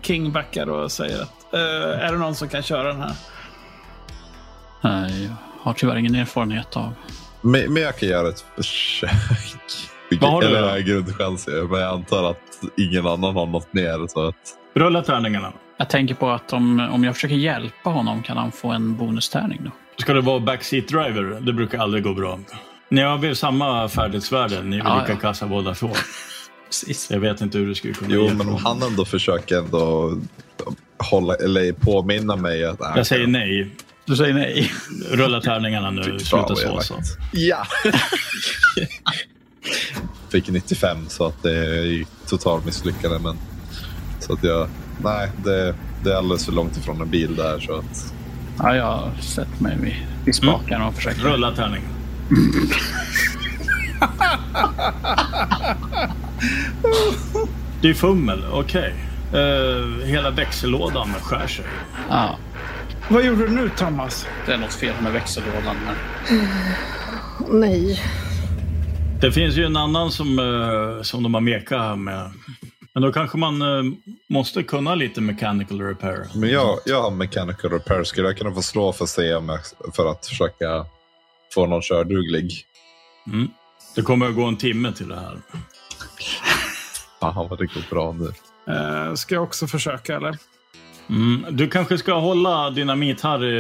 King 0.01 0.31
backar 0.31 0.69
och 0.69 0.91
säger 0.91 1.21
att 1.21 1.53
eh, 1.53 2.05
är 2.05 2.11
det 2.11 2.17
någon 2.17 2.35
som 2.35 2.49
kan 2.49 2.61
köra 2.61 2.87
den 2.87 3.01
här? 3.01 3.13
Nej, 4.81 5.23
jag 5.23 5.35
har 5.63 5.73
tyvärr 5.73 5.95
ingen 5.95 6.15
erfarenhet 6.15 6.77
av. 6.77 6.93
Men, 7.41 7.73
men 7.73 7.83
jag 7.83 7.97
kan 7.97 8.09
göra 8.09 8.29
ett 8.29 8.45
försök. 8.55 9.09
Vad 10.21 10.31
har 10.31 10.41
du 10.41 10.47
Eller 10.47 10.69
har 10.69 10.79
grundchans 10.79 11.47
ju, 11.47 11.67
men 11.67 11.79
jag 11.79 11.93
antar 11.93 12.31
att 12.31 12.37
ingen 12.77 13.07
annan 13.07 13.35
har 13.35 13.45
något 13.45 13.73
mer. 13.73 14.07
Så 14.07 14.27
att... 14.27 14.35
Rulla 14.73 15.01
tärningarna. 15.01 15.53
Jag 15.77 15.89
tänker 15.89 16.15
på 16.15 16.29
att 16.29 16.53
om, 16.53 16.79
om 16.79 17.03
jag 17.03 17.15
försöker 17.15 17.35
hjälpa 17.35 17.89
honom 17.89 18.23
kan 18.23 18.37
han 18.37 18.51
få 18.51 18.71
en 18.71 18.95
bonustärning 18.95 19.61
då. 19.63 19.71
Ska 19.97 20.13
det 20.13 20.21
vara 20.21 20.39
backseat 20.39 20.87
driver? 20.87 21.41
Det 21.41 21.53
brukar 21.53 21.79
aldrig 21.79 22.03
gå 22.03 22.13
bra. 22.13 22.39
Ni 22.91 23.01
har 23.01 23.17
väl 23.17 23.35
samma 23.35 23.89
färdighetsvärde? 23.89 24.63
Ni 24.63 24.77
är 24.77 24.83
väl 24.83 24.91
Ja, 24.93 24.99
lika 25.01 25.11
ja. 25.13 25.19
kassa 25.19 25.47
båda 25.47 25.73
två? 25.75 25.89
Precis. 26.67 27.11
Jag 27.11 27.19
vet 27.19 27.41
inte 27.41 27.57
hur 27.57 27.67
du 27.67 27.75
skulle 27.75 27.93
kunna 27.93 28.13
Jo, 28.15 28.29
men 28.33 28.49
om 28.49 28.55
han 28.65 28.83
ändå 28.83 29.05
försöker 29.05 29.57
ändå 29.57 30.17
hålla, 31.11 31.35
eller 31.35 31.73
påminna 31.73 32.35
mig 32.35 32.65
att... 32.65 32.81
äh, 32.81 32.87
Jag 32.95 33.07
säger 33.07 33.27
nej. 33.27 33.75
Du 34.05 34.15
säger 34.15 34.33
nej. 34.33 34.71
Rulla 35.11 35.41
tärningarna 35.41 35.91
nu. 35.91 36.03
Fan, 36.03 36.19
Sluta 36.19 36.47
vad 36.47 36.57
så. 36.57 36.67
elakt. 36.67 36.85
så. 36.87 36.95
Ja! 37.31 37.63
Fick 40.31 40.49
95 40.49 40.97
så 41.07 41.25
att 41.25 41.43
det 41.43 41.51
är 41.57 42.05
totalt 42.29 42.65
misslyckande. 42.65 43.19
Men, 43.19 43.37
så 44.19 44.33
att 44.33 44.43
jag... 44.43 44.67
Nej, 45.03 45.29
det, 45.45 45.75
det 46.03 46.11
är 46.11 46.15
alldeles 46.15 46.45
för 46.45 46.51
långt 46.51 46.77
ifrån 46.77 47.01
en 47.01 47.09
bil 47.09 47.35
där. 47.35 47.59
Så 47.59 47.73
att, 47.75 48.13
Ja, 48.59 48.75
jag 48.75 48.83
har 48.85 49.11
sett 49.21 49.59
mig 49.59 49.77
vid, 49.81 49.95
vid 50.25 50.35
spakarna 50.35 50.87
och 50.87 50.93
försökt. 50.95 51.19
Rulla 51.23 51.51
tärningen. 51.55 51.89
Det 57.81 57.89
är 57.89 57.93
fummel, 57.93 58.43
okej. 58.51 58.93
Eh, 59.33 60.05
hela 60.05 60.31
växellådan 60.31 61.13
skär 61.13 61.47
sig. 61.47 61.65
Ja, 62.09 62.37
Vad 63.09 63.25
gjorde 63.25 63.47
du 63.47 63.55
nu, 63.55 63.69
Thomas? 63.77 64.27
det 64.45 64.53
är 64.53 64.57
något 64.57 64.73
fel 64.73 64.93
med 65.01 65.11
växellådan 65.13 65.75
här. 65.85 65.95
Nej. 67.49 68.01
Det 69.21 69.31
finns 69.31 69.55
ju 69.55 69.65
en 69.65 69.77
annan 69.77 70.11
som, 70.11 70.39
eh, 70.39 71.03
som 71.03 71.23
de 71.23 71.33
har 71.33 71.41
mekat 71.41 71.99
med. 71.99 72.31
Men 72.93 73.03
då 73.03 73.11
kanske 73.13 73.37
man 73.37 73.61
eh, 73.61 73.83
måste 74.29 74.63
kunna 74.63 74.95
lite 74.95 75.21
mechanical 75.21 75.81
repair. 75.81 76.25
men 76.35 76.49
jag, 76.49 76.79
jag 76.85 77.01
har 77.01 77.11
mechanical 77.11 77.71
repair. 77.71 78.03
Skulle 78.03 78.27
jag 78.27 78.37
kunna 78.37 78.51
få 78.51 78.61
slå 78.61 78.93
för 78.93 79.03
att 79.03 79.09
se 79.09 79.33
om 79.33 79.49
jag, 79.49 79.59
för 79.95 80.11
att 80.11 80.25
försöka 80.25 80.85
få 81.53 81.65
någon 81.67 81.81
körduglig? 81.81 82.65
Mm. 83.27 83.47
Det 83.95 84.01
kommer 84.01 84.27
att 84.29 84.35
gå 84.35 84.43
en 84.45 84.57
timme 84.57 84.91
till 84.93 85.07
det 85.07 85.15
här. 85.19 85.37
Fan 87.19 87.47
vad 87.49 87.59
det 87.59 87.65
går 87.65 87.89
bra 87.89 88.11
nu. 88.11 88.31
Eh, 88.73 89.13
ska 89.15 89.35
jag 89.35 89.43
också 89.43 89.67
försöka, 89.67 90.15
eller? 90.15 90.37
Mm. 91.09 91.45
Du 91.51 91.67
kanske 91.67 91.97
ska 91.97 92.13
hålla 92.13 92.69
dynamit-Harry 92.69 93.59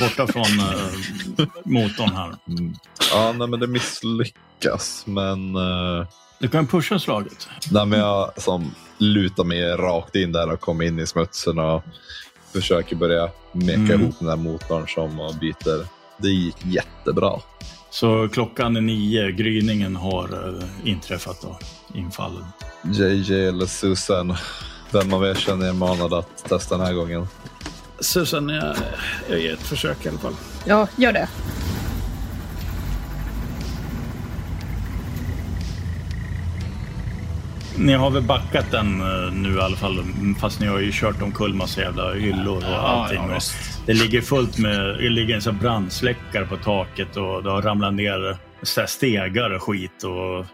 borta 0.00 0.26
från 0.32 0.42
eh, 0.60 1.46
motorn 1.64 2.16
här. 2.16 2.34
Mm. 2.48 2.74
Ja, 3.12 3.32
nej, 3.38 3.48
men 3.48 3.60
det 3.60 3.66
misslyckas. 3.66 5.04
Men, 5.06 5.56
eh, 5.56 6.06
Du 6.38 6.48
kan 6.48 6.66
pusha 6.66 6.98
slaget. 6.98 7.48
nej, 7.70 7.86
men 7.86 7.98
jag 7.98 8.42
som 8.42 8.74
lutar 8.98 9.44
mig 9.44 9.62
rakt 9.62 10.14
in 10.14 10.32
där 10.32 10.52
och 10.52 10.60
kommer 10.60 10.84
in 10.84 10.98
i 10.98 11.06
smutsen 11.06 11.58
och 11.58 11.82
försöker 12.52 12.96
börja 12.96 13.30
meka 13.52 13.74
Mm. 13.74 14.00
ihop 14.02 14.14
den 14.18 14.28
där 14.28 14.36
motorn 14.36 14.88
som 14.88 15.38
byter. 15.40 15.97
Det 16.18 16.28
gick 16.28 16.56
jättebra. 16.64 17.40
Så 17.90 18.28
klockan 18.28 18.76
är 18.76 18.80
nio, 18.80 19.32
gryningen 19.32 19.96
har 19.96 20.48
uh, 20.48 20.64
inträffat 20.84 21.42
då, 21.42 21.58
infallen. 21.94 22.44
JJ 22.84 23.48
eller 23.48 23.66
Susan, 23.66 24.34
vem 24.92 25.12
av 25.12 25.24
er 25.24 25.34
känner 25.34 25.68
er 25.68 25.72
manad 25.72 26.14
att 26.14 26.44
testa 26.48 26.76
den 26.76 26.86
här 26.86 26.94
gången? 26.94 27.28
Susan, 28.00 28.48
jag, 28.48 28.76
jag 29.28 29.40
ger 29.40 29.52
ett 29.52 29.66
försök 29.66 30.06
i 30.06 30.08
alla 30.08 30.18
fall. 30.18 30.34
Ja, 30.66 30.88
gör 30.96 31.12
det. 31.12 31.28
Ni 37.80 37.92
har 37.92 38.10
väl 38.10 38.22
backat 38.22 38.70
den 38.70 39.00
eh, 39.00 39.32
nu 39.32 39.56
i 39.56 39.60
alla 39.60 39.76
fall, 39.76 40.04
fast 40.40 40.60
ni 40.60 40.66
har 40.66 40.78
ju 40.78 40.92
kört 40.92 41.22
omkull 41.22 41.54
massa 41.54 41.80
jävla 41.80 42.12
hyllor 42.12 42.56
och 42.56 42.88
allting. 42.88 43.18
Ja, 43.28 43.38
det 43.86 43.92
ligger 43.92 44.20
fullt 44.20 44.58
med, 44.58 44.98
det 44.98 45.08
ligger 45.08 45.34
en 45.34 45.42
sån 45.42 45.58
brandsläckare 45.58 46.46
på 46.46 46.56
taket 46.56 47.16
och 47.16 47.42
det 47.42 47.50
har 47.50 47.62
ramlat 47.62 47.94
ner 47.94 48.36
så 48.62 48.86
stegar 48.86 49.50
och 49.50 49.62
skit 49.62 50.04
och 50.04 50.46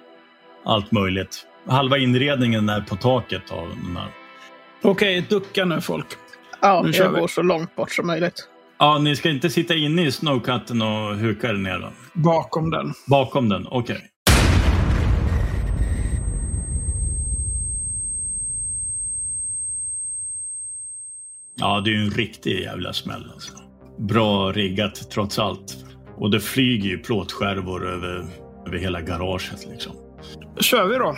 allt 0.65 0.93
möjligt. 0.93 1.47
Halva 1.67 1.99
inredningen 1.99 2.69
är 2.69 2.81
på 2.81 2.97
taket 2.97 3.51
av 3.51 3.69
den 3.69 3.97
här. 3.97 4.09
Okej, 4.83 5.27
ducka 5.29 5.65
nu 5.65 5.81
folk. 5.81 6.07
Ja, 6.61 6.83
nu 6.85 6.91
jag 6.91 7.13
går 7.13 7.29
så 7.29 7.43
långt 7.43 7.77
bort 7.77 7.93
som 7.93 8.07
möjligt. 8.07 8.49
Ja, 8.79 8.99
ni 8.99 9.17
ska 9.17 9.31
inte 9.31 9.51
sitta 9.51 9.75
inne 9.75 10.07
i 10.07 10.13
snowcutten 10.13 10.83
och 10.83 11.17
huka 11.17 11.49
er 11.49 11.55
ner 11.55 11.79
då? 11.79 11.93
Bakom 12.13 12.71
den. 12.71 12.93
Bakom 13.07 13.49
den, 13.49 13.67
okej. 13.71 13.97
Okay. 13.97 14.09
Ja, 21.65 21.81
det 21.81 21.91
är 21.91 21.93
ju 21.93 22.05
en 22.05 22.11
riktig 22.11 22.61
jävla 22.61 22.93
smäll 22.93 23.31
alltså. 23.35 23.53
Bra 23.99 24.53
riggat 24.53 25.11
trots 25.11 25.39
allt. 25.39 25.77
Och 26.17 26.31
det 26.31 26.41
flyger 26.41 26.89
ju 26.89 26.99
plåtskärvor 26.99 27.89
över, 27.89 28.27
över 28.67 28.79
hela 28.79 29.01
garaget 29.01 29.67
liksom. 29.71 29.93
Då 30.57 30.63
kör 30.63 30.89
vi 30.89 30.97
då. 30.97 31.17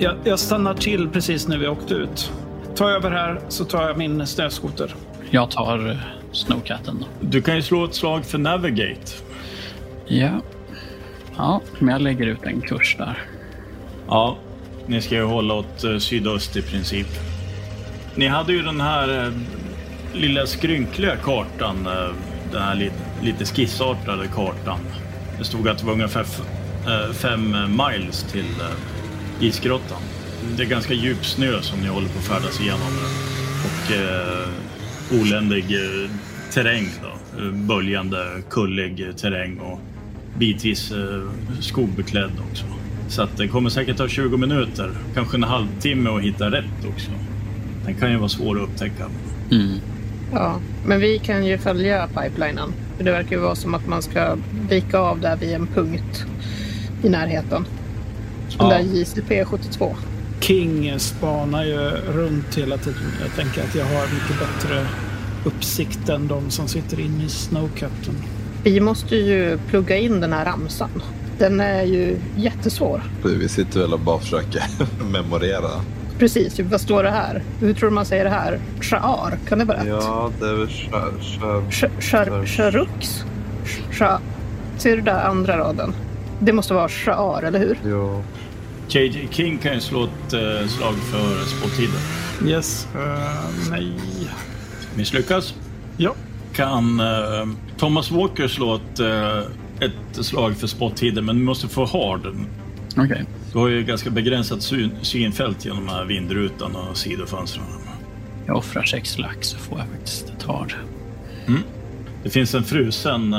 Jag, 0.00 0.16
jag 0.24 0.38
stannar 0.38 0.74
till 0.74 1.08
precis 1.08 1.48
när 1.48 1.58
vi 1.58 1.68
åkte 1.68 1.94
ut. 1.94 2.32
Ta 2.74 2.90
över 2.90 3.10
här 3.10 3.40
så 3.48 3.64
tar 3.64 3.88
jag 3.88 3.98
min 3.98 4.26
snöskoter. 4.26 4.94
Jag 5.30 5.50
tar 5.50 5.90
eh, 5.90 5.96
Snowcatten. 6.32 7.04
Du 7.20 7.42
kan 7.42 7.56
ju 7.56 7.62
slå 7.62 7.84
ett 7.84 7.94
slag 7.94 8.24
för 8.24 8.38
Navigate. 8.38 9.12
Ja. 10.06 10.40
Ja, 11.36 11.60
men 11.78 11.88
jag 11.88 12.02
lägger 12.02 12.26
ut 12.26 12.42
en 12.42 12.60
kurs 12.60 12.96
där. 12.98 13.22
Ja, 14.08 14.36
ni 14.86 15.02
ska 15.02 15.14
ju 15.14 15.24
hålla 15.24 15.54
åt 15.54 15.84
uh, 15.84 15.98
sydöst 15.98 16.56
i 16.56 16.62
princip. 16.62 17.08
Ni 18.14 18.26
hade 18.26 18.52
ju 18.52 18.62
den 18.62 18.80
här 18.80 19.26
uh, 19.26 19.32
lilla 20.12 20.46
skrynkliga 20.46 21.16
kartan. 21.16 21.88
Den 22.52 22.62
här 22.62 22.74
li 22.74 22.90
lite 23.22 23.44
skissartade 23.44 24.26
kartan. 24.26 24.78
Det 25.38 25.44
stod 25.44 25.68
att 25.68 25.78
det 25.78 25.86
var 25.86 25.92
ungefär 25.92 26.24
fem 27.12 27.56
miles 27.76 28.22
till 28.22 28.54
isgrottan. 29.40 30.02
Det 30.56 30.62
är 30.62 30.66
ganska 30.66 30.94
djup 30.94 31.26
snö 31.26 31.62
som 31.62 31.80
ni 31.80 31.88
håller 31.88 32.08
på 32.08 32.18
att 32.18 32.24
färdas 32.24 32.60
igenom. 32.60 32.92
Och 33.64 33.92
eh, 33.92 35.20
oländig 35.20 35.64
eh, 35.64 36.10
terräng. 36.52 36.88
Då. 37.02 37.08
Böljande, 37.52 38.42
kullig 38.50 39.16
terräng 39.16 39.58
och 39.58 39.80
bitvis 40.38 40.92
eh, 40.92 41.22
skogbeklädd 41.60 42.32
också. 42.50 42.64
Så 43.08 43.22
att 43.22 43.36
det 43.36 43.48
kommer 43.48 43.70
säkert 43.70 43.96
ta 43.96 44.08
20 44.08 44.36
minuter, 44.36 44.90
kanske 45.14 45.36
en 45.36 45.42
halvtimme 45.42 46.10
att 46.10 46.22
hitta 46.22 46.50
rätt 46.50 46.84
också. 46.94 47.10
Den 47.84 47.94
kan 47.94 48.10
ju 48.10 48.16
vara 48.16 48.28
svår 48.28 48.56
att 48.56 48.68
upptäcka. 48.68 49.06
Mm. 49.50 49.78
Ja, 50.32 50.60
men 50.86 51.00
vi 51.00 51.18
kan 51.18 51.46
ju 51.46 51.58
följa 51.58 52.08
pipelinen. 52.08 52.72
det 52.98 53.10
verkar 53.10 53.36
ju 53.36 53.42
vara 53.42 53.54
som 53.54 53.74
att 53.74 53.86
man 53.86 54.02
ska 54.02 54.36
vika 54.70 54.98
av 54.98 55.20
där 55.20 55.36
vid 55.36 55.52
en 55.52 55.66
punkt 55.66 56.26
i 57.02 57.08
närheten. 57.08 57.64
Den 58.58 58.68
ja. 58.68 58.68
där 58.68 58.80
JCP 58.80 59.44
72. 59.44 59.96
King 60.40 60.98
spanar 60.98 61.64
ju 61.64 61.78
runt 61.90 62.58
hela 62.58 62.76
tiden. 62.76 63.02
Jag 63.20 63.34
tänker 63.44 63.62
att 63.62 63.74
jag 63.74 63.84
har 63.84 64.02
mycket 64.02 64.38
bättre 64.38 64.86
uppsikt 65.44 66.08
än 66.08 66.28
de 66.28 66.50
som 66.50 66.68
sitter 66.68 67.00
inne 67.00 67.24
i 67.24 67.28
Snowcaptain. 67.28 68.16
Vi 68.64 68.80
måste 68.80 69.16
ju 69.16 69.58
plugga 69.68 69.96
in 69.96 70.20
den 70.20 70.32
här 70.32 70.44
ramsan. 70.44 71.02
Den 71.38 71.60
är 71.60 71.82
ju 71.82 72.16
jättesvår. 72.36 73.02
Vi 73.24 73.48
sitter 73.48 73.80
väl 73.80 73.92
och 73.92 74.00
bara 74.00 74.18
försöker 74.18 74.62
memorera. 75.12 75.70
Precis, 76.18 76.60
vad 76.60 76.80
står 76.80 77.02
det 77.02 77.10
här? 77.10 77.42
Hur 77.60 77.74
tror 77.74 77.88
du 77.88 77.94
man 77.94 78.06
säger 78.06 78.24
det 78.24 78.30
här? 78.30 78.60
Sha'ar, 78.80 79.38
kan 79.48 79.58
det 79.58 79.64
vara 79.64 79.78
rätt? 79.78 79.86
Ja, 79.86 80.30
det 80.40 80.46
är 80.46 80.54
väl 80.54 82.46
Sharux? 82.46 83.24
Ser 84.78 84.96
du 84.96 85.02
där 85.02 85.24
andra 85.24 85.58
raden? 85.58 85.94
Det 86.40 86.52
måste 86.52 86.74
vara 86.74 86.88
Sha'ar, 86.88 87.44
eller 87.44 87.58
hur? 87.58 87.78
Ja. 87.90 88.22
JJ 88.88 89.28
King 89.30 89.58
kan 89.58 89.74
ju 89.74 89.80
slå 89.80 90.04
ett 90.04 90.34
uh, 90.34 90.68
slag 90.68 90.94
för 90.94 91.44
spåttiden. 91.44 92.00
Yes. 92.46 92.88
Uh, 92.96 93.70
nej. 93.70 93.92
Misslyckas. 94.94 95.54
Ja. 95.96 96.14
Kan 96.52 97.00
uh, 97.00 97.48
Thomas 97.76 98.10
Walker 98.10 98.48
slå 98.48 98.74
ett, 98.74 99.00
uh, 99.00 99.38
ett 99.80 100.24
slag 100.24 100.56
för 100.56 100.66
spottiden, 100.66 101.24
men 101.24 101.36
du 101.36 101.42
måste 101.42 101.68
få 101.68 101.84
hard. 101.84 102.26
Okej. 102.26 103.04
Okay. 103.04 103.24
Du 103.52 103.58
har 103.58 103.68
ju 103.68 103.84
ganska 103.84 104.10
begränsat 104.10 104.62
syn, 104.62 104.90
synfält 105.02 105.64
genom 105.64 105.86
de 105.86 105.92
här 105.92 106.04
vindrutan 106.04 106.76
och 106.76 106.96
sidofönstren. 106.96 107.66
Jag 108.46 108.56
offrar 108.56 108.82
sex 108.82 109.18
lax 109.18 109.48
så 109.48 109.58
får 109.58 109.78
jag 109.78 109.88
faktiskt 109.88 110.28
ett 110.28 110.42
hard. 110.42 110.74
Mm. 111.46 111.60
Det 112.22 112.30
finns 112.30 112.54
en 112.54 112.64
frusen, 112.64 113.34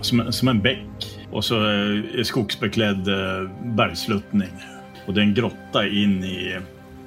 som, 0.00 0.32
som 0.32 0.48
en 0.48 0.60
bäck 0.60 1.19
och 1.32 1.44
så 1.44 1.62
är 1.62 2.22
skogsbeklädd 2.22 3.08
eh, 3.08 3.50
bergsluttning. 3.64 4.52
Och 5.06 5.14
det 5.14 5.20
är 5.20 5.24
en 5.24 5.34
grotta 5.34 5.86
in 5.86 6.24
i 6.24 6.58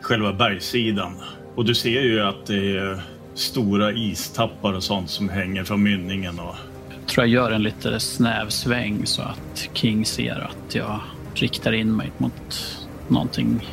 själva 0.01 0.33
bergssidan. 0.33 1.15
Och 1.55 1.65
du 1.65 1.75
ser 1.75 2.01
ju 2.01 2.21
att 2.21 2.45
det 2.45 2.77
är 2.77 3.01
stora 3.33 3.91
istappar 3.91 4.73
och 4.73 4.83
sånt 4.83 5.09
som 5.09 5.29
hänger 5.29 5.63
från 5.63 5.83
mynningen. 5.83 6.39
Och... 6.39 6.55
Jag 6.99 7.07
tror 7.07 7.27
jag 7.27 7.33
gör 7.33 7.51
en 7.51 7.63
lite 7.63 7.99
snäv 7.99 8.49
sväng 8.49 9.05
så 9.05 9.21
att 9.21 9.69
King 9.73 10.05
ser 10.05 10.49
att 10.51 10.75
jag 10.75 10.99
riktar 11.33 11.71
in 11.71 11.95
mig 11.95 12.11
mot 12.17 12.77
någonting. 13.07 13.69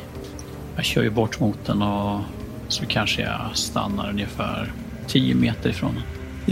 Jag 0.75 0.85
kör 0.85 1.03
ju 1.03 1.09
bort 1.09 1.39
mot 1.39 1.65
den 1.65 1.81
och 1.81 2.21
så 2.67 2.85
kanske 2.85 3.21
jag 3.21 3.39
stannar 3.53 4.09
ungefär 4.09 4.71
10 5.07 5.35
meter 5.35 5.69
ifrån 5.69 5.93
den. 5.93 6.03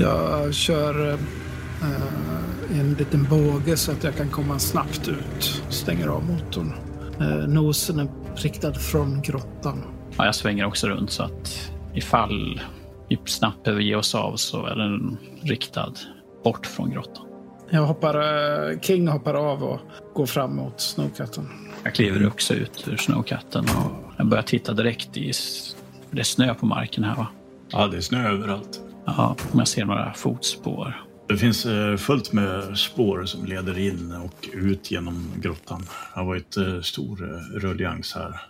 Jag 0.04 0.54
kör 0.54 1.20
eh, 1.82 2.80
en 2.80 2.93
liten 2.93 3.27
båge 3.30 3.77
så 3.77 3.91
att 3.91 4.03
jag 4.03 4.15
kan 4.15 4.30
komma 4.30 4.59
snabbt 4.59 5.07
ut. 5.07 5.63
Stänger 5.69 6.07
av 6.07 6.23
motorn. 6.23 6.73
Eh, 7.19 7.47
nosen 7.47 7.99
är 7.99 8.07
riktad 8.36 8.73
från 8.73 9.21
grottan. 9.21 9.84
Ja, 10.17 10.25
jag 10.25 10.36
svänger 10.36 10.65
också 10.65 10.88
runt 10.88 11.11
så 11.11 11.23
att 11.23 11.71
ifall 11.93 12.61
vi 13.09 13.19
snabbt 13.25 13.63
behöver 13.63 13.82
ge 13.82 13.95
oss 13.95 14.15
av 14.15 14.36
så 14.36 14.65
är 14.65 14.75
den 14.75 15.17
riktad 15.41 15.93
bort 16.43 16.65
från 16.65 16.91
grottan. 16.91 17.25
Jag 17.69 17.86
hoppar, 17.86 18.15
eh, 18.71 18.80
King 18.80 19.07
hoppar 19.07 19.34
av 19.34 19.63
och 19.63 19.80
går 20.13 20.25
fram 20.25 20.55
mot 20.55 20.82
Snowcatten. 20.82 21.47
Jag 21.84 21.93
kliver 21.95 22.27
också 22.27 22.53
ut 22.53 22.88
ur 22.88 22.97
Snowcatten 22.97 23.63
och 23.63 24.13
jag 24.17 24.27
börjar 24.27 24.43
titta 24.43 24.73
direkt 24.73 25.17
i... 25.17 25.32
Det 26.11 26.19
är 26.19 26.23
snö 26.23 26.53
på 26.53 26.65
marken 26.65 27.03
här 27.03 27.15
va? 27.15 27.27
Ja, 27.69 27.88
det 27.88 27.97
är 27.97 28.01
snö 28.01 28.30
överallt. 28.30 28.82
Ja, 29.05 29.36
om 29.51 29.59
jag 29.59 29.67
ser 29.67 29.86
några 29.86 30.13
fotspår. 30.13 31.03
Det 31.30 31.38
finns 31.38 31.65
eh, 31.65 31.97
fullt 31.97 32.34
med 32.34 32.77
spår 32.77 33.25
som 33.25 33.45
leder 33.45 33.80
in 33.80 34.11
och 34.11 34.49
ut 34.53 34.91
genom 34.91 35.32
grottan. 35.41 35.82
Det 35.82 36.19
har 36.19 36.25
varit 36.25 36.57
eh, 36.57 36.82
stor 36.82 37.23
eh, 37.23 37.59
rullians 37.59 38.15
här. 38.15 38.41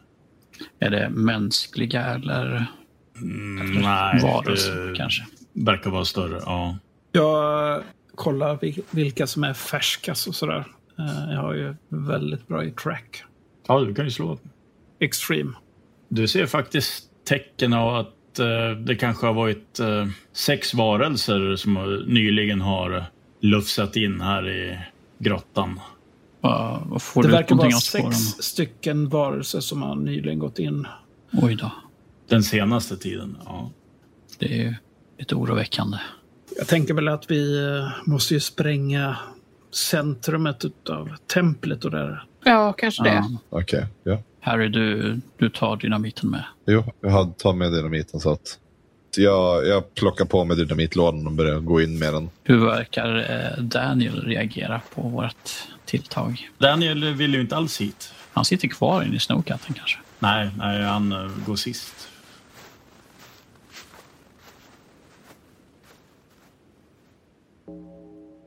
Är 0.79 0.89
det 0.89 1.09
mänskliga 1.09 2.05
eller, 2.05 2.65
mm, 3.21 3.81
nej, 3.81 4.23
varelser 4.23 4.95
kanske? 4.95 5.25
verkar 5.53 5.89
vara 5.89 6.05
större, 6.05 6.41
ja. 6.45 6.77
Jag 7.11 7.83
kollar 8.15 8.59
vilka 8.95 9.27
som 9.27 9.43
är 9.43 9.53
färskast 9.53 10.27
och 10.27 10.35
sådär. 10.35 10.65
Jag 11.29 11.41
har 11.41 11.53
ju 11.53 11.75
väldigt 11.89 12.47
bra 12.47 12.63
i 12.63 12.71
track. 12.71 13.23
Ja, 13.67 13.79
du 13.79 13.95
kan 13.95 14.05
ju 14.05 14.11
slå. 14.11 14.39
Extreme. 14.99 15.53
Du 16.09 16.27
ser 16.27 16.45
faktiskt 16.45 17.09
tecken 17.27 17.73
av 17.73 17.95
att 17.95 18.13
eh, 18.39 18.71
det 18.71 18.95
kanske 18.95 19.25
har 19.25 19.33
varit 19.33 19.79
eh, 19.79 20.07
sex 20.33 20.73
varelser 20.73 21.55
som 21.55 22.03
nyligen 22.07 22.61
har 22.61 23.05
lufsat 23.39 23.95
in 23.95 24.21
här 24.21 24.49
i 24.49 24.79
grottan. 25.17 25.79
Vad 26.41 27.01
får 27.01 27.23
det 27.23 27.27
du 27.27 27.31
verkar 27.31 27.55
vara 27.55 27.71
sex 27.71 28.17
stycken 28.39 29.09
varelser 29.09 29.59
som 29.59 29.81
har 29.81 29.95
nyligen 29.95 30.39
gått 30.39 30.59
in. 30.59 30.87
Oj 31.31 31.55
då. 31.55 31.71
Den 32.27 32.43
senaste 32.43 32.97
tiden, 32.97 33.37
ja. 33.45 33.71
Det 34.37 34.61
är 34.61 34.77
lite 35.17 35.35
oroväckande. 35.35 35.97
Jag 36.57 36.67
tänker 36.67 36.93
väl 36.93 37.07
att 37.07 37.31
vi 37.31 37.67
eh, 37.67 37.91
måste 38.05 38.33
ju 38.33 38.39
spränga 38.39 39.17
centrumet 39.71 40.65
av 40.89 41.09
templet 41.33 41.85
och 41.85 41.91
där. 41.91 42.23
Ja, 42.43 42.73
kanske 42.73 43.03
det. 43.03 43.09
Ja. 43.09 43.37
Okej, 43.49 43.87
ja. 44.03 44.17
Harry, 44.41 44.69
du, 44.69 45.19
du 45.37 45.49
tar 45.49 45.77
dynamiten 45.77 46.29
med. 46.29 46.43
Jo, 46.67 46.83
jag 47.01 47.37
tagit 47.37 47.57
med 47.57 47.71
dynamiten 47.71 48.19
så 48.19 48.31
att 48.31 48.59
jag, 49.17 49.67
jag 49.67 49.95
plockar 49.95 50.25
på 50.25 50.45
mig 50.45 50.57
dynamitlådan 50.57 51.27
och 51.27 51.33
börjar 51.33 51.59
gå 51.59 51.81
in 51.81 51.99
med 51.99 52.13
den. 52.13 52.29
Hur 52.43 52.65
verkar 52.65 53.17
eh, 53.17 53.63
Daniel 53.63 54.21
reagera 54.21 54.81
på 54.95 55.01
vårt 55.01 55.49
tilltag? 55.85 56.49
Daniel 56.57 57.13
vill 57.13 57.33
ju 57.33 57.41
inte 57.41 57.55
alls 57.55 57.81
hit. 57.81 58.13
Han 58.33 58.45
sitter 58.45 58.67
kvar 58.67 59.03
inne 59.03 59.15
i 59.15 59.19
snowcatten 59.19 59.73
kanske. 59.73 59.99
Nej, 60.19 60.49
nej 60.57 60.83
han 60.83 61.11
eh, 61.11 61.31
går 61.45 61.55
sist. 61.55 61.93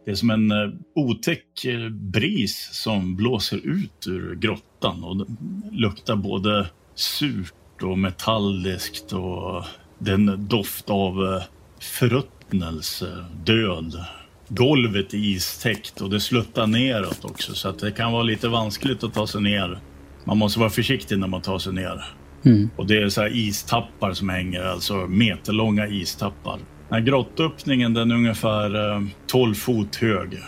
Det 0.05 0.11
är 0.11 0.15
som 0.15 0.31
en 0.31 0.51
eh, 0.51 0.71
otäck 0.95 1.65
eh, 1.65 1.89
bris 1.89 2.69
som 2.73 3.17
blåser 3.17 3.67
ut 3.67 4.07
ur 4.07 4.35
grottan 4.35 5.05
och 5.05 5.27
luktar 5.73 6.17
både 6.17 6.67
surt 6.95 7.83
och 7.83 7.99
metalliskt 7.99 9.13
och 9.13 9.65
den 9.99 10.49
doft 10.49 10.91
av 10.91 11.25
eh, 11.25 11.43
förruttnelse, 11.81 13.25
död. 13.45 14.05
Golvet 14.49 15.15
är 15.15 15.19
istäckt 15.19 16.01
och 16.01 16.11
det 16.11 16.21
sluttar 16.21 16.67
neråt 16.67 17.25
också 17.25 17.55
så 17.55 17.69
att 17.69 17.79
det 17.79 17.91
kan 17.91 18.13
vara 18.13 18.23
lite 18.23 18.49
vanskligt 18.49 19.05
att 19.05 19.15
ta 19.15 19.27
sig 19.27 19.41
ner. 19.41 19.79
Man 20.25 20.39
måste 20.39 20.59
vara 20.59 20.71
försiktig 20.71 21.19
när 21.19 21.27
man 21.27 21.43
tar 21.43 21.59
sig 21.59 21.73
ner. 21.73 22.05
Mm. 22.45 22.71
Och 22.77 22.87
det 22.87 23.03
är 23.03 23.09
så 23.09 23.21
här 23.21 23.37
istappar 23.37 24.13
som 24.13 24.29
hänger, 24.29 24.65
alltså 24.65 24.95
meterlånga 24.95 25.87
istappar. 25.87 26.59
Den 26.93 27.01
här 27.01 27.07
grottöppningen 27.07 27.95
den 27.95 28.11
är 28.11 28.15
ungefär 28.15 28.95
eh, 28.95 29.03
12 29.27 29.55
fot 29.55 29.97
hög, 29.97 30.39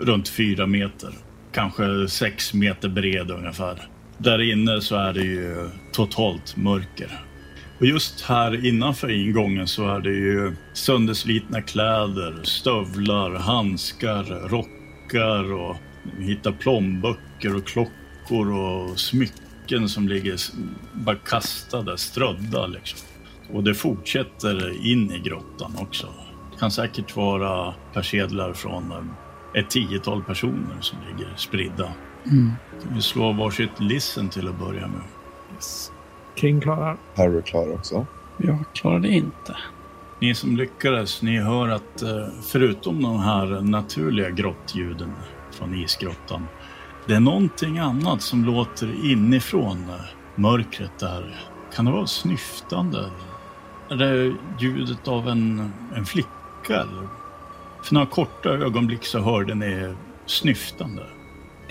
runt 0.00 0.28
4 0.28 0.66
meter. 0.66 1.10
Kanske 1.52 2.08
6 2.08 2.54
meter 2.54 2.88
bred 2.88 3.30
ungefär. 3.30 3.88
Där 4.18 4.52
inne 4.52 4.80
så 4.80 4.96
är 4.96 5.12
det 5.12 5.24
ju 5.24 5.68
totalt 5.92 6.56
mörker. 6.56 7.20
Och 7.78 7.86
just 7.86 8.20
här 8.20 8.66
innanför 8.66 9.10
ingången 9.10 9.68
så 9.68 9.88
är 9.88 10.00
det 10.00 10.10
ju 10.10 10.56
sönderslitna 10.72 11.62
kläder, 11.62 12.40
stövlar, 12.42 13.34
handskar, 13.34 14.48
rockar 14.48 15.52
och 15.52 15.76
hitta 16.04 16.22
hittar 16.24 16.52
plånböcker 16.52 17.56
och 17.56 17.66
klockor 17.66 18.52
och 18.52 18.98
smycken 19.00 19.88
som 19.88 20.08
ligger 20.08 20.36
bara 20.92 21.16
kastade, 21.16 21.98
strödda 21.98 22.66
liksom. 22.66 23.11
Och 23.52 23.64
det 23.64 23.74
fortsätter 23.74 24.86
in 24.86 25.10
i 25.10 25.18
grottan 25.18 25.72
också. 25.78 26.06
Det 26.52 26.58
kan 26.58 26.70
säkert 26.70 27.16
vara 27.16 27.74
persedlar 27.92 28.52
från 28.52 28.92
eh, 28.92 29.60
ett 29.60 29.70
tiotal 29.70 30.22
personer 30.22 30.80
som 30.80 30.98
ligger 31.08 31.32
spridda. 31.36 31.88
Mm. 32.30 32.52
Vi 32.94 33.02
slår 33.02 33.32
varsitt 33.34 33.80
listen 33.80 34.28
till 34.28 34.48
att 34.48 34.58
börja 34.58 34.86
med. 34.86 35.02
Yes. 35.54 35.92
King 36.34 36.60
klarar. 36.60 36.96
Harry 37.16 37.42
klarar 37.42 37.74
också. 37.74 38.06
Jag 38.36 38.58
klarade 38.74 39.08
inte. 39.08 39.56
Ni 40.20 40.34
som 40.34 40.56
lyckades, 40.56 41.22
ni 41.22 41.38
hör 41.38 41.68
att 41.68 42.02
eh, 42.02 42.28
förutom 42.42 43.02
de 43.02 43.20
här 43.20 43.60
naturliga 43.60 44.30
grottljuden 44.30 45.12
från 45.50 45.74
isgrottan, 45.74 46.46
det 47.06 47.14
är 47.14 47.20
någonting 47.20 47.78
annat 47.78 48.22
som 48.22 48.44
låter 48.44 49.04
inifrån 49.04 49.88
eh, 49.88 49.94
mörkret 50.34 50.98
där. 50.98 51.36
Kan 51.74 51.84
det 51.84 51.90
vara 51.90 52.06
snyftande? 52.06 52.98
Är 53.92 53.96
det 53.96 54.34
ljudet 54.60 55.08
av 55.08 55.28
en, 55.28 55.72
en 55.96 56.04
flicka? 56.04 56.28
Eller? 56.68 57.08
För 57.82 57.94
några 57.94 58.06
korta 58.06 58.48
ögonblick 58.48 59.04
så 59.04 59.20
hörde 59.20 59.54
ni 59.54 59.94
snyftande. 60.26 61.02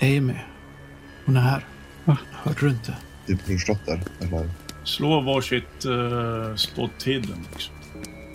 Amy. 0.02 0.34
Hon 1.26 1.36
är 1.36 1.40
här. 1.40 1.64
Va? 2.04 2.16
Hörde 2.32 2.60
du 2.60 2.68
inte? 2.68 2.96
Din 3.26 3.38
brorsdotter, 3.46 4.00
eller? 4.20 4.50
Slå 4.84 5.20
varsitt 5.20 5.86
uh, 5.86 6.54
spot 6.56 7.02
hidden. 7.04 7.46
Liksom. 7.52 7.74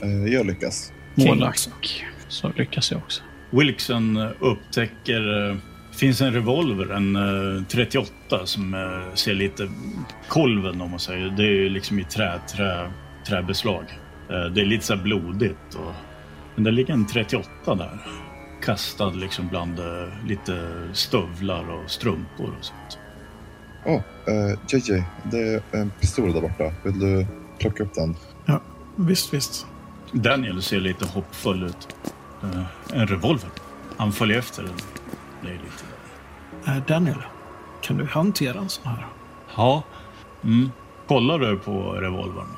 Eh, 0.04 0.34
jag 0.34 0.46
lyckas. 0.46 0.92
King 1.16 1.28
Målack. 1.28 1.58
Så 2.28 2.52
lyckas 2.56 2.92
jag 2.92 2.98
också. 2.98 3.24
Wilkson 3.50 4.18
eh, 4.18 4.30
upptäcker... 4.40 5.50
eh, 5.50 5.58
finns 5.92 6.22
en 6.22 6.34
revolver, 6.34 6.96
en 6.96 7.16
eh, 7.58 7.64
38 7.64 8.12
som 8.46 8.74
eh, 8.74 9.16
ser 9.16 9.34
lite 9.34 9.70
kolven 10.28 10.82
om 10.82 10.90
man 10.90 11.00
säger. 11.00 11.30
Det 11.30 11.44
är 11.44 11.52
ju 11.52 11.70
liksom 11.70 12.00
i 12.00 12.04
trä, 12.04 12.40
trä, 12.56 12.92
träbeslag. 13.28 14.00
Eh, 14.30 14.46
det 14.46 14.62
är 14.62 14.66
lite 14.66 14.86
så 14.86 14.96
här 14.96 15.04
blodigt. 15.04 15.76
Och, 15.76 15.94
men 16.56 16.64
det 16.64 16.72
ligger 16.72 16.94
en 16.94 17.06
38 17.06 17.76
där. 17.76 18.00
Kastad 18.62 19.10
liksom 19.10 19.48
bland 19.48 19.80
eh, 19.80 20.26
lite 20.26 20.88
stövlar 20.94 21.70
och 21.70 21.92
strumpor 21.92 22.54
och 22.60 22.66
sånt. 22.66 23.00
Åh, 23.86 24.02
oh, 24.28 24.54
JJ, 24.68 25.04
det 25.24 25.40
är 25.40 25.62
en 25.72 25.90
pistol 25.90 26.34
där 26.34 26.42
borta. 26.42 26.74
Vill 26.84 27.00
du 27.00 27.28
plocka 27.60 27.84
upp 27.84 27.94
den? 27.94 28.16
Ja, 28.46 28.62
visst, 28.96 29.34
visst. 29.34 29.68
Daniel 30.12 30.62
ser 30.62 30.80
lite 30.80 31.06
hoppfull 31.06 31.64
ut. 31.64 31.88
Eh, 32.44 32.64
en 32.94 33.08
revolver. 33.08 33.50
Han 33.98 34.12
följer 34.12 34.40
efter 34.40 34.64
den. 34.64 34.74
Det 35.42 35.48
är 35.48 35.54
lite... 35.54 36.72
Eh, 36.72 36.86
Daniel, 36.88 37.22
kan 37.82 37.98
du 37.98 38.06
hantera 38.06 38.60
en 38.60 38.70
sån 38.70 38.88
här? 38.88 39.06
Ja. 39.56 39.84
Mm. 40.44 40.72
Kollar 41.08 41.40
du 41.40 41.58
på 41.58 41.92
revolvern? 41.92 42.57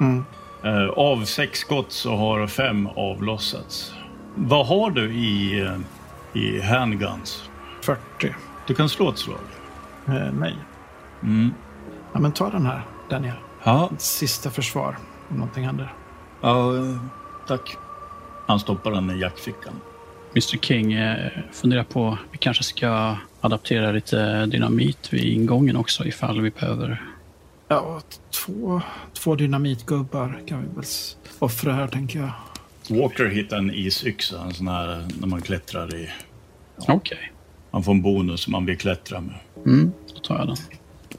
Mm. 0.00 0.24
Eh, 0.64 0.88
av 0.88 1.24
sex 1.24 1.58
skott 1.58 1.92
så 1.92 2.16
har 2.16 2.46
fem 2.46 2.86
avlossats. 2.86 3.92
Vad 4.34 4.66
har 4.66 4.90
du 4.90 5.14
i, 5.14 5.60
eh, 5.60 6.40
i 6.42 6.60
handguns? 6.60 7.48
40. 7.82 8.34
Du 8.66 8.74
kan 8.74 8.88
slå 8.88 9.10
ett 9.10 9.18
slag. 9.18 9.38
Eh, 10.06 10.32
nej. 10.32 10.54
Mm. 11.22 11.54
Ja, 12.12 12.20
men 12.20 12.32
ta 12.32 12.50
den 12.50 12.66
här, 12.66 12.82
Daniel. 13.10 13.34
Ja, 13.64 13.90
Ett 13.94 14.00
sista 14.00 14.50
försvar 14.50 14.96
om 15.28 15.36
någonting 15.36 15.64
händer. 15.64 15.92
ja, 16.40 16.76
eh, 16.76 16.96
tack. 17.46 17.76
Han 18.46 18.60
stoppar 18.60 18.90
den 18.90 19.10
i 19.10 19.20
jackfickan. 19.20 19.72
Mr 20.32 20.56
King 20.58 20.96
funderar 21.52 21.82
på 21.84 22.18
vi 22.30 22.38
kanske 22.38 22.62
ska 22.64 23.16
adaptera 23.40 23.90
lite 23.92 24.46
dynamit 24.46 25.12
vid 25.12 25.24
ingången 25.24 25.76
också 25.76 26.04
ifall 26.06 26.40
vi 26.40 26.50
behöver. 26.50 27.02
Ja, 27.68 28.00
två, 28.30 28.80
två 29.12 29.34
dynamitgubbar 29.34 30.42
kan 30.46 30.62
vi 30.62 30.74
väl 30.74 30.84
offra 31.38 31.72
här, 31.72 31.88
tänker 31.88 32.18
jag. 32.18 32.32
Walker 33.00 33.26
hittar 33.26 33.56
en 33.56 33.74
isyxa, 33.74 34.40
en 34.44 34.54
sån 34.54 34.68
här 34.68 35.08
när 35.20 35.26
man 35.26 35.42
klättrar 35.42 35.94
i. 35.94 36.08
Okej. 36.88 37.32
Man 37.70 37.82
får 37.82 37.92
en 37.92 38.02
bonus 38.02 38.40
som 38.40 38.52
man 38.52 38.66
vill 38.66 38.78
klättra 38.78 39.20
med. 39.20 39.34
Mm, 39.66 39.92
då 40.14 40.20
tar 40.20 40.38
jag 40.38 40.46
den. 40.46 40.56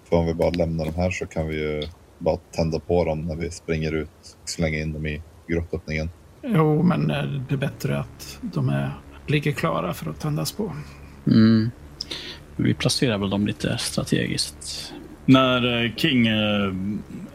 För 0.10 0.18
om 0.18 0.26
vi 0.26 0.34
bara 0.34 0.50
lämnar 0.50 0.86
dem 0.86 0.94
här 0.96 1.12
så 1.12 1.26
kan 1.26 1.48
vi 1.48 1.56
ju 1.56 1.88
bara 2.18 2.38
tända 2.38 2.80
på 2.80 3.06
dem 3.06 3.22
när 3.22 3.36
vi 3.36 3.52
springer 3.52 3.92
ut 3.92 4.10
och 4.44 4.50
slänga 4.50 4.78
in 4.78 4.94
dem 4.94 5.06
i 5.06 5.22
grottöppningen. 5.48 6.10
Jo, 6.42 6.84
men 6.84 7.12
eh, 7.12 7.24
det 7.24 7.56
är 7.56 7.58
bättre 7.58 8.00
att 8.00 8.40
de 8.42 8.70
är, 8.70 8.92
ligger 9.28 9.52
klara 9.52 9.94
för 9.94 10.10
att 10.10 10.20
tändas 10.20 10.52
på. 10.52 10.74
Mm. 11.28 11.72
Vi 12.56 12.74
placerar 12.74 13.18
väl 13.18 13.30
dem 13.30 13.48
lite 13.48 13.78
strategiskt. 13.78 14.94
När 15.30 15.84
eh, 15.86 15.92
King 15.96 16.28
eh, 16.28 16.72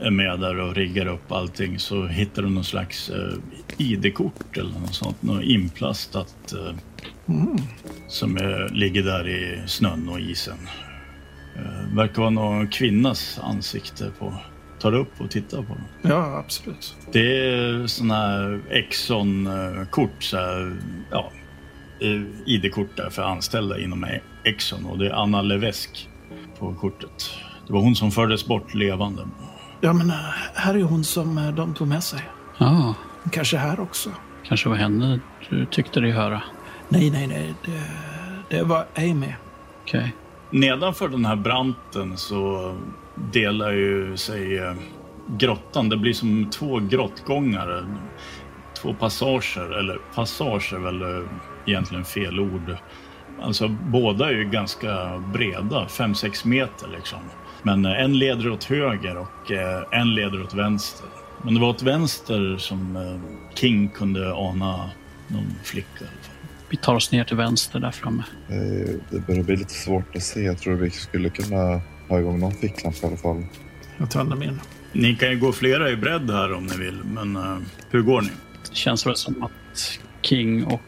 är 0.01 0.11
med 0.11 0.41
där 0.41 0.61
och 0.61 0.75
riggar 0.75 1.07
upp 1.07 1.33
allting 1.33 1.79
så 1.79 2.07
hittar 2.07 2.43
du 2.43 2.49
någon 2.49 2.65
slags 2.65 3.11
eh, 3.11 3.35
ID-kort 3.79 4.57
eller 4.57 4.71
något 4.81 4.95
sånt. 4.95 5.23
Något 5.23 5.43
inplastat 5.45 6.55
Mm. 7.29 7.57
som 8.09 8.37
ligger 8.73 9.03
där 9.03 9.29
i 9.29 9.63
snön 9.67 10.09
och 10.09 10.21
isen. 10.21 10.59
Eh, 11.57 11.97
verkar 11.97 12.21
vara 12.23 12.31
någon 12.31 12.69
kvinnas 12.69 13.41
ansikte 13.43 14.11
på. 14.19 14.35
Tar 14.81 14.95
upp 14.95 15.21
och 15.21 15.31
tittar 15.31 15.63
på 15.63 15.75
den? 15.75 16.11
Ja, 16.13 16.39
absolut. 16.39 16.97
Det 17.13 17.49
är 17.49 17.87
såna 17.87 18.15
här 18.15 18.61
Exxon-kort, 18.71 20.23
så 20.23 20.37
här, 20.37 20.77
ja, 21.11 21.33
ID-kort 22.47 22.97
där 22.97 23.11
för 23.11 23.23
anställda 23.23 23.81
inom 23.81 24.07
Exxon 24.45 24.87
och 24.87 24.99
det 24.99 25.07
är 25.07 25.11
Anna 25.13 25.43
Levesk 25.43 26.09
på 26.59 26.75
kortet. 26.75 27.31
Det 27.73 27.77
var 27.77 27.83
hon 27.83 27.97
som 27.97 28.11
fördes 28.11 28.47
bort 28.47 28.75
levande. 28.75 29.29
Ja, 29.81 29.93
men 29.93 30.11
eh, 30.11 30.17
här 30.55 30.75
är 30.75 30.83
hon 30.83 31.05
som 31.05 31.39
eh, 31.39 31.55
de 31.55 31.75
tog 31.75 31.89
med 31.89 32.03
sig. 32.05 32.21
Ja, 32.59 32.95
kanske 33.31 33.57
är 33.57 33.61
här 33.61 33.81
också. 33.81 34.11
kanske 34.43 34.69
var 34.69 34.77
henne 34.77 35.21
du 35.51 35.67
tyckte 35.67 36.01
dig 36.01 36.11
höra. 36.11 36.43
Nej, 36.89 37.11
nej, 37.11 37.27
nej. 37.27 37.55
Det, 37.65 37.83
det 38.57 38.63
var 38.63 38.87
Amy. 38.97 39.35
Okej. 39.83 40.15
Nedanför 40.51 41.09
den 41.09 41.25
här 41.25 41.37
branten 41.37 42.17
så 42.17 42.75
delar 43.33 43.73
ju 43.73 44.17
sig 44.17 44.59
eh, 44.59 44.75
grottan. 45.39 45.89
Det 45.89 45.97
blir 45.97 46.13
som 46.13 46.51
två 46.51 46.79
grottgångar. 46.79 47.87
Två 48.83 48.95
passager, 48.95 49.79
eller 49.79 49.99
passage 50.15 50.73
är 50.73 50.79
väl 50.79 51.27
egentligen 51.67 52.05
fel 52.05 52.41
ord. 52.41 52.77
Alltså 53.43 53.69
båda 53.69 54.29
är 54.29 54.35
ju 54.35 54.45
ganska 54.45 55.23
breda, 55.33 55.87
5-6 55.87 56.47
meter 56.47 56.89
liksom. 56.97 57.21
Men 57.63 57.85
eh, 57.85 58.01
en 58.01 58.19
leder 58.19 58.51
åt 58.51 58.65
höger 58.65 59.17
och 59.17 59.53
eh, 59.53 60.01
en 60.01 60.15
leder 60.15 60.43
åt 60.43 60.55
vänster. 60.55 61.07
Men 61.45 61.55
det 61.55 61.61
var 61.61 61.69
åt 61.69 61.83
vänster 61.83 62.57
som 62.59 62.97
eh, 62.97 63.55
King 63.55 63.89
kunde 63.89 64.35
ana 64.35 64.91
någon 65.29 65.55
flicka. 65.63 66.05
Vi 66.69 66.77
tar 66.77 66.95
oss 66.95 67.13
ner 67.13 67.25
till 67.25 67.37
vänster 67.37 67.81
där 67.81 67.91
framme. 67.91 68.23
Det 69.11 69.27
börjar 69.27 69.43
bli 69.43 69.57
lite 69.57 69.75
svårt 69.75 70.17
att 70.17 70.23
se. 70.23 70.41
Jag 70.41 70.59
tror 70.59 70.75
vi 70.75 70.91
skulle 70.91 71.31
kunna 71.31 71.81
ha 72.09 72.21
igång 72.21 72.41
någon 72.41 72.55
ficklampa 72.55 72.99
i 73.03 73.07
alla 73.07 73.17
fall. 73.17 73.45
Jag 73.99 74.11
tänder 74.11 74.37
min. 74.37 74.61
Ni 74.93 75.15
kan 75.15 75.31
ju 75.31 75.39
gå 75.39 75.53
flera 75.53 75.91
i 75.91 75.97
bredd 75.97 76.31
här 76.31 76.53
om 76.53 76.67
ni 76.67 76.77
vill, 76.77 77.01
men 77.05 77.39
hur 77.91 78.03
går 78.03 78.21
ni? 78.21 78.31
Det 78.69 78.77
känns 78.77 79.07
väl 79.07 79.17
som 79.17 79.43
att 79.43 79.99
King 80.23 80.65
och 80.65 80.81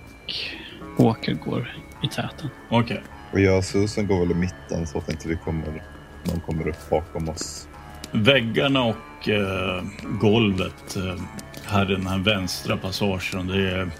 Walker 0.98 1.34
går 1.34 1.76
i 2.02 2.08
täten. 2.08 2.48
Okej. 2.70 3.02
Och 3.32 3.40
jag 3.40 3.58
och 3.58 3.64
Susan 3.64 4.06
går 4.06 4.20
väl 4.20 4.30
i 4.30 4.34
mitten 4.34 4.86
så 4.86 4.98
att 4.98 5.10
inte 5.10 5.28
vi 5.28 5.36
kommer, 5.36 5.82
någon 6.26 6.40
kommer 6.40 6.68
upp 6.68 6.90
bakom 6.90 7.28
oss. 7.28 7.68
Väggarna 8.12 8.84
och 8.84 9.28
eh, 9.28 9.82
golvet 10.20 10.96
eh, 10.96 11.22
här 11.64 11.90
i 11.92 11.94
den 11.94 12.06
här 12.06 12.18
vänstra 12.18 12.76
passagen, 12.76 13.46
det, 13.46 13.70
är, 13.70 13.90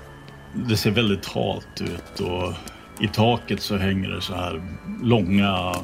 det 0.54 0.76
ser 0.76 0.90
väldigt 0.90 1.26
halt 1.26 1.80
ut 1.80 2.20
och 2.20 2.52
i 3.00 3.08
taket 3.08 3.62
så 3.62 3.76
hänger 3.76 4.08
det 4.08 4.20
så 4.20 4.34
här 4.34 4.62
långa 5.02 5.74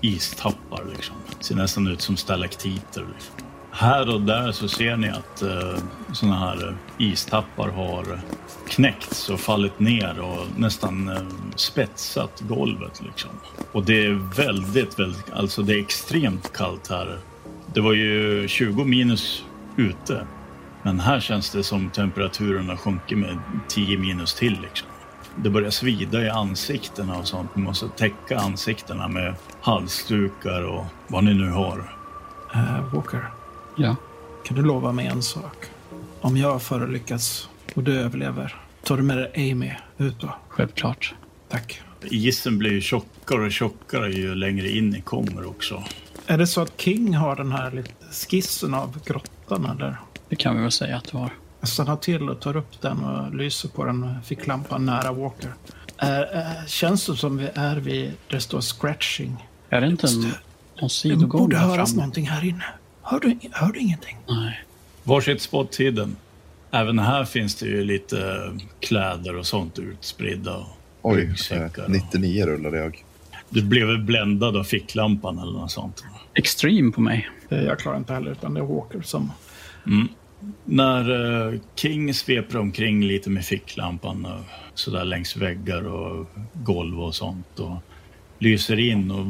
istappar 0.00 0.84
liksom. 0.94 1.16
Ser 1.40 1.54
nästan 1.54 1.86
ut 1.86 2.00
som 2.00 2.16
stalaktiter. 2.16 3.04
Liksom. 3.14 3.34
Här 3.78 4.14
och 4.14 4.20
där 4.20 4.52
så 4.52 4.68
ser 4.68 4.96
ni 4.96 5.08
att 5.08 5.42
eh, 5.42 5.78
såna 6.12 6.38
här 6.38 6.68
eh, 6.68 6.74
istappar 6.98 7.68
har 7.68 8.20
knäckts 8.68 9.30
och 9.30 9.40
fallit 9.40 9.78
ner 9.78 10.20
och 10.20 10.46
nästan 10.56 11.08
eh, 11.08 11.22
spetsat 11.56 12.40
golvet 12.40 13.02
liksom. 13.04 13.30
Och 13.72 13.84
det 13.84 14.06
är 14.06 14.12
väldigt, 14.36 14.98
väldigt, 14.98 15.32
alltså 15.32 15.62
det 15.62 15.74
är 15.74 15.78
extremt 15.78 16.52
kallt 16.52 16.90
här. 16.90 17.18
Det 17.74 17.80
var 17.80 17.92
ju 17.92 18.48
20 18.48 18.84
minus 18.84 19.44
ute. 19.76 20.26
Men 20.82 21.00
här 21.00 21.20
känns 21.20 21.50
det 21.50 21.62
som 21.62 21.90
temperaturen 21.90 22.68
har 22.68 22.76
sjunkit 22.76 23.18
med 23.18 23.38
10 23.68 23.98
minus 23.98 24.34
till 24.34 24.60
liksom. 24.62 24.88
Det 25.36 25.50
börjar 25.50 25.70
svida 25.70 26.22
i 26.22 26.28
ansiktena 26.28 27.18
och 27.18 27.28
sånt. 27.28 27.56
Man 27.56 27.64
måste 27.64 27.88
täcka 27.88 28.38
ansiktena 28.38 29.08
med 29.08 29.34
halsdukar 29.60 30.62
och 30.62 30.84
vad 31.08 31.24
ni 31.24 31.34
nu 31.34 31.50
har. 31.50 31.92
Uh, 32.54 32.94
Walker, 32.94 33.35
Ja. 33.76 33.96
kan 34.44 34.56
du 34.56 34.62
lova 34.62 34.92
mig 34.92 35.06
en 35.06 35.22
sak? 35.22 35.56
Om 36.20 36.36
jag 36.36 36.62
förolyckas 36.62 37.48
och 37.74 37.82
du 37.82 38.00
överlever, 38.00 38.56
tar 38.84 38.96
du 38.96 39.02
med 39.02 39.16
dig 39.16 39.52
Amy 39.52 39.72
ut 39.98 40.20
då? 40.20 40.34
Självklart. 40.48 41.14
Tack. 41.48 41.80
Isen 42.02 42.58
blir 42.58 42.70
ju 42.70 42.80
tjockare 42.80 43.40
och 43.46 43.52
tjockare 43.52 44.12
ju 44.12 44.34
längre 44.34 44.70
in 44.70 44.90
ni 44.90 45.00
kommer 45.00 45.46
också. 45.48 45.84
Är 46.26 46.38
det 46.38 46.46
så 46.46 46.60
att 46.60 46.80
King 46.80 47.14
har 47.14 47.36
den 47.36 47.52
här 47.52 47.70
lite 47.70 47.92
skissen 48.12 48.74
av 48.74 48.98
grottan 49.04 49.66
eller? 49.66 49.96
Det 50.28 50.36
kan 50.36 50.56
vi 50.56 50.62
väl 50.62 50.72
säga 50.72 50.96
att 50.96 51.04
du 51.12 51.16
har. 51.16 51.30
Jag 51.60 51.68
stannar 51.68 51.96
till 51.96 52.30
och 52.30 52.40
tar 52.40 52.56
upp 52.56 52.80
den 52.80 53.04
och 53.04 53.34
lyser 53.34 53.68
på 53.68 53.84
den 53.84 54.00
med 54.00 54.24
ficklampan 54.24 54.86
nära 54.86 55.12
Walker. 55.12 55.54
Är, 55.96 56.22
är, 56.22 56.66
känns 56.66 57.06
det 57.06 57.16
som 57.16 57.36
vi 57.36 57.48
är 57.54 57.76
vid 57.76 58.12
det 58.28 58.40
står 58.40 58.60
scratching? 58.60 59.46
Är 59.70 59.80
det 59.80 59.86
inte 59.86 60.06
en, 60.06 60.32
Det 60.80 60.88
sidogång 60.88 61.40
borde 61.40 61.56
här 61.56 61.66
höras 61.66 61.94
någonting 61.94 62.28
här 62.28 62.44
inne. 62.44 62.64
Hör 63.08 63.20
du, 63.20 63.38
hör 63.52 63.72
du 63.72 63.78
ingenting? 63.80 64.16
Nej. 64.28 64.60
Varsitt 65.04 65.40
spot 65.40 65.76
hidden. 65.76 66.16
Även 66.70 66.98
här 66.98 67.24
finns 67.24 67.54
det 67.54 67.66
ju 67.66 67.84
lite 67.84 68.50
kläder 68.80 69.36
och 69.36 69.46
sånt 69.46 69.78
utspridda. 69.78 70.56
och 70.56 70.66
Oj, 71.02 71.34
eh, 71.50 71.62
och- 71.64 71.90
99 71.90 72.46
rullade 72.46 72.78
jag. 72.78 73.04
Du 73.50 73.62
blev 73.62 73.86
väl 73.86 73.98
bländad 74.02 74.56
av 74.56 74.64
ficklampan 74.64 75.38
eller 75.38 75.52
något 75.52 75.70
sånt. 75.70 76.04
Extreme 76.34 76.92
på 76.92 77.00
mig. 77.00 77.28
Eh, 77.48 77.58
Jag 77.62 77.78
klarar 77.78 77.96
inte 77.96 78.12
heller, 78.14 78.30
utan 78.30 78.54
det 78.54 78.60
är 78.60 78.64
Walker 78.64 79.02
som... 79.02 79.32
När 80.64 81.10
eh, 81.52 81.60
King 81.74 82.14
sveper 82.14 82.58
omkring 82.58 83.04
lite 83.04 83.30
med 83.30 83.44
ficklampan 83.44 84.24
och 84.26 84.40
sådär 84.74 85.04
längs 85.04 85.36
väggar 85.36 85.86
och 85.88 86.26
golv 86.52 87.00
och 87.00 87.14
sånt 87.14 87.58
och 87.60 87.76
lyser 88.38 88.78
in 88.78 89.10
och 89.10 89.26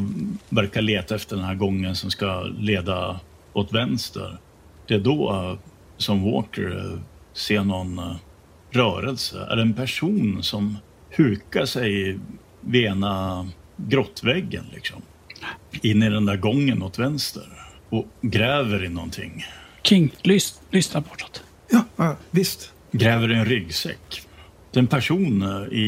verkar 0.49 0.83
leta 0.83 1.15
efter 1.15 1.37
den 1.37 1.45
här 1.45 1.55
gången 1.55 1.97
som 1.97 2.11
ska 2.11 2.43
leda 2.43 3.21
åt 3.57 3.73
vänster. 3.73 4.39
Det 4.87 4.95
är 4.95 4.99
då 4.99 5.33
eh, 5.33 5.59
som 5.97 6.33
Walker 6.33 6.79
eh, 6.79 7.01
ser 7.33 7.65
någon 7.65 7.99
eh, 7.99 8.17
rörelse. 8.71 9.47
Är 9.51 9.57
det 9.57 9.63
en 9.63 9.75
person 9.75 10.43
som 10.43 10.79
hukar 11.11 11.65
sig 11.65 12.19
vid 12.61 12.85
ena 12.85 13.47
grottväggen 13.77 14.65
liksom? 14.73 15.03
In 15.83 16.03
i 16.03 16.11
den 16.11 16.25
där 16.25 16.37
gången 16.37 16.83
åt 16.83 16.99
vänster 16.99 17.47
och 17.89 18.07
gräver 18.21 18.85
i 18.85 18.89
någonting. 18.89 19.45
King, 19.83 20.15
lys, 20.23 20.61
lyssna 20.71 21.01
bortåt. 21.01 21.43
Ja, 21.71 21.85
ja 21.97 22.17
visst. 22.31 22.73
gräver 22.93 23.33
i 23.33 23.35
en 23.35 23.45
ryggsäck. 23.45 24.23
Det 24.73 24.79
är 24.79 24.83
en 24.83 24.87
person 24.87 25.43
i, 25.73 25.83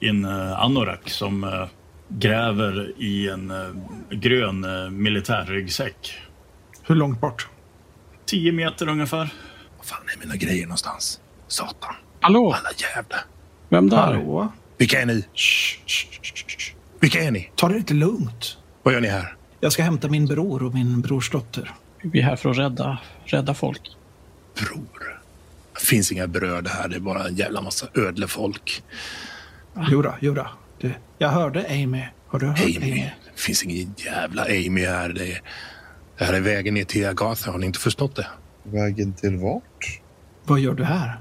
i 0.00 0.08
en 0.08 0.24
anorak 0.24 1.10
som 1.10 1.66
gräver 2.08 2.92
i 2.98 3.28
en 3.28 3.52
grön 4.10 4.66
militärryggsäck. 5.02 6.18
Hur 6.92 6.96
långt 6.96 7.20
bort? 7.20 7.48
Tio 8.26 8.52
meter 8.52 8.88
ungefär. 8.88 9.34
Var 9.78 9.84
fan 9.84 10.00
är 10.14 10.20
mina 10.20 10.36
grejer 10.36 10.62
någonstans? 10.62 11.20
Satan. 11.48 11.94
Hallå? 12.20 12.52
Alla 12.52 12.68
jävla... 12.76 13.16
Vem 13.68 13.90
där? 13.90 13.96
Hallå? 13.96 14.52
Vilka 14.78 15.00
är 15.00 15.06
ni? 15.06 15.24
Shh, 15.34 15.78
shh, 15.86 16.06
shh, 16.22 16.46
shh. 16.46 16.74
Vilka 17.00 17.24
är 17.24 17.30
ni? 17.30 17.50
Ta 17.56 17.68
det 17.68 17.74
lite 17.74 17.94
lugnt. 17.94 18.58
Vad 18.82 18.94
gör 18.94 19.00
ni 19.00 19.08
här? 19.08 19.36
Jag 19.60 19.72
ska 19.72 19.82
hämta 19.82 20.08
min 20.08 20.26
bror 20.26 20.62
och 20.62 20.74
min 20.74 21.00
brorsdotter. 21.00 21.74
Vi 22.02 22.18
är 22.20 22.24
här 22.24 22.36
för 22.36 22.50
att 22.50 22.58
rädda, 22.58 22.98
rädda 23.24 23.54
folk. 23.54 23.82
Bror. 24.54 25.20
Det 25.74 25.86
finns 25.86 26.12
inga 26.12 26.26
bröder 26.26 26.70
här. 26.70 26.88
Det 26.88 26.96
är 26.96 27.00
bara 27.00 27.26
en 27.26 27.36
jävla 27.36 27.60
massa 27.60 27.86
ödlefolk. 27.94 28.82
Jodå, 29.90 30.14
jodå. 30.20 30.46
Det, 30.80 30.94
jag 31.18 31.28
hörde 31.28 31.66
Amy. 31.68 32.02
Har 32.26 32.38
du 32.38 32.46
hört 32.46 32.60
Amy? 32.60 32.76
Amy. 32.76 33.10
Det 33.34 33.40
finns 33.40 33.64
ingen 33.64 33.94
jävla 33.96 34.42
Amy 34.42 34.84
här. 34.86 35.08
Det, 35.08 35.32
är, 35.32 35.42
det 36.22 36.26
här 36.26 36.34
är 36.34 36.40
vägen 36.40 36.74
ner 36.74 36.84
till 36.84 37.06
Agatha. 37.06 37.50
Har 37.50 37.58
ni 37.58 37.66
inte 37.66 37.78
förstått 37.78 38.16
det? 38.16 38.26
Vägen 38.62 39.12
till 39.12 39.36
vart? 39.36 40.00
Vad 40.44 40.60
gör 40.60 40.74
du 40.74 40.84
här? 40.84 41.20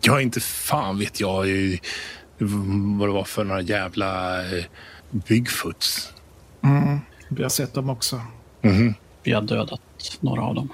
Jag 0.00 0.16
är 0.16 0.20
inte 0.20 0.40
fan 0.40 0.98
vet 0.98 1.20
jag 1.20 1.48
eh, 1.50 1.78
vad 2.98 3.08
det 3.08 3.12
var 3.12 3.24
för 3.24 3.44
några 3.44 3.60
jävla 3.60 4.40
eh, 4.58 4.64
Bigfoots. 5.10 6.12
Vi 7.28 7.42
har 7.42 7.50
sett 7.50 7.74
dem 7.74 7.90
också. 7.90 8.20
Mhm. 8.62 8.94
Vi 9.22 9.32
har 9.32 9.42
dödat 9.42 9.80
några 10.20 10.42
av 10.42 10.54
dem. 10.54 10.68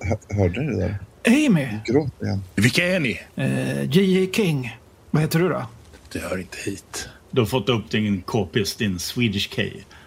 Hör- 0.00 0.34
Hörde 0.36 0.60
ni 0.62 0.66
det 0.72 0.78
där? 0.80 0.98
Amy! 1.28 1.68
Gråt 1.86 2.22
igen. 2.22 2.42
Vilka 2.54 2.86
är 2.86 3.00
ni? 3.00 3.20
Eh, 3.36 3.82
J.J. 3.82 4.30
King. 4.32 4.76
Vad 5.10 5.22
heter 5.22 5.38
du 5.38 5.48
då? 5.48 5.66
Det 6.12 6.18
hör 6.18 6.38
inte 6.38 6.58
hit. 6.64 7.08
Du 7.30 7.40
har 7.40 7.46
fått 7.46 7.68
upp 7.68 7.90
din 7.90 8.22
k-pist, 8.22 8.78
din 8.78 8.98
Swedish 8.98 9.56
K. 9.56 9.62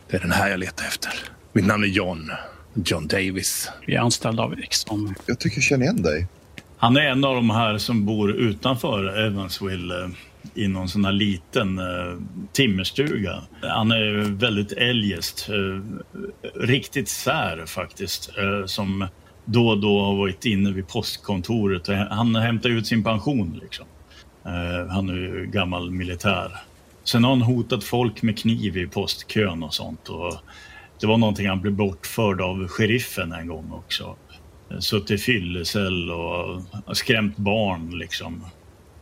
Det 0.10 0.18
är 0.18 0.22
den 0.22 0.32
här 0.32 0.50
jag 0.50 0.60
letar 0.60 0.86
efter. 0.86 1.12
Mitt 1.54 1.66
namn 1.66 1.84
är 1.84 1.88
John. 1.88 2.32
John 2.74 3.08
Davis. 3.08 3.72
Vi 3.86 3.96
är 3.96 4.00
anställda 4.00 4.44
av 4.44 4.60
Exxon. 4.60 5.16
Jag 5.26 5.40
tycker 5.40 5.58
jag 5.58 5.64
känner 5.64 5.84
igen 5.84 6.02
dig. 6.02 6.28
Han 6.78 6.98
är 6.98 7.02
en 7.02 7.26
av 7.26 7.36
de 7.36 7.50
här 7.50 7.78
som 7.78 8.06
bor 8.06 8.32
utanför 8.32 9.26
Evansville 9.26 10.04
eh, 10.04 10.10
i 10.56 10.68
någon 10.68 10.90
sån 10.90 11.06
här 11.06 11.12
liten 11.12 11.80
eh, 11.80 12.18
timmerstuga. 12.54 13.42
Han 13.62 13.92
är 13.92 14.38
väldigt 14.40 14.72
eljest, 14.72 15.50
eh, 15.50 15.82
riktigt 16.62 17.10
sär 17.10 17.66
faktiskt, 17.66 18.30
eh, 18.38 18.66
som 18.66 19.08
då 19.46 19.68
och 19.68 19.82
då 19.82 20.02
har 20.02 20.16
varit 20.16 20.46
inne 20.46 20.72
vid 20.72 20.88
postkontoret. 20.88 21.88
Han 22.10 22.36
hämtar 22.36 22.70
ut 22.70 22.88
sin 22.88 23.04
pension 23.04 23.60
liksom. 23.62 23.86
Eh, 24.46 24.88
han 24.90 25.10
är 25.10 25.14
ju 25.14 25.46
gammal 25.46 25.92
militär. 25.92 26.52
Sen 27.04 27.24
har 27.24 27.32
han 27.32 27.42
hotat 27.42 27.84
folk 27.84 28.22
med 28.22 28.38
kniv 28.38 28.78
i 28.78 28.88
postkön 28.88 29.64
och 29.64 29.74
sånt. 29.74 30.10
Och 30.10 30.34
det 31.00 31.08
var 31.08 31.18
någonting 31.18 31.48
han 31.48 31.62
blev 31.62 31.74
bortförd 31.74 32.42
av 32.42 32.68
sheriffen 32.68 33.32
en 33.32 33.48
gång 33.48 33.72
också. 33.72 34.16
Suttit 34.80 35.12
i 35.12 35.18
fyllecell 35.18 36.12
och 36.12 36.62
skrämt 36.98 37.38
barn 37.38 37.98
liksom. 37.98 38.46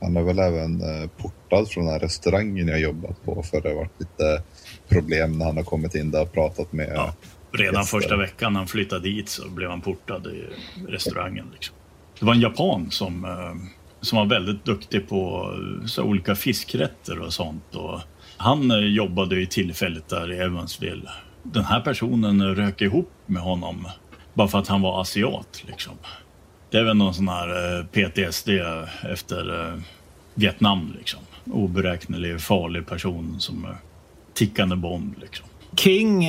Han 0.01 0.17
är 0.17 0.21
väl 0.21 0.39
även 0.39 0.81
eh, 0.81 1.09
portad 1.17 1.69
från 1.69 1.85
den 1.85 1.93
här 1.93 1.99
restaurangen 1.99 2.67
jag 2.67 2.79
jobbat 2.79 3.25
på 3.25 3.43
för 3.43 3.61
det 3.61 3.69
har 3.69 3.75
varit 3.75 3.99
lite 3.99 4.43
problem 4.89 5.37
när 5.37 5.45
han 5.45 5.57
har 5.57 5.63
kommit 5.63 5.95
in 5.95 6.11
där 6.11 6.21
och 6.21 6.33
pratat 6.33 6.73
med 6.73 6.91
Ja, 6.95 7.13
redan 7.51 7.83
första 7.83 8.17
veckan 8.17 8.55
han 8.55 8.67
flyttade 8.67 9.01
dit 9.01 9.29
så 9.29 9.49
blev 9.49 9.69
han 9.69 9.81
portad 9.81 10.27
i 10.27 10.45
restaurangen. 10.87 11.45
Liksom. 11.53 11.75
Det 12.19 12.25
var 12.25 12.33
en 12.33 12.41
japan 12.41 12.91
som, 12.91 13.25
eh, 13.25 13.55
som 14.01 14.17
var 14.17 14.25
väldigt 14.25 14.65
duktig 14.65 15.09
på 15.09 15.53
eh, 15.53 15.85
så 15.85 16.03
olika 16.03 16.35
fiskrätter 16.35 17.19
och 17.19 17.33
sånt. 17.33 17.75
Och 17.75 17.99
han 18.37 18.71
eh, 18.71 18.77
jobbade 18.77 19.35
ju 19.35 19.45
tillfälligt 19.45 20.07
där 20.07 20.31
i 20.31 20.37
Evansville. 20.37 21.09
Den 21.43 21.63
här 21.63 21.81
personen 21.81 22.55
rök 22.55 22.81
ihop 22.81 23.11
med 23.25 23.41
honom 23.41 23.87
bara 24.33 24.47
för 24.47 24.59
att 24.59 24.67
han 24.67 24.81
var 24.81 25.01
asiat. 25.01 25.63
Liksom. 25.67 25.93
Det 26.69 26.77
är 26.77 26.83
väl 26.83 26.97
någon 26.97 27.13
sån 27.13 27.27
här 27.27 27.83
PTSD 27.83 28.49
efter 29.13 29.73
Vietnam. 30.33 30.95
Liksom. 30.97 31.19
Oberäknelig, 31.45 32.41
farlig 32.41 32.87
person 32.87 33.39
som 33.39 33.67
tickande 34.33 34.75
bomb. 34.75 35.15
Liksom. 35.21 35.45
King, 35.77 36.25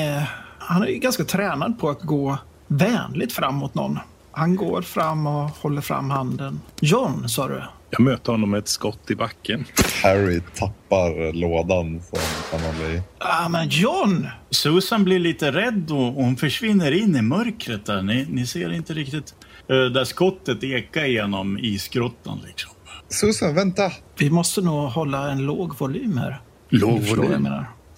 han 0.70 0.82
är 0.82 0.86
ju 0.86 0.98
ganska 0.98 1.24
tränad 1.24 1.78
på 1.78 1.90
att 1.90 2.02
gå 2.02 2.38
vänligt 2.66 3.32
fram 3.32 3.54
mot 3.54 3.74
någon. 3.74 3.98
Han 4.30 4.56
går 4.56 4.82
fram 4.82 5.26
och 5.26 5.50
håller 5.50 5.80
fram 5.80 6.10
handen. 6.10 6.60
John, 6.80 7.28
sa 7.28 7.48
du? 7.48 7.62
Jag 7.90 8.00
möter 8.00 8.32
honom 8.32 8.50
med 8.50 8.58
ett 8.58 8.68
skott 8.68 9.10
i 9.10 9.14
backen. 9.14 9.64
Harry 10.02 10.40
tappar 10.54 11.32
lådan 11.32 12.02
som 12.02 12.18
han 12.52 12.60
håller 12.60 12.94
i. 12.94 13.02
Ah, 13.18 13.48
men 13.48 13.68
John! 13.68 14.26
Susan 14.50 15.04
blir 15.04 15.18
lite 15.18 15.52
rädd 15.52 15.90
och 15.90 16.12
hon 16.12 16.36
försvinner 16.36 16.92
in 16.92 17.16
i 17.16 17.22
mörkret 17.22 17.86
där. 17.86 18.02
Ni, 18.02 18.26
ni 18.30 18.46
ser 18.46 18.72
inte 18.72 18.94
riktigt 18.94 19.34
uh, 19.70 19.84
där 19.86 20.04
skottet 20.04 20.64
ekar 20.64 21.04
genom 21.04 21.58
isgrottan 21.58 22.40
liksom. 22.46 22.70
Susan, 23.08 23.54
vänta! 23.54 23.92
Vi 24.18 24.30
måste 24.30 24.60
nog 24.60 24.90
hålla 24.90 25.30
en 25.30 25.38
låg 25.38 25.78
volym 25.78 26.18
här. 26.18 26.40
Låg 26.68 27.00
volym. 27.00 27.48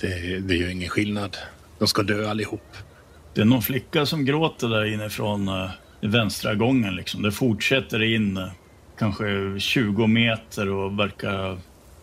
Det, 0.00 0.38
det 0.38 0.54
gör 0.54 0.68
ingen 0.68 0.88
skillnad. 0.88 1.36
De 1.82 1.88
ska 1.88 2.02
dö 2.02 2.30
allihop. 2.30 2.76
Det 3.34 3.40
är 3.40 3.44
någon 3.44 3.62
flicka 3.62 4.06
som 4.06 4.24
gråter 4.24 4.68
där 4.68 4.84
inifrån 4.84 5.48
uh, 5.48 5.70
vänstra 6.00 6.54
gången 6.54 6.96
liksom. 6.96 7.22
Det 7.22 7.32
fortsätter 7.32 8.02
in 8.02 8.36
uh, 8.36 8.48
kanske 8.98 9.24
20 9.58 10.06
meter 10.06 10.68
och 10.68 10.98
verkar 10.98 11.58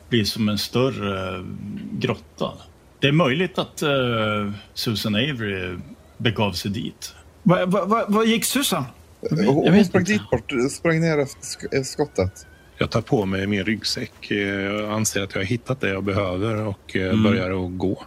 bli 0.10 0.26
som 0.26 0.50
en 0.50 0.58
större 0.58 1.38
uh, 1.38 1.46
grotta. 1.92 2.54
Det 3.00 3.08
är 3.08 3.12
möjligt 3.12 3.58
att 3.58 3.84
uh, 3.84 4.52
Susan 4.74 5.16
Avery 5.16 5.78
begav 6.18 6.52
sig 6.52 6.72
dit. 6.72 7.16
Vad 7.44 7.72
va, 7.72 7.86
va, 7.86 8.06
vad 8.08 8.26
gick 8.26 8.46
Susan? 8.46 8.84
Jag 9.22 9.38
hon 9.38 9.86
sprang 9.86 10.02
inte. 10.02 10.14
dit 10.14 10.30
bort, 10.32 10.52
sprang 10.72 11.02
ner 11.02 11.18
efter 11.20 11.42
sk- 11.42 11.84
skottet. 11.84 12.48
Jag 12.82 12.90
tar 12.90 13.02
på 13.02 13.26
mig 13.26 13.48
min 13.48 13.64
ryggsäck. 13.66 14.32
Eh, 14.32 14.38
Jag 14.38 14.92
anser 14.92 15.24
att 15.24 15.34
jag 15.36 15.42
har 15.42 15.46
hittat 15.46 15.82
det 15.82 15.90
jag 15.90 16.04
behöver 16.04 16.56
och 16.66 16.96
eh, 16.96 17.10
Mm. 17.10 17.24
börjar 17.24 17.66
att 17.66 17.78
gå. 17.78 18.04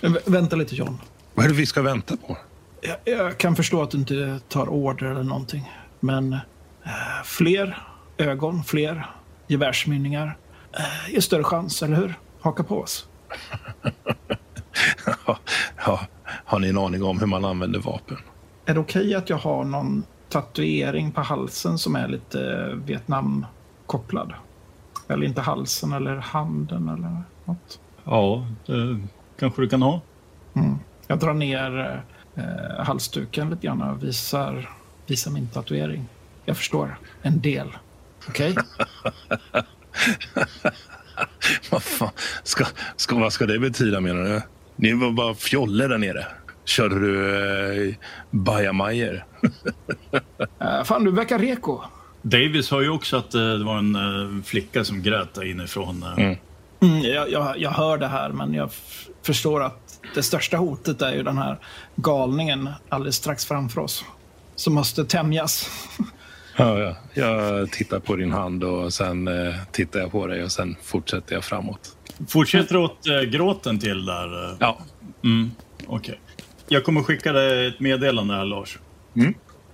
Vä- 0.00 0.18
Vänta 0.30 0.56
lite 0.56 0.74
John. 0.76 0.98
Vad 1.34 1.44
är 1.44 1.48
det 1.48 1.54
vi 1.54 1.66
ska 1.66 1.82
vänta 1.82 2.16
på? 2.16 2.36
Jag, 2.80 2.96
jag 3.16 3.38
kan 3.38 3.56
förstå 3.56 3.82
att 3.82 3.90
du 3.90 3.98
inte 3.98 4.40
tar 4.48 4.68
order 4.68 5.06
eller 5.06 5.22
någonting. 5.22 5.72
Men 6.00 6.32
eh, 6.32 6.90
fler 7.24 7.78
ögon, 8.18 8.64
fler 8.64 9.06
gevärsmynningar 9.46 10.36
eh, 10.78 11.12
ger 11.12 11.20
större 11.20 11.44
chans, 11.44 11.82
eller 11.82 11.96
hur? 11.96 12.14
Haka 12.40 12.62
på 12.62 12.80
oss. 12.80 13.06
ja, 15.86 16.00
har 16.44 16.58
ni 16.58 16.68
en 16.68 16.78
aning 16.78 17.02
om 17.02 17.18
hur 17.20 17.26
man 17.26 17.44
använder 17.44 17.78
vapen? 17.80 18.16
Är 18.66 18.74
det 18.74 18.80
okej 18.80 19.14
att 19.14 19.30
jag 19.30 19.36
har 19.36 19.64
någon 19.64 20.02
tatuering 20.28 21.12
på 21.12 21.20
halsen 21.20 21.78
som 21.78 21.96
är 21.96 22.08
lite 22.08 22.68
Vietnam-kopplad? 23.92 24.34
Eller 25.08 25.26
inte 25.26 25.40
halsen 25.40 25.92
eller 25.92 26.16
handen 26.16 26.88
eller 26.88 27.22
något. 27.44 27.80
Ja, 28.04 28.46
det 28.66 29.00
kanske 29.38 29.62
du 29.62 29.68
kan 29.68 29.82
ha. 29.82 30.00
Mm. 30.54 30.78
Jag 31.06 31.18
drar 31.18 31.34
ner 31.34 32.02
eh, 32.34 32.84
halsduken 32.84 33.50
lite 33.50 33.66
grann 33.66 33.82
och 33.82 34.02
visar, 34.02 34.70
visar 35.06 35.30
min 35.30 35.48
tatuering. 35.48 36.08
Jag 36.44 36.56
förstår. 36.56 36.98
En 37.22 37.40
del. 37.40 37.68
Okej? 38.28 38.54
Vad 41.70 41.82
fan? 41.82 42.10
Ska, 42.42 42.64
ska, 42.96 43.16
vad 43.16 43.32
ska 43.32 43.46
det 43.46 43.58
betyda 43.58 44.00
menar 44.00 44.22
du? 44.22 44.42
Ni 44.76 44.92
var 44.92 45.10
bara 45.10 45.34
fjoller 45.34 45.88
där 45.88 45.98
nere. 45.98 46.26
Körde 46.64 47.00
du 47.00 47.88
eh, 47.88 47.94
bajamajor? 48.30 49.24
Eh, 50.60 50.84
fan, 50.84 51.04
du 51.04 51.10
verkar 51.10 51.38
reko. 51.38 51.82
Davis 52.22 52.70
har 52.70 52.80
ju 52.80 52.88
också 52.88 53.16
att 53.16 53.34
eh, 53.34 53.40
det 53.40 53.64
var 53.64 53.78
en 53.78 53.94
eh, 53.96 54.42
flicka 54.44 54.84
som 54.84 55.02
grät 55.02 55.34
där 55.34 55.50
inifrån. 55.50 56.02
eh. 56.02 56.12
Mm. 56.24 56.36
Mm, 56.80 56.98
jag, 57.02 57.30
jag, 57.30 57.58
jag 57.58 57.70
hör 57.70 57.98
det 57.98 58.06
här, 58.08 58.28
men 58.30 58.54
jag 58.54 58.70
förstår 59.22 59.62
att 59.62 59.98
det 60.14 60.22
största 60.22 60.56
hotet 60.56 61.02
är 61.02 61.12
ju 61.14 61.22
den 61.22 61.38
här 61.38 61.58
galningen 61.96 62.68
alldeles 62.88 63.16
strax 63.16 63.46
framför 63.46 63.80
oss. 63.80 64.04
Som 64.56 64.74
måste 64.74 65.04
tämjas. 65.04 65.70
Ja, 66.56 66.78
ja. 66.78 66.96
Jag 67.14 67.70
tittar 67.70 67.98
på 68.00 68.16
din 68.16 68.32
hand 68.32 68.64
och 68.64 68.92
sen 68.92 69.28
eh, 69.28 69.54
tittar 69.72 70.00
jag 70.00 70.12
på 70.12 70.26
dig 70.26 70.44
och 70.44 70.52
sen 70.52 70.76
fortsätter 70.82 71.34
jag 71.34 71.44
framåt. 71.44 71.96
Fortsätter 72.28 72.76
åt 72.76 73.06
eh, 73.06 73.20
gråten 73.20 73.78
till 73.78 74.06
där. 74.06 74.56
Ja, 74.60 74.78
Mm, 75.24 75.50
Okej. 75.86 76.20
Jag 76.68 76.84
kommer 76.84 77.02
skicka 77.02 77.32
dig 77.32 77.66
ett 77.66 77.80
meddelande 77.80 78.34
här, 78.34 78.44
Lars. 78.44 78.78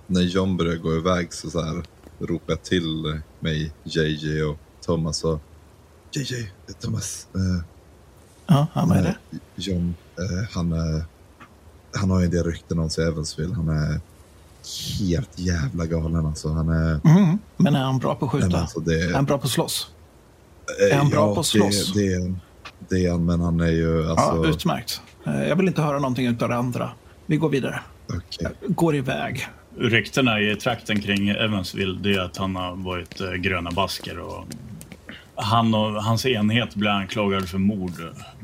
När 0.07 0.21
John 0.21 0.57
börjar 0.57 0.75
gå 0.75 0.95
iväg 0.97 1.33
så, 1.33 1.49
så 1.49 1.61
här 1.65 1.83
ropar 2.19 2.53
jag 2.53 2.63
till 2.63 3.21
mig, 3.39 3.71
JJ 3.83 4.43
och 4.43 4.57
Thomas 4.85 5.23
och 5.23 5.39
JJ, 6.11 6.51
Thomas, 6.79 7.27
eh, 7.35 7.65
Ja, 8.47 8.67
ja 8.73 8.85
vad 8.87 8.97
är 8.97 9.01
det? 9.01 9.15
eh, 9.31 9.37
John, 9.55 9.95
eh, 10.17 10.49
han, 10.51 10.71
eh, 10.73 11.03
han 11.95 12.09
har 12.11 12.21
ju 12.21 12.27
del 12.27 12.43
rykten 12.43 12.79
om 12.79 12.89
sig 12.89 13.07
Evansville. 13.07 13.55
Han 13.55 13.69
är 13.69 13.99
helt 14.99 15.39
jävla 15.39 15.85
galen 15.85 16.25
alltså. 16.25 16.49
Han 16.49 16.69
är... 16.69 16.99
Mm. 17.07 17.37
Men 17.57 17.75
är 17.75 17.83
han 17.83 17.99
bra 17.99 18.15
på 18.15 18.25
att 18.25 18.33
Nej, 18.33 18.41
skjuta? 18.41 18.59
alltså 18.59 18.79
det, 18.79 19.01
Är 19.01 19.13
han 19.13 19.25
bra 19.25 19.37
på 19.37 19.45
att 19.45 19.51
slåss? 19.51 19.87
eh, 20.81 20.93
är 20.95 20.97
han 20.97 21.09
bra 21.09 21.33
på 21.33 21.39
att 21.39 21.45
slåss? 21.45 21.93
Det, 21.93 22.17
det, 22.17 22.35
det 22.89 23.05
är 23.05 23.11
han, 23.11 23.25
men 23.25 23.39
han 23.41 23.59
är 23.59 23.71
ju 23.71 24.09
alltså... 24.09 24.41
Ja, 24.43 24.47
utmärkt. 24.49 25.01
Eh, 25.25 25.43
Jag 25.47 25.55
vill 25.55 25.67
inte 25.67 25.81
höra 25.81 25.99
någonting 25.99 26.27
utav 26.27 26.49
det 26.49 26.55
andra. 26.55 26.91
Vi 27.25 27.37
går 27.37 27.49
vidare. 27.49 27.79
okej. 28.07 28.51
Går 28.67 28.95
iväg. 28.95 29.47
Ryktena 29.77 30.41
i 30.41 30.55
trakten 30.55 31.01
kring 31.01 31.29
Evansville 31.29 31.99
det 32.01 32.13
är 32.13 32.19
att 32.19 32.37
han 32.37 32.55
har 32.55 32.75
varit 32.75 33.21
eh, 33.21 33.31
gröna 33.31 33.71
basker 33.71 34.19
och 34.19 34.45
han 35.35 35.73
och 35.73 36.03
hans 36.03 36.25
enhet 36.25 36.75
blir 36.75 36.89
anklagade 36.89 37.47
för 37.47 37.57
mord 37.57 37.93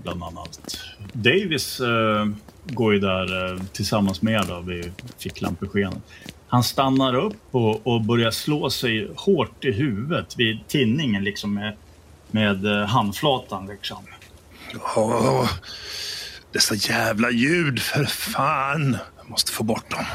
bland 0.03 0.23
annat. 0.23 0.80
Davis 1.13 1.80
eh, 1.80 2.28
går 2.65 2.93
ju 2.93 2.99
där 2.99 3.53
eh, 3.53 3.61
tillsammans 3.63 4.21
med 4.21 4.34
er 4.34 4.45
då, 4.47 4.59
vid 4.59 4.91
ficklampeskenet. 5.17 5.97
Han 6.47 6.63
stannar 6.63 7.15
upp 7.15 7.38
och, 7.51 7.88
och 7.88 8.01
börjar 8.01 8.32
slå 8.32 8.69
sig 8.69 9.11
hårt 9.15 9.65
i 9.65 9.71
huvudet 9.71 10.38
vid 10.38 10.67
tinningen 10.67 11.23
liksom 11.23 11.53
med, 11.53 11.76
med 12.32 12.65
eh, 12.65 12.86
handflatan 12.86 13.67
liksom. 13.67 14.05
Oh, 14.95 15.49
dessa 16.51 16.76
jävla 16.76 17.32
ljud, 17.32 17.80
för 17.80 18.05
fan. 18.05 18.97
Jag 19.17 19.30
måste 19.30 19.51
få 19.51 19.63
bort 19.63 19.91
dem. 19.91 20.05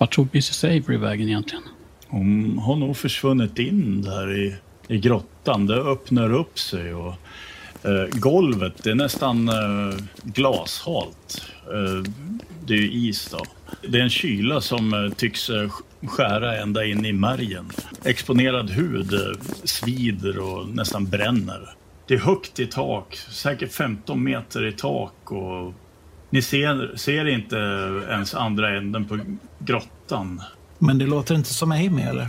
Vart 0.00 0.14
tog 0.14 0.28
Mrs 0.32 0.64
Avery 0.64 0.96
vägen 0.96 1.28
egentligen? 1.28 1.64
Hon 2.08 2.58
har 2.58 2.76
nog 2.76 2.96
försvunnit 2.96 3.58
in 3.58 4.02
där 4.02 4.38
i, 4.38 4.54
i 4.88 4.98
grottan. 4.98 5.66
Det 5.66 5.74
öppnar 5.74 6.32
upp 6.32 6.58
sig 6.58 6.94
och 6.94 7.14
eh, 7.84 8.08
golvet 8.12 8.82
det 8.82 8.90
är 8.90 8.94
nästan 8.94 9.48
eh, 9.48 9.98
glashalt. 10.22 11.42
Eh, 11.66 12.12
det 12.66 12.74
är 12.74 12.78
ju 12.78 12.92
is 12.92 13.30
då. 13.30 13.44
Det 13.88 13.98
är 13.98 14.02
en 14.02 14.10
kyla 14.10 14.60
som 14.60 14.94
eh, 14.94 15.12
tycks 15.12 15.50
eh, 15.50 15.70
skära 16.02 16.56
ända 16.56 16.84
in 16.84 17.06
i 17.06 17.12
märgen. 17.12 17.70
Exponerad 18.04 18.70
hud 18.70 19.12
eh, 19.14 19.40
svider 19.64 20.38
och 20.38 20.68
nästan 20.68 21.06
bränner. 21.06 21.74
Det 22.06 22.14
är 22.14 22.18
högt 22.18 22.60
i 22.60 22.66
tak, 22.66 23.16
säkert 23.16 23.72
15 23.72 24.24
meter 24.24 24.66
i 24.66 24.72
tak 24.72 25.32
och 25.32 25.74
ni 26.30 26.42
ser, 26.42 26.96
ser 26.96 27.28
inte 27.28 27.56
ens 28.10 28.34
andra 28.34 28.76
änden 28.76 29.04
på 29.04 29.18
grottan. 29.58 30.42
Men 30.78 30.98
det 30.98 31.06
låter 31.06 31.34
inte 31.34 31.54
som 31.54 31.72
Amy, 31.72 32.02
eller? 32.02 32.28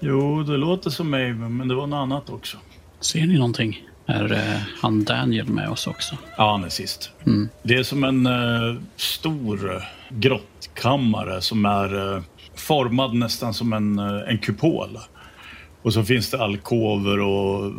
Jo, 0.00 0.42
det 0.42 0.56
låter 0.56 0.90
som 0.90 1.10
mig, 1.10 1.32
men 1.32 1.68
det 1.68 1.74
var 1.74 1.86
något 1.86 1.96
annat 1.96 2.30
också. 2.30 2.56
Ser 3.00 3.26
ni 3.26 3.34
någonting? 3.34 3.86
Är 4.06 4.32
eh, 4.32 4.60
han 4.80 5.04
Daniel 5.04 5.46
med 5.46 5.68
oss 5.68 5.86
också? 5.86 6.16
Ja, 6.36 6.50
han 6.50 6.64
är 6.64 6.68
sist. 6.68 7.10
Mm. 7.26 7.48
Det 7.62 7.74
är 7.74 7.82
som 7.82 8.04
en 8.04 8.26
eh, 8.26 8.76
stor 8.96 9.74
eh, 9.74 9.82
grottkammare 10.10 11.40
som 11.40 11.64
är 11.64 12.14
eh, 12.16 12.22
formad 12.54 13.14
nästan 13.14 13.54
som 13.54 13.72
en, 13.72 13.98
eh, 13.98 14.28
en 14.28 14.38
kupol. 14.38 14.98
Och 15.82 15.92
så 15.92 16.04
finns 16.04 16.30
det 16.30 16.42
alkover 16.42 17.20
och 17.20 17.72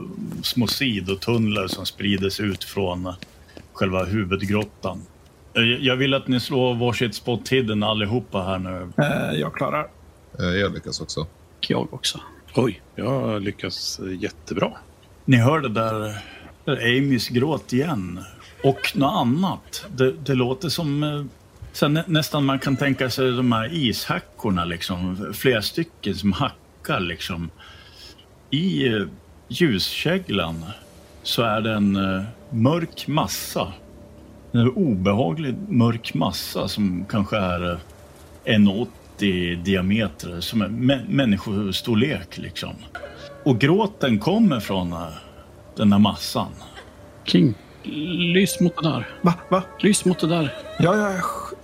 små 0.44 0.68
sidotunnlar 0.68 1.68
som 1.68 1.86
sprider 1.86 2.30
sig 2.30 2.46
ut 2.46 2.64
från 2.64 3.06
eh, 3.06 3.14
själva 3.74 4.06
huvudgrottan. 4.06 5.02
Eh, 5.54 5.64
Jag 5.64 5.96
vill 5.96 6.14
att 6.14 6.28
ni 6.28 6.40
slår 6.40 6.74
varsitt 6.74 7.16
spot 7.16 7.50
hidden 7.50 7.84
allihopa 7.84 8.42
här 8.44 8.60
nu. 8.60 8.90
Eh, 8.98 9.40
jag 9.40 9.54
klarar. 9.56 9.88
Eh, 10.40 10.46
Jag 10.46 10.74
lyckas 10.74 11.02
också. 11.02 11.28
Jag 11.68 11.94
också. 11.94 12.20
Oj, 12.56 12.82
jag 12.96 13.42
lyckas 13.42 14.00
jättebra. 14.20 14.72
Ni 15.26 15.38
hör 15.38 15.60
det 15.60 15.70
där, 15.70 16.18
där 16.66 16.98
Amys 16.98 17.28
gråt 17.30 17.74
igen. 17.74 18.20
Och 18.64 18.92
något 18.96 19.12
annat. 19.22 19.86
Det, 19.96 20.12
det 20.12 20.34
låter 20.36 20.70
som... 20.70 21.04
eh, 21.04 21.90
nä, 21.90 22.04
nästan 22.08 22.46
man 22.46 22.60
kan 22.60 22.76
tänka 22.78 23.10
sig 23.10 23.32
de 23.32 23.52
här 23.52 23.70
ishackorna 23.74 24.66
liksom. 24.66 25.28
Flera 25.34 25.62
stycken 25.62 26.16
som 26.16 26.32
hackar 26.34 27.00
liksom. 27.00 27.50
I 28.50 28.88
ljuskäglan 29.48 30.66
så 31.24 31.42
är 31.42 31.62
det 31.62 31.72
en 31.74 31.94
mörk 32.50 33.08
massa. 33.08 33.74
En 34.52 34.70
obehaglig 34.72 35.56
mörk 35.70 36.14
massa 36.14 36.68
som 36.68 37.06
kanske 37.10 37.38
är 37.38 37.72
eh, 37.72 37.78
1,80 38.46 38.88
i 39.24 39.56
diameter. 39.56 40.40
Som 40.42 40.62
är 40.62 40.68
mä- 40.68 41.06
människostorlek 41.10 42.38
liksom. 42.38 42.74
Och 43.44 43.60
gråten 43.60 44.20
kommer 44.20 44.60
från 44.60 44.94
eh, 44.94 45.08
den 45.78 45.92
här 45.92 46.00
massan. 46.00 46.48
King, 47.26 47.54
lys 48.34 48.60
mot 48.60 48.76
det 48.84 48.90
där. 48.90 49.08
Va? 49.22 49.34
Va? 49.50 49.64
Lys 49.80 50.06
mot 50.06 50.20
det 50.20 50.28
där. 50.28 50.54
Ja, 50.80 50.96
jag 50.98 51.14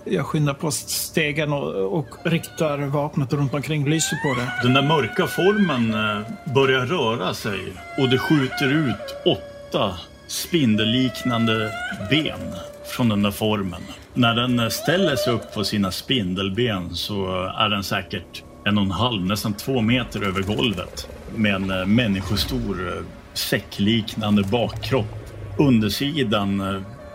Jag 0.06 0.26
skyndar 0.26 0.54
på 0.54 0.72
stegen 0.72 1.54
och, 1.54 1.98
och 1.98 2.08
riktar 2.24 2.78
vapnet 2.78 3.34
runt 3.34 3.54
omkring, 3.54 3.90
lyser 3.90 4.16
på 4.24 4.40
det. 4.42 4.54
Den 4.64 4.74
där 4.74 4.82
mörka 4.82 5.28
formen 5.28 5.94
eh, 5.94 6.54
börjar 6.54 6.86
röra 6.86 7.34
sig 7.34 7.60
och 7.98 8.10
det 8.10 8.18
skjuter 8.18 8.74
ut 8.74 9.16
åtta 9.26 9.94
spindelliknande 10.28 11.72
ben 12.10 12.40
från 12.88 13.10
den 13.10 13.22
där 13.22 13.32
formen. 13.32 13.82
När 14.14 14.36
den 14.36 14.60
eh, 14.60 14.70
ställer 14.70 15.16
sig 15.16 15.34
upp 15.34 15.54
på 15.54 15.64
sina 15.64 15.92
spindelben 15.92 16.96
så 16.96 17.46
är 17.58 17.70
den 17.70 17.84
säkert 17.84 18.44
en 18.66 18.78
och 18.78 18.84
en 18.84 18.92
halv, 18.92 19.26
nästan 19.26 19.54
två 19.54 19.82
meter 19.82 20.24
över 20.24 20.42
golvet 20.42 21.10
med 21.36 21.56
en 21.56 21.72
eh, 21.72 21.86
människostor 21.86 22.88
eh, 22.88 23.04
säckliknande 23.34 24.44
bakkropp. 24.44 25.34
Undersidan 25.58 26.60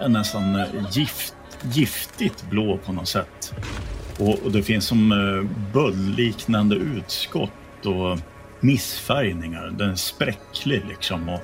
är 0.01 0.09
nästan 0.09 0.65
gift, 0.91 1.35
giftigt 1.63 2.51
blå 2.51 2.79
på 2.87 2.93
något 2.93 3.09
sätt. 3.09 3.55
Och, 4.19 4.39
och 4.45 4.53
det 4.53 4.63
finns 4.63 4.87
som 4.87 5.09
böldliknande 5.73 6.77
utskott 6.77 7.87
och 7.87 8.19
missfärgningar. 8.61 9.75
Den 9.79 9.91
är 9.91 9.95
spräcklig 9.95 10.83
liksom 10.89 11.29
och 11.29 11.41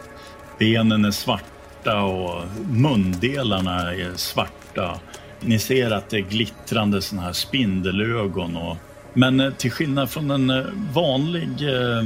benen 0.58 1.04
är 1.04 1.10
svarta 1.10 1.57
och 1.94 2.44
mundelarna 2.70 3.94
är 3.94 4.12
svarta. 4.16 5.00
Ni 5.40 5.58
ser 5.58 5.90
att 5.90 6.10
det 6.10 6.16
är 6.16 6.20
glittrande 6.20 7.02
såna 7.02 7.22
här 7.22 7.32
spindelögon. 7.32 8.56
Och, 8.56 8.76
men 9.14 9.40
eh, 9.40 9.50
till 9.52 9.70
skillnad 9.70 10.10
från 10.10 10.30
en 10.30 10.50
eh, 10.50 10.64
vanlig 10.92 11.48
eh, 11.62 12.04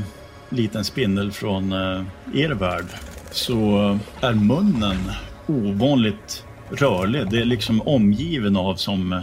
liten 0.49 0.85
spindel 0.85 1.33
från 1.33 1.73
eh, 1.73 2.03
er 2.35 2.51
värld 2.51 2.87
så 3.31 3.99
är 4.21 4.35
munnen 4.35 4.99
ovanligt 5.47 6.45
rörlig. 6.71 7.31
Det 7.31 7.41
är 7.41 7.45
liksom 7.45 7.83
omgiven 7.83 8.57
av 8.57 8.75
som 8.75 9.13
eh, 9.13 9.23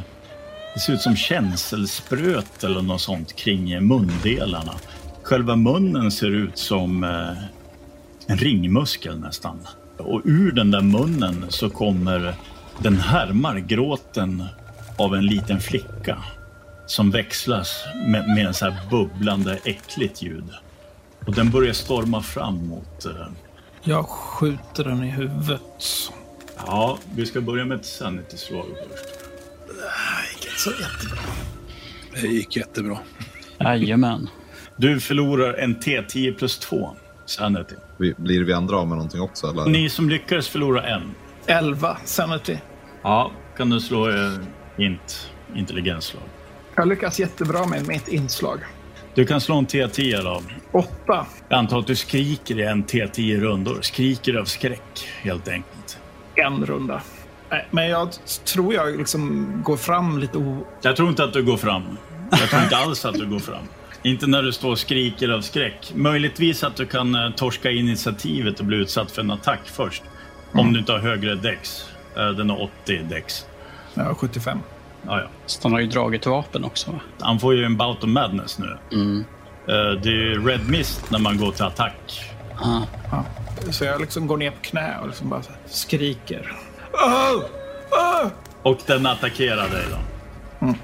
det 0.74 0.80
ser 0.80 0.94
ut 0.94 1.02
som 1.02 1.16
känselspröt 1.16 2.64
eller 2.64 2.82
något 2.82 3.02
sånt 3.02 3.36
kring 3.36 3.88
mundelarna. 3.88 4.74
Själva 5.24 5.56
munnen 5.56 6.12
ser 6.12 6.32
ut 6.32 6.58
som 6.58 7.04
eh, 7.04 7.44
en 8.28 8.38
ringmuskel 8.38 9.20
nästan. 9.20 9.60
Och 10.00 10.22
ur 10.26 10.52
den 10.52 10.72
där 10.72 10.82
munnen 10.82 11.46
så 11.50 11.70
kommer 11.70 12.34
den 12.80 12.98
härmar 12.98 13.60
gråten 13.60 14.44
av 14.98 15.16
en 15.16 15.26
liten 15.26 15.60
flicka 15.60 16.24
som 16.86 17.12
växlas 17.12 17.84
med, 18.08 18.30
med 18.30 18.46
en 18.46 18.54
så 18.54 18.66
här 18.66 18.90
bubblande 18.90 19.60
äckligt 19.64 20.22
ljud. 20.22 20.50
Och 21.26 21.36
den 21.36 21.52
börjar 21.52 21.74
storma 21.74 22.22
fram 22.22 22.68
mot... 22.68 23.06
Uh... 23.06 23.28
Jag 23.82 24.06
skjuter 24.06 24.84
den 24.84 25.04
i 25.04 25.10
huvudet. 25.10 26.12
Ja, 26.66 26.98
vi 27.16 27.26
ska 27.26 27.42
börja 27.42 27.66
med 27.66 27.80
ett 27.80 27.86
sanity-slag 27.86 28.66
först. 28.90 29.20
Det 29.68 30.28
gick 30.32 30.46
inte 30.46 30.60
så 30.60 30.70
jättebra. 30.70 31.22
Det 32.22 32.28
gick 32.28 32.56
jättebra. 32.56 33.00
Jajamän. 33.60 34.30
Du 34.78 35.00
förlorar 35.00 35.54
en 35.54 35.76
T10 35.76 36.38
plus 36.38 36.60
2 36.60 36.96
sanity. 37.30 37.76
Blir 37.98 38.44
vi 38.44 38.54
andra 38.54 38.78
av 38.78 38.88
med 38.88 38.98
någonting 38.98 39.22
också? 39.22 39.48
Eller? 39.48 39.66
Ni 39.66 39.90
som 39.90 40.10
lyckades 40.10 40.48
förlora 40.48 40.84
en. 40.84 41.16
11 41.46 41.98
sanity. 42.06 42.58
Ja, 43.02 43.32
kan 43.58 43.70
du 43.70 43.80
slå 43.80 44.10
eh, 44.10 44.16
int, 44.78 45.32
intelligensslag. 45.56 46.24
Jag 46.76 46.88
lyckas 46.88 47.20
jättebra 47.20 47.66
med 47.66 47.88
mitt 47.88 48.08
inslag. 48.08 48.60
Du 49.14 49.26
kan 49.26 49.42
slå 49.42 49.56
en 49.58 49.68
T10 49.68 50.24
då. 50.24 50.42
8. 50.72 51.26
Jag 51.50 51.60
antar 51.60 51.80
att 51.80 51.88
du 51.88 51.96
skriker 51.96 52.60
i 52.60 52.64
en 52.64 52.84
T10 52.84 53.40
rundor. 53.40 53.78
Skriker 53.82 54.34
av 54.34 54.46
skräck, 54.46 55.08
helt 55.22 55.48
enkelt. 55.48 56.00
En 56.36 56.66
runda. 56.66 57.02
Nej, 57.50 57.68
men 57.72 57.90
jag 57.90 58.10
tror 58.46 58.74
jag 58.74 58.98
liksom 58.98 59.52
går 59.66 59.78
fram 59.78 60.20
lite 60.20 60.38
o... 60.38 60.68
Jag 60.82 60.96
tror 60.96 61.10
inte 61.10 61.24
att 61.24 61.34
du 61.34 61.44
går 61.44 61.58
fram. 61.58 61.84
Jag 62.32 62.50
tror 62.50 62.64
inte 62.64 62.78
alls 62.78 63.06
att 63.06 63.16
du 63.16 63.26
går 63.26 63.40
fram. 63.40 63.64
Inte 64.04 64.28
när 64.28 64.44
du 64.44 64.52
står 64.52 64.72
och 64.72 64.80
skriker 64.80 65.30
av 65.30 65.42
skräck. 65.42 65.92
Möjligtvis 65.96 66.64
att 66.64 66.76
du 66.76 66.86
kan 66.86 67.16
eh, 67.16 67.32
torska 67.32 67.72
initiativet 67.72 68.60
och 68.60 68.66
bli 68.66 68.78
utsatt 68.78 69.12
för 69.12 69.22
en 69.22 69.32
attack 69.32 69.60
först. 69.66 70.04
Mm. 70.54 70.66
Om 70.66 70.74
du 70.74 70.80
inte 70.80 70.92
har 70.92 71.00
högre 71.00 71.36
dex. 71.36 71.86
Eh, 72.18 72.30
den 72.30 72.50
har 72.50 72.70
80 72.84 73.02
dex. 73.10 73.46
Jag 73.94 74.04
har 74.04 74.14
75. 74.14 74.60
Ja, 75.08 75.20
ja. 75.20 75.28
Så 75.46 75.60
han 75.64 75.72
har 75.72 75.80
ju 75.80 75.88
dragit 75.88 76.26
vapen 76.26 76.64
också 76.64 76.92
va? 76.92 77.00
Han 77.20 77.40
får 77.40 77.56
ju 77.56 77.64
en 77.64 77.78
bout 77.78 78.04
of 78.04 78.10
madness 78.10 78.60
nu. 78.60 78.78
Mm. 78.92 79.26
Eh, 79.68 80.02
det 80.02 80.10
är 80.10 80.46
red 80.46 80.70
mist 80.70 81.12
när 81.12 81.20
man 81.20 81.38
går 81.38 81.52
till 81.52 81.66
attack. 81.66 82.22
Ah. 82.56 82.82
Ja. 83.12 83.26
Så 83.72 83.86
jag 83.86 84.02
liksom 84.02 84.28
går 84.28 84.38
ner 84.38 84.52
på 84.52 84.62
knä 84.62 84.98
och 85.02 85.08
liksom 85.08 85.30
bara 85.30 85.42
skriker. 85.66 86.52
Oh! 86.94 87.44
Oh! 87.92 88.32
Och 88.62 88.80
den 88.86 89.06
attackerar 89.06 89.70
dig 89.70 89.86
då. 89.92 89.98
Mm. 90.66 90.78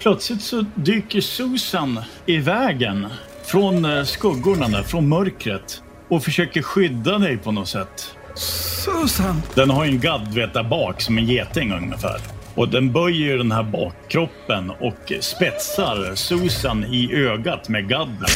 Plötsligt 0.00 0.42
så 0.42 0.64
dyker 0.74 1.20
Susan 1.20 2.00
i 2.26 2.36
vägen 2.36 3.06
från 3.44 3.84
eh, 3.84 4.04
skuggorna 4.04 4.68
där, 4.68 4.82
från 4.82 5.08
mörkret 5.08 5.82
och 6.08 6.24
försöker 6.24 6.62
skydda 6.62 7.18
dig 7.18 7.36
på 7.36 7.52
något 7.52 7.68
sätt. 7.68 8.14
Susan! 8.34 9.42
Den 9.54 9.70
har 9.70 9.84
ju 9.84 9.90
en 9.90 10.00
gadd 10.00 10.34
vet 10.34 10.54
där 10.54 10.62
bak 10.62 11.00
som 11.00 11.18
en 11.18 11.26
geting 11.26 11.72
ungefär. 11.72 12.20
Och 12.54 12.68
den 12.68 12.92
böjer 12.92 13.38
den 13.38 13.52
här 13.52 13.62
bakkroppen 13.62 14.70
och 14.70 15.12
spetsar 15.20 16.14
Susan 16.14 16.84
i 16.84 17.14
ögat 17.14 17.68
med 17.68 17.88
gadden. 17.88 18.28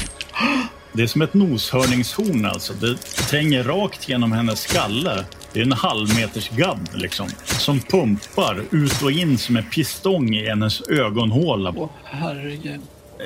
Det 0.93 1.03
är 1.03 1.07
som 1.07 1.23
ett 1.23 1.35
noshörningshorn 1.35 2.45
alltså. 2.45 2.73
Det 2.73 2.97
tränger 3.31 3.62
rakt 3.62 4.09
genom 4.09 4.33
hennes 4.33 4.61
skalle. 4.61 5.25
Det 5.55 5.61
är 5.61 5.65
en 5.65 5.73
halvmeters 5.73 6.49
gadd 6.49 6.89
liksom. 6.95 7.29
Som 7.45 7.81
pumpar 7.81 8.63
ut 8.71 9.03
och 9.03 9.11
in 9.11 9.39
som 9.39 9.57
en 9.57 9.65
pistong 9.65 10.35
i 10.35 10.49
hennes 10.49 10.81
ögonhåla. 10.89 11.73
Åh, 11.77 11.91
herregud. 12.05 12.81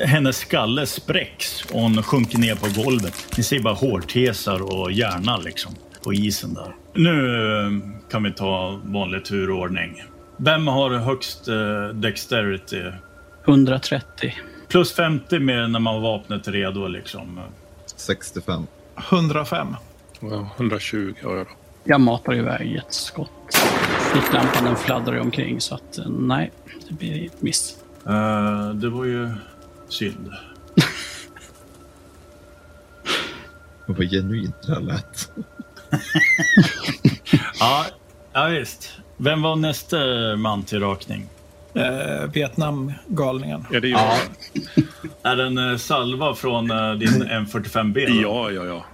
Hennes 0.06 0.38
skalle 0.38 0.86
spräcks 0.86 1.64
och 1.72 1.80
hon 1.80 2.02
sjunker 2.02 2.38
ner 2.38 2.54
på 2.54 2.82
golvet. 2.82 3.26
Ni 3.36 3.42
ser 3.42 3.60
bara 3.60 3.74
hårtesar 3.74 4.62
och 4.62 4.92
hjärna 4.92 5.36
liksom 5.36 5.74
på 6.04 6.14
isen 6.14 6.54
där. 6.54 6.74
Nu 6.94 7.36
eh, 7.36 8.10
kan 8.10 8.22
vi 8.22 8.32
ta 8.32 8.80
vanlig 8.84 9.24
turordning. 9.24 10.02
Vem 10.36 10.66
har 10.66 10.90
högst 10.90 11.48
eh, 11.48 11.88
dexterity? 11.94 12.82
130. 13.44 14.34
Plus 14.68 14.92
50 14.92 15.38
med 15.38 15.70
när 15.70 15.80
man 15.80 15.94
har 15.94 16.00
vapnet 16.00 16.48
redo 16.48 16.86
liksom. 16.88 17.40
65. 17.96 18.66
105. 19.10 19.76
Ja, 20.20 20.50
120 20.56 21.14
har 21.22 21.36
jag 21.36 21.46
då. 21.46 21.52
Jag 21.90 22.00
matar 22.00 22.34
iväg 22.34 22.76
ett 22.76 22.92
skott. 22.92 23.54
Ficklampan 24.14 24.64
den 24.64 24.76
fladdrar 24.76 25.14
ju 25.14 25.20
omkring 25.20 25.60
så 25.60 25.74
att 25.74 25.98
eh, 25.98 26.08
nej, 26.08 26.52
det 26.88 26.94
blir 26.94 27.26
ett 27.26 27.42
miss. 27.42 27.76
Uh, 28.08 28.70
det 28.74 28.88
var 28.90 29.04
ju 29.04 29.30
synd. 29.88 30.30
Vad 33.86 34.10
genuint 34.10 34.54
det 34.66 34.74
här 34.74 34.80
lät. 34.80 35.30
ja, 37.60 37.86
ja, 38.32 38.46
visst. 38.46 38.92
Vem 39.16 39.42
var 39.42 39.56
nästa 39.56 39.96
man 40.36 40.62
till 40.62 40.80
rakning? 40.80 41.26
Eh, 41.74 42.30
Vietnamgalningen. 42.32 43.64
Ja, 43.70 43.80
det 43.80 43.88
är 43.88 43.90
jag. 43.90 44.18
Är 45.22 45.36
det 45.36 45.44
en 45.44 45.58
eh, 45.58 45.76
salva 45.76 46.34
från 46.34 46.68
din 46.98 47.22
M45B? 47.22 48.06
då? 48.06 48.22
Ja, 48.22 48.50
ja, 48.50 48.64
ja. 48.64 48.84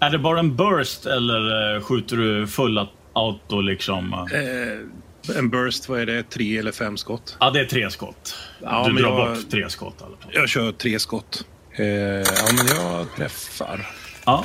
Är 0.00 0.10
det 0.10 0.18
bara 0.18 0.38
en 0.38 0.56
burst 0.56 1.06
eller 1.06 1.74
eh, 1.76 1.82
skjuter 1.82 2.16
du 2.16 2.46
full 2.46 2.86
auto 3.12 3.60
liksom? 3.60 4.12
Eh, 4.12 5.36
en 5.38 5.50
burst, 5.50 5.88
vad 5.88 6.00
är 6.00 6.06
det? 6.06 6.22
Tre 6.22 6.58
eller 6.58 6.72
fem 6.72 6.96
skott? 6.96 7.36
Ja, 7.40 7.50
det 7.50 7.60
är 7.60 7.64
tre 7.64 7.90
skott. 7.90 8.34
Ja, 8.62 8.88
du 8.88 8.94
drar 9.02 9.18
jag- 9.18 9.36
bort 9.36 9.50
tre 9.50 9.70
skott 9.70 9.94
i 10.00 10.04
alla 10.04 10.16
fall. 10.16 10.30
Jag 10.34 10.48
kör 10.48 10.72
tre 10.72 10.98
skott. 10.98 11.44
Eh, 11.72 11.86
ja, 11.86 12.24
men 12.56 12.66
jag 12.66 13.06
träffar. 13.16 13.86
Ja. 14.26 14.44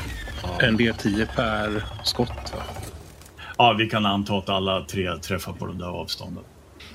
En 0.60 0.78
D10 0.80 1.28
per 1.36 1.84
skott. 2.04 2.30
Va? 2.56 2.64
ja, 3.58 3.76
vi 3.78 3.90
kan 3.90 4.06
anta 4.06 4.34
att 4.34 4.50
alla 4.50 4.86
tre 4.86 5.18
träffar 5.18 5.54
på 5.54 5.66
det 5.66 5.74
där 5.78 5.88
avståndet. 6.02 6.44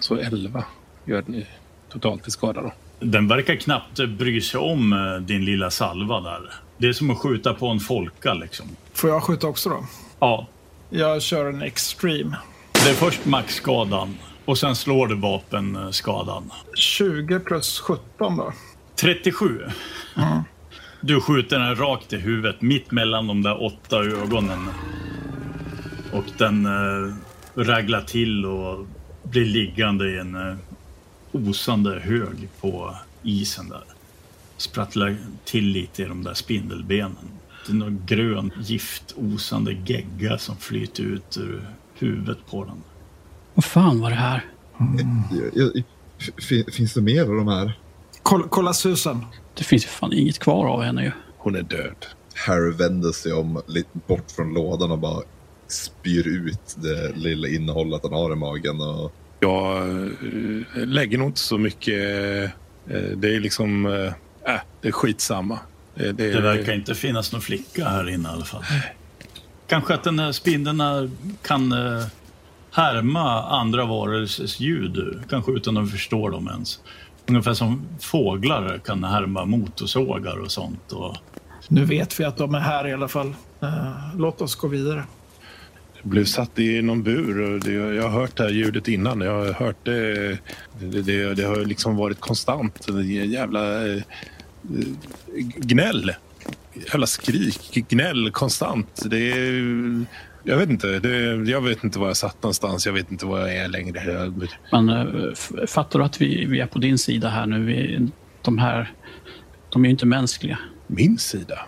Så 0.00 0.16
11 0.16 0.64
gör 1.04 1.24
ni 1.26 1.46
totalt 1.92 2.28
i 2.28 2.30
skada 2.30 2.62
då. 2.62 2.72
Den 3.00 3.28
verkar 3.28 3.54
knappt 3.56 4.08
bry 4.08 4.40
sig 4.40 4.60
om 4.60 4.92
eh, 4.92 5.22
din 5.22 5.44
lilla 5.44 5.70
salva 5.70 6.20
där. 6.20 6.40
Det 6.78 6.88
är 6.88 6.92
som 6.92 7.10
att 7.10 7.18
skjuta 7.18 7.54
på 7.54 7.68
en 7.68 7.80
folka 7.80 8.34
liksom. 8.34 8.66
Får 8.92 9.10
jag 9.10 9.22
skjuta 9.22 9.46
också 9.46 9.68
då? 9.68 9.84
Ja, 10.20 10.46
Jag 10.90 11.22
kör 11.22 11.46
en 11.46 11.62
extreme. 11.62 12.36
det 12.72 12.90
är 12.90 12.94
först 12.94 13.26
maxskadan 13.26 14.16
och 14.44 14.58
sen 14.58 14.76
slår 14.76 15.06
du 15.06 15.14
vapenskadan. 15.14 16.50
20 16.74 17.40
plus 17.40 17.78
17 17.80 18.36
då. 18.36 18.52
37. 19.00 19.62
Du 21.00 21.20
skjuter 21.20 21.58
den 21.58 21.76
rakt 21.76 22.12
i 22.12 22.16
huvudet, 22.16 22.62
mitt 22.62 22.90
mellan 22.90 23.26
de 23.26 23.42
där 23.42 23.62
åtta 23.64 23.96
ögonen. 23.96 24.68
Och 26.12 26.24
den 26.38 26.66
eh, 26.66 27.14
raglar 27.54 28.00
till 28.00 28.46
och 28.46 28.86
blir 29.22 29.44
liggande 29.44 30.10
i 30.10 30.18
en 30.18 30.34
eh, 30.50 30.56
osande 31.38 32.00
hög 32.00 32.48
på 32.60 32.96
isen 33.22 33.68
där. 33.68 33.84
Sprattlar 34.56 35.16
till 35.44 35.64
lite 35.64 36.02
i 36.02 36.04
de 36.06 36.24
där 36.24 36.34
spindelbenen. 36.34 37.16
Det 37.66 37.72
är 37.72 37.76
någon 37.76 38.02
grön 38.06 38.52
giftosande 38.60 39.72
gegga 39.86 40.38
som 40.38 40.56
flyter 40.56 41.02
ut 41.02 41.36
ur 41.36 41.68
huvudet 41.98 42.38
på 42.50 42.64
den. 42.64 42.82
Vad 43.54 43.64
fan 43.64 44.00
var 44.00 44.10
det 44.10 44.16
här? 44.16 44.44
F- 46.38 46.74
finns 46.74 46.94
det 46.94 47.00
mer 47.00 47.22
av 47.22 47.34
de 47.36 47.48
här? 47.48 47.78
Kolla, 48.22 48.44
kolla 48.48 48.72
Susan. 48.72 49.26
Det 49.54 49.64
finns 49.64 49.84
ju 49.84 49.88
fan 49.88 50.12
inget 50.12 50.38
kvar 50.38 50.66
av 50.66 50.82
henne 50.82 51.04
ju. 51.04 51.12
Hon 51.38 51.54
är 51.56 51.62
död. 51.62 52.06
Harry 52.46 52.70
vänder 52.72 53.12
sig 53.12 53.32
om 53.32 53.62
lite 53.66 53.98
bort 54.08 54.30
från 54.30 54.54
lådan 54.54 54.90
och 54.90 54.98
bara 54.98 55.22
spyr 55.68 56.26
ut 56.28 56.76
det 56.76 57.12
lilla 57.16 57.48
innehållet 57.48 58.00
han 58.02 58.12
har 58.12 58.32
i 58.32 58.36
magen. 58.36 58.80
Och 58.80 59.12
Jag 59.40 59.88
eh, 59.88 60.86
lägger 60.86 61.18
nog 61.18 61.28
inte 61.28 61.40
så 61.40 61.58
mycket. 61.58 61.94
eh, 61.94 62.50
Det 63.16 63.34
är 63.36 63.40
liksom... 63.40 63.86
Äh, 63.86 64.12
det 64.80 64.88
är 64.88 64.92
skitsamma. 64.92 65.58
Det, 65.94 66.12
det, 66.12 66.32
Det 66.32 66.40
verkar 66.40 66.72
inte 66.72 66.94
finnas 66.94 67.32
någon 67.32 67.40
flicka 67.40 67.88
här 67.88 68.08
inne 68.08 68.28
i 68.28 68.32
alla 68.32 68.44
fall. 68.44 68.62
Kanske 69.66 69.94
att 69.94 70.04
den 70.04 70.18
här 70.18 70.32
spindeln 70.32 70.82
kan 71.42 71.72
eh, 71.72 72.04
härma 72.72 73.42
andra 73.42 73.84
varelsers 73.84 74.60
ljud, 74.60 75.22
kanske 75.30 75.52
utan 75.52 75.76
att 75.76 75.90
förstå 75.90 76.28
dem 76.28 76.48
ens. 76.48 76.80
Ungefär 77.26 77.54
som 77.54 77.82
fåglar 78.00 78.78
kan 78.84 79.04
härma 79.04 79.44
motorsågar 79.44 80.36
och 80.40 80.50
sånt. 80.50 80.92
Och 80.92 81.16
Nu 81.68 81.84
vet 81.84 82.20
vi 82.20 82.24
att 82.24 82.36
de 82.36 82.54
är 82.54 82.60
här 82.60 82.86
i 82.88 82.92
alla 82.92 83.08
fall. 83.08 83.34
Eh, 83.62 84.16
låt 84.16 84.40
oss 84.40 84.54
gå 84.54 84.68
vidare. 84.68 85.04
Blev 86.02 86.24
satt 86.24 86.58
i 86.58 86.82
någon 86.82 87.02
bur. 87.02 87.40
Och 87.40 87.60
det, 87.60 87.72
jag 87.72 88.02
har 88.02 88.20
hört 88.20 88.36
det 88.36 88.42
här 88.42 88.50
ljudet 88.50 88.88
innan. 88.88 89.20
Jag 89.20 89.44
har 89.44 89.52
hört 89.52 89.84
det. 89.84 90.30
Det, 90.80 91.02
det, 91.02 91.34
det 91.34 91.42
har 91.42 91.64
liksom 91.64 91.96
varit 91.96 92.20
konstant. 92.20 92.86
Jävla 93.26 93.88
eh, 93.88 94.02
gnäll. 95.56 96.12
Jävla 96.74 97.06
skrik. 97.06 97.84
Gnäll 97.88 98.30
konstant. 98.30 99.02
Det 99.06 99.30
är... 99.32 100.04
Jag 100.44 100.56
vet 100.56 100.70
inte. 100.70 100.98
Det, 100.98 101.50
jag 101.50 101.60
vet 101.60 101.84
inte 101.84 101.98
var 101.98 102.06
jag 102.06 102.16
satt 102.16 102.42
någonstans. 102.42 102.86
Jag 102.86 102.92
vet 102.92 103.10
inte 103.10 103.26
var 103.26 103.38
jag 103.38 103.56
är 103.56 103.68
längre. 103.68 104.32
Men 104.72 104.88
eh, 104.88 105.34
fattar 105.66 105.98
du 105.98 106.04
att 106.04 106.20
vi, 106.20 106.44
vi 106.44 106.60
är 106.60 106.66
på 106.66 106.78
din 106.78 106.98
sida 106.98 107.28
här 107.28 107.46
nu? 107.46 107.64
Vi, 107.64 108.08
de 108.42 108.58
här, 108.58 108.92
de 109.68 109.84
är 109.84 109.88
ju 109.88 109.90
inte 109.90 110.06
mänskliga. 110.06 110.58
min 110.86 111.18
sida? 111.18 111.58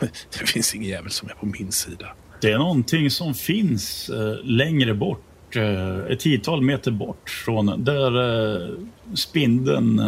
Det 0.38 0.46
finns 0.46 0.74
ingen 0.74 0.88
jävel 0.88 1.10
som 1.10 1.28
är 1.28 1.34
på 1.34 1.46
min 1.46 1.72
sida. 1.72 2.06
Det 2.40 2.50
är 2.52 2.58
någonting 2.58 3.10
som 3.10 3.34
finns 3.34 4.08
eh, 4.08 4.44
längre 4.44 4.94
bort, 4.94 5.56
eh, 5.56 5.98
ett 5.98 6.20
tiotal 6.20 6.62
meter 6.62 6.90
bort 6.90 7.30
från 7.30 7.84
där 7.84 8.16
eh, 8.56 8.68
spindeln 9.14 10.00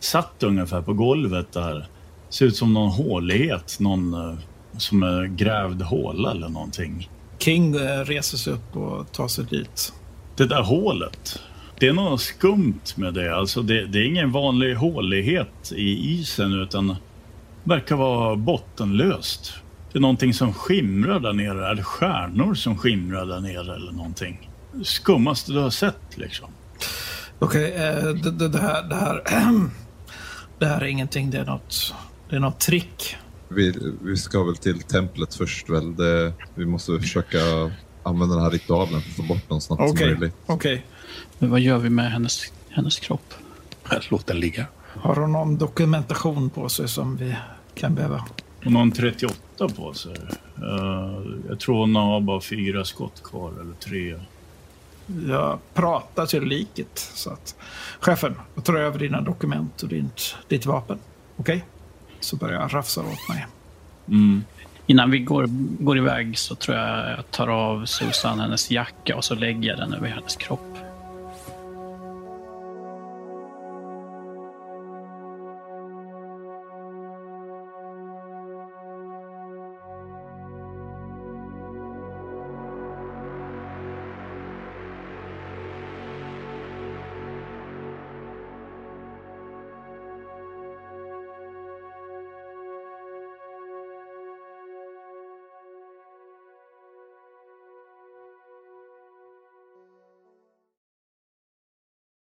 satt 0.00 0.42
ungefär 0.42 0.82
på 0.82 0.92
golvet 0.92 1.52
där. 1.52 1.86
Ser 2.28 2.46
ut 2.46 2.56
som 2.56 2.74
någon 2.74 2.90
hålighet, 2.90 3.76
någon 3.80 4.38
som 4.78 5.02
är 5.02 5.26
grävd 5.26 5.82
håla 5.82 6.30
eller 6.30 6.48
någonting. 6.48 7.08
King 7.38 7.74
reser 8.04 8.38
sig 8.38 8.52
upp 8.52 8.76
och 8.76 9.12
tar 9.12 9.28
sig 9.28 9.44
dit. 9.44 9.92
Det 10.36 10.46
där 10.46 10.62
hålet, 10.62 11.42
det 11.78 11.88
är 11.88 11.92
något 11.92 12.20
skumt 12.20 12.80
med 12.96 13.14
det. 13.14 13.36
Alltså 13.36 13.62
det, 13.62 13.86
det 13.86 13.98
är 13.98 14.06
ingen 14.06 14.32
vanlig 14.32 14.74
hålighet 14.74 15.72
i 15.76 16.20
isen 16.20 16.52
utan 16.52 16.96
verkar 17.64 17.96
vara 17.96 18.36
bottenlöst 18.36 19.54
det 19.92 19.98
är 19.98 20.00
någonting 20.00 20.34
som 20.34 20.52
skimrar 20.52 21.20
där 21.20 21.32
nere, 21.32 21.70
Är 21.70 21.74
det 21.74 21.82
stjärnor 21.82 22.54
som 22.54 22.78
skimrar 22.78 23.26
där 23.26 23.40
nere 23.40 23.74
eller 23.74 23.92
någonting. 23.92 24.50
Skummaste 24.82 25.52
du 25.52 25.58
har 25.58 25.70
sett 25.70 26.16
liksom. 26.16 26.50
Okej, 27.38 27.72
okay, 27.72 27.86
eh, 27.86 28.14
det, 28.14 28.30
det, 28.30 28.48
det, 28.48 28.58
här, 28.58 28.82
det, 28.82 28.94
här, 28.94 29.22
det 30.58 30.66
här 30.66 30.80
är 30.80 30.86
ingenting, 30.86 31.30
det 31.30 31.38
är 31.38 31.44
något, 31.44 31.94
det 32.28 32.36
är 32.36 32.40
något 32.40 32.60
trick. 32.60 33.16
Vi, 33.48 33.74
vi 34.02 34.16
ska 34.16 34.44
väl 34.44 34.56
till 34.56 34.82
templet 34.82 35.34
först 35.34 35.70
väl. 35.70 35.96
Det, 35.96 36.32
vi 36.54 36.66
måste 36.66 36.98
försöka 37.00 37.38
använda 38.02 38.34
den 38.34 38.44
här 38.44 38.50
ritualen 38.50 39.00
för 39.00 39.10
att 39.10 39.16
få 39.16 39.22
bort 39.22 39.48
den 39.48 39.60
snabbt 39.60 39.82
okay, 39.82 39.96
som 39.96 40.06
möjligt. 40.06 40.34
Okej. 40.46 40.74
Okay. 40.74 40.84
Men 41.38 41.50
vad 41.50 41.60
gör 41.60 41.78
vi 41.78 41.90
med 41.90 42.12
hennes, 42.12 42.52
hennes 42.68 42.98
kropp? 42.98 43.34
Låt 44.10 44.26
den 44.26 44.40
ligga. 44.40 44.66
Har 44.82 45.16
hon 45.16 45.32
någon 45.32 45.58
dokumentation 45.58 46.50
på 46.50 46.68
sig 46.68 46.88
som 46.88 47.16
vi 47.16 47.36
kan 47.74 47.94
behöva? 47.94 48.24
Hon 48.64 48.76
har 48.76 48.82
en 48.82 48.92
38 48.92 49.34
åtta 49.60 49.74
på 49.74 49.94
sig. 49.94 50.12
Eh, 50.56 51.20
jag 51.48 51.60
tror 51.60 51.76
hon 51.76 51.96
har 51.96 52.20
bara 52.20 52.40
fyra 52.40 52.84
skott 52.84 53.22
kvar, 53.22 53.52
eller 53.60 53.74
tre. 53.74 54.16
Jag 55.28 55.58
pratar 55.74 56.26
till 56.26 56.42
liket. 56.42 56.98
Så 57.14 57.30
att, 57.30 57.56
chefen, 58.00 58.34
jag 58.54 58.64
tar 58.64 58.74
över 58.74 58.98
dina 58.98 59.20
dokument 59.20 59.82
och 59.82 59.88
ditt, 59.88 60.36
ditt 60.48 60.66
vapen. 60.66 60.98
Okej? 61.36 61.56
Okay? 61.56 61.68
Så 62.20 62.36
börjar 62.36 62.60
jag 62.60 62.74
rafsa 62.74 63.00
åt 63.00 63.28
mig. 63.28 63.46
Mm. 64.08 64.44
Innan 64.86 65.10
vi 65.10 65.18
går, 65.18 65.46
går 65.84 65.98
iväg 65.98 66.38
så 66.38 66.54
tror 66.54 66.76
jag 66.76 67.10
jag 67.10 67.30
tar 67.30 67.48
av 67.48 67.84
Susan 67.84 68.40
hennes 68.40 68.70
jacka 68.70 69.16
och 69.16 69.24
så 69.24 69.34
lägger 69.34 69.68
jag 69.68 69.78
den 69.78 69.94
över 69.94 70.08
hennes 70.08 70.36
kropp. 70.36 70.79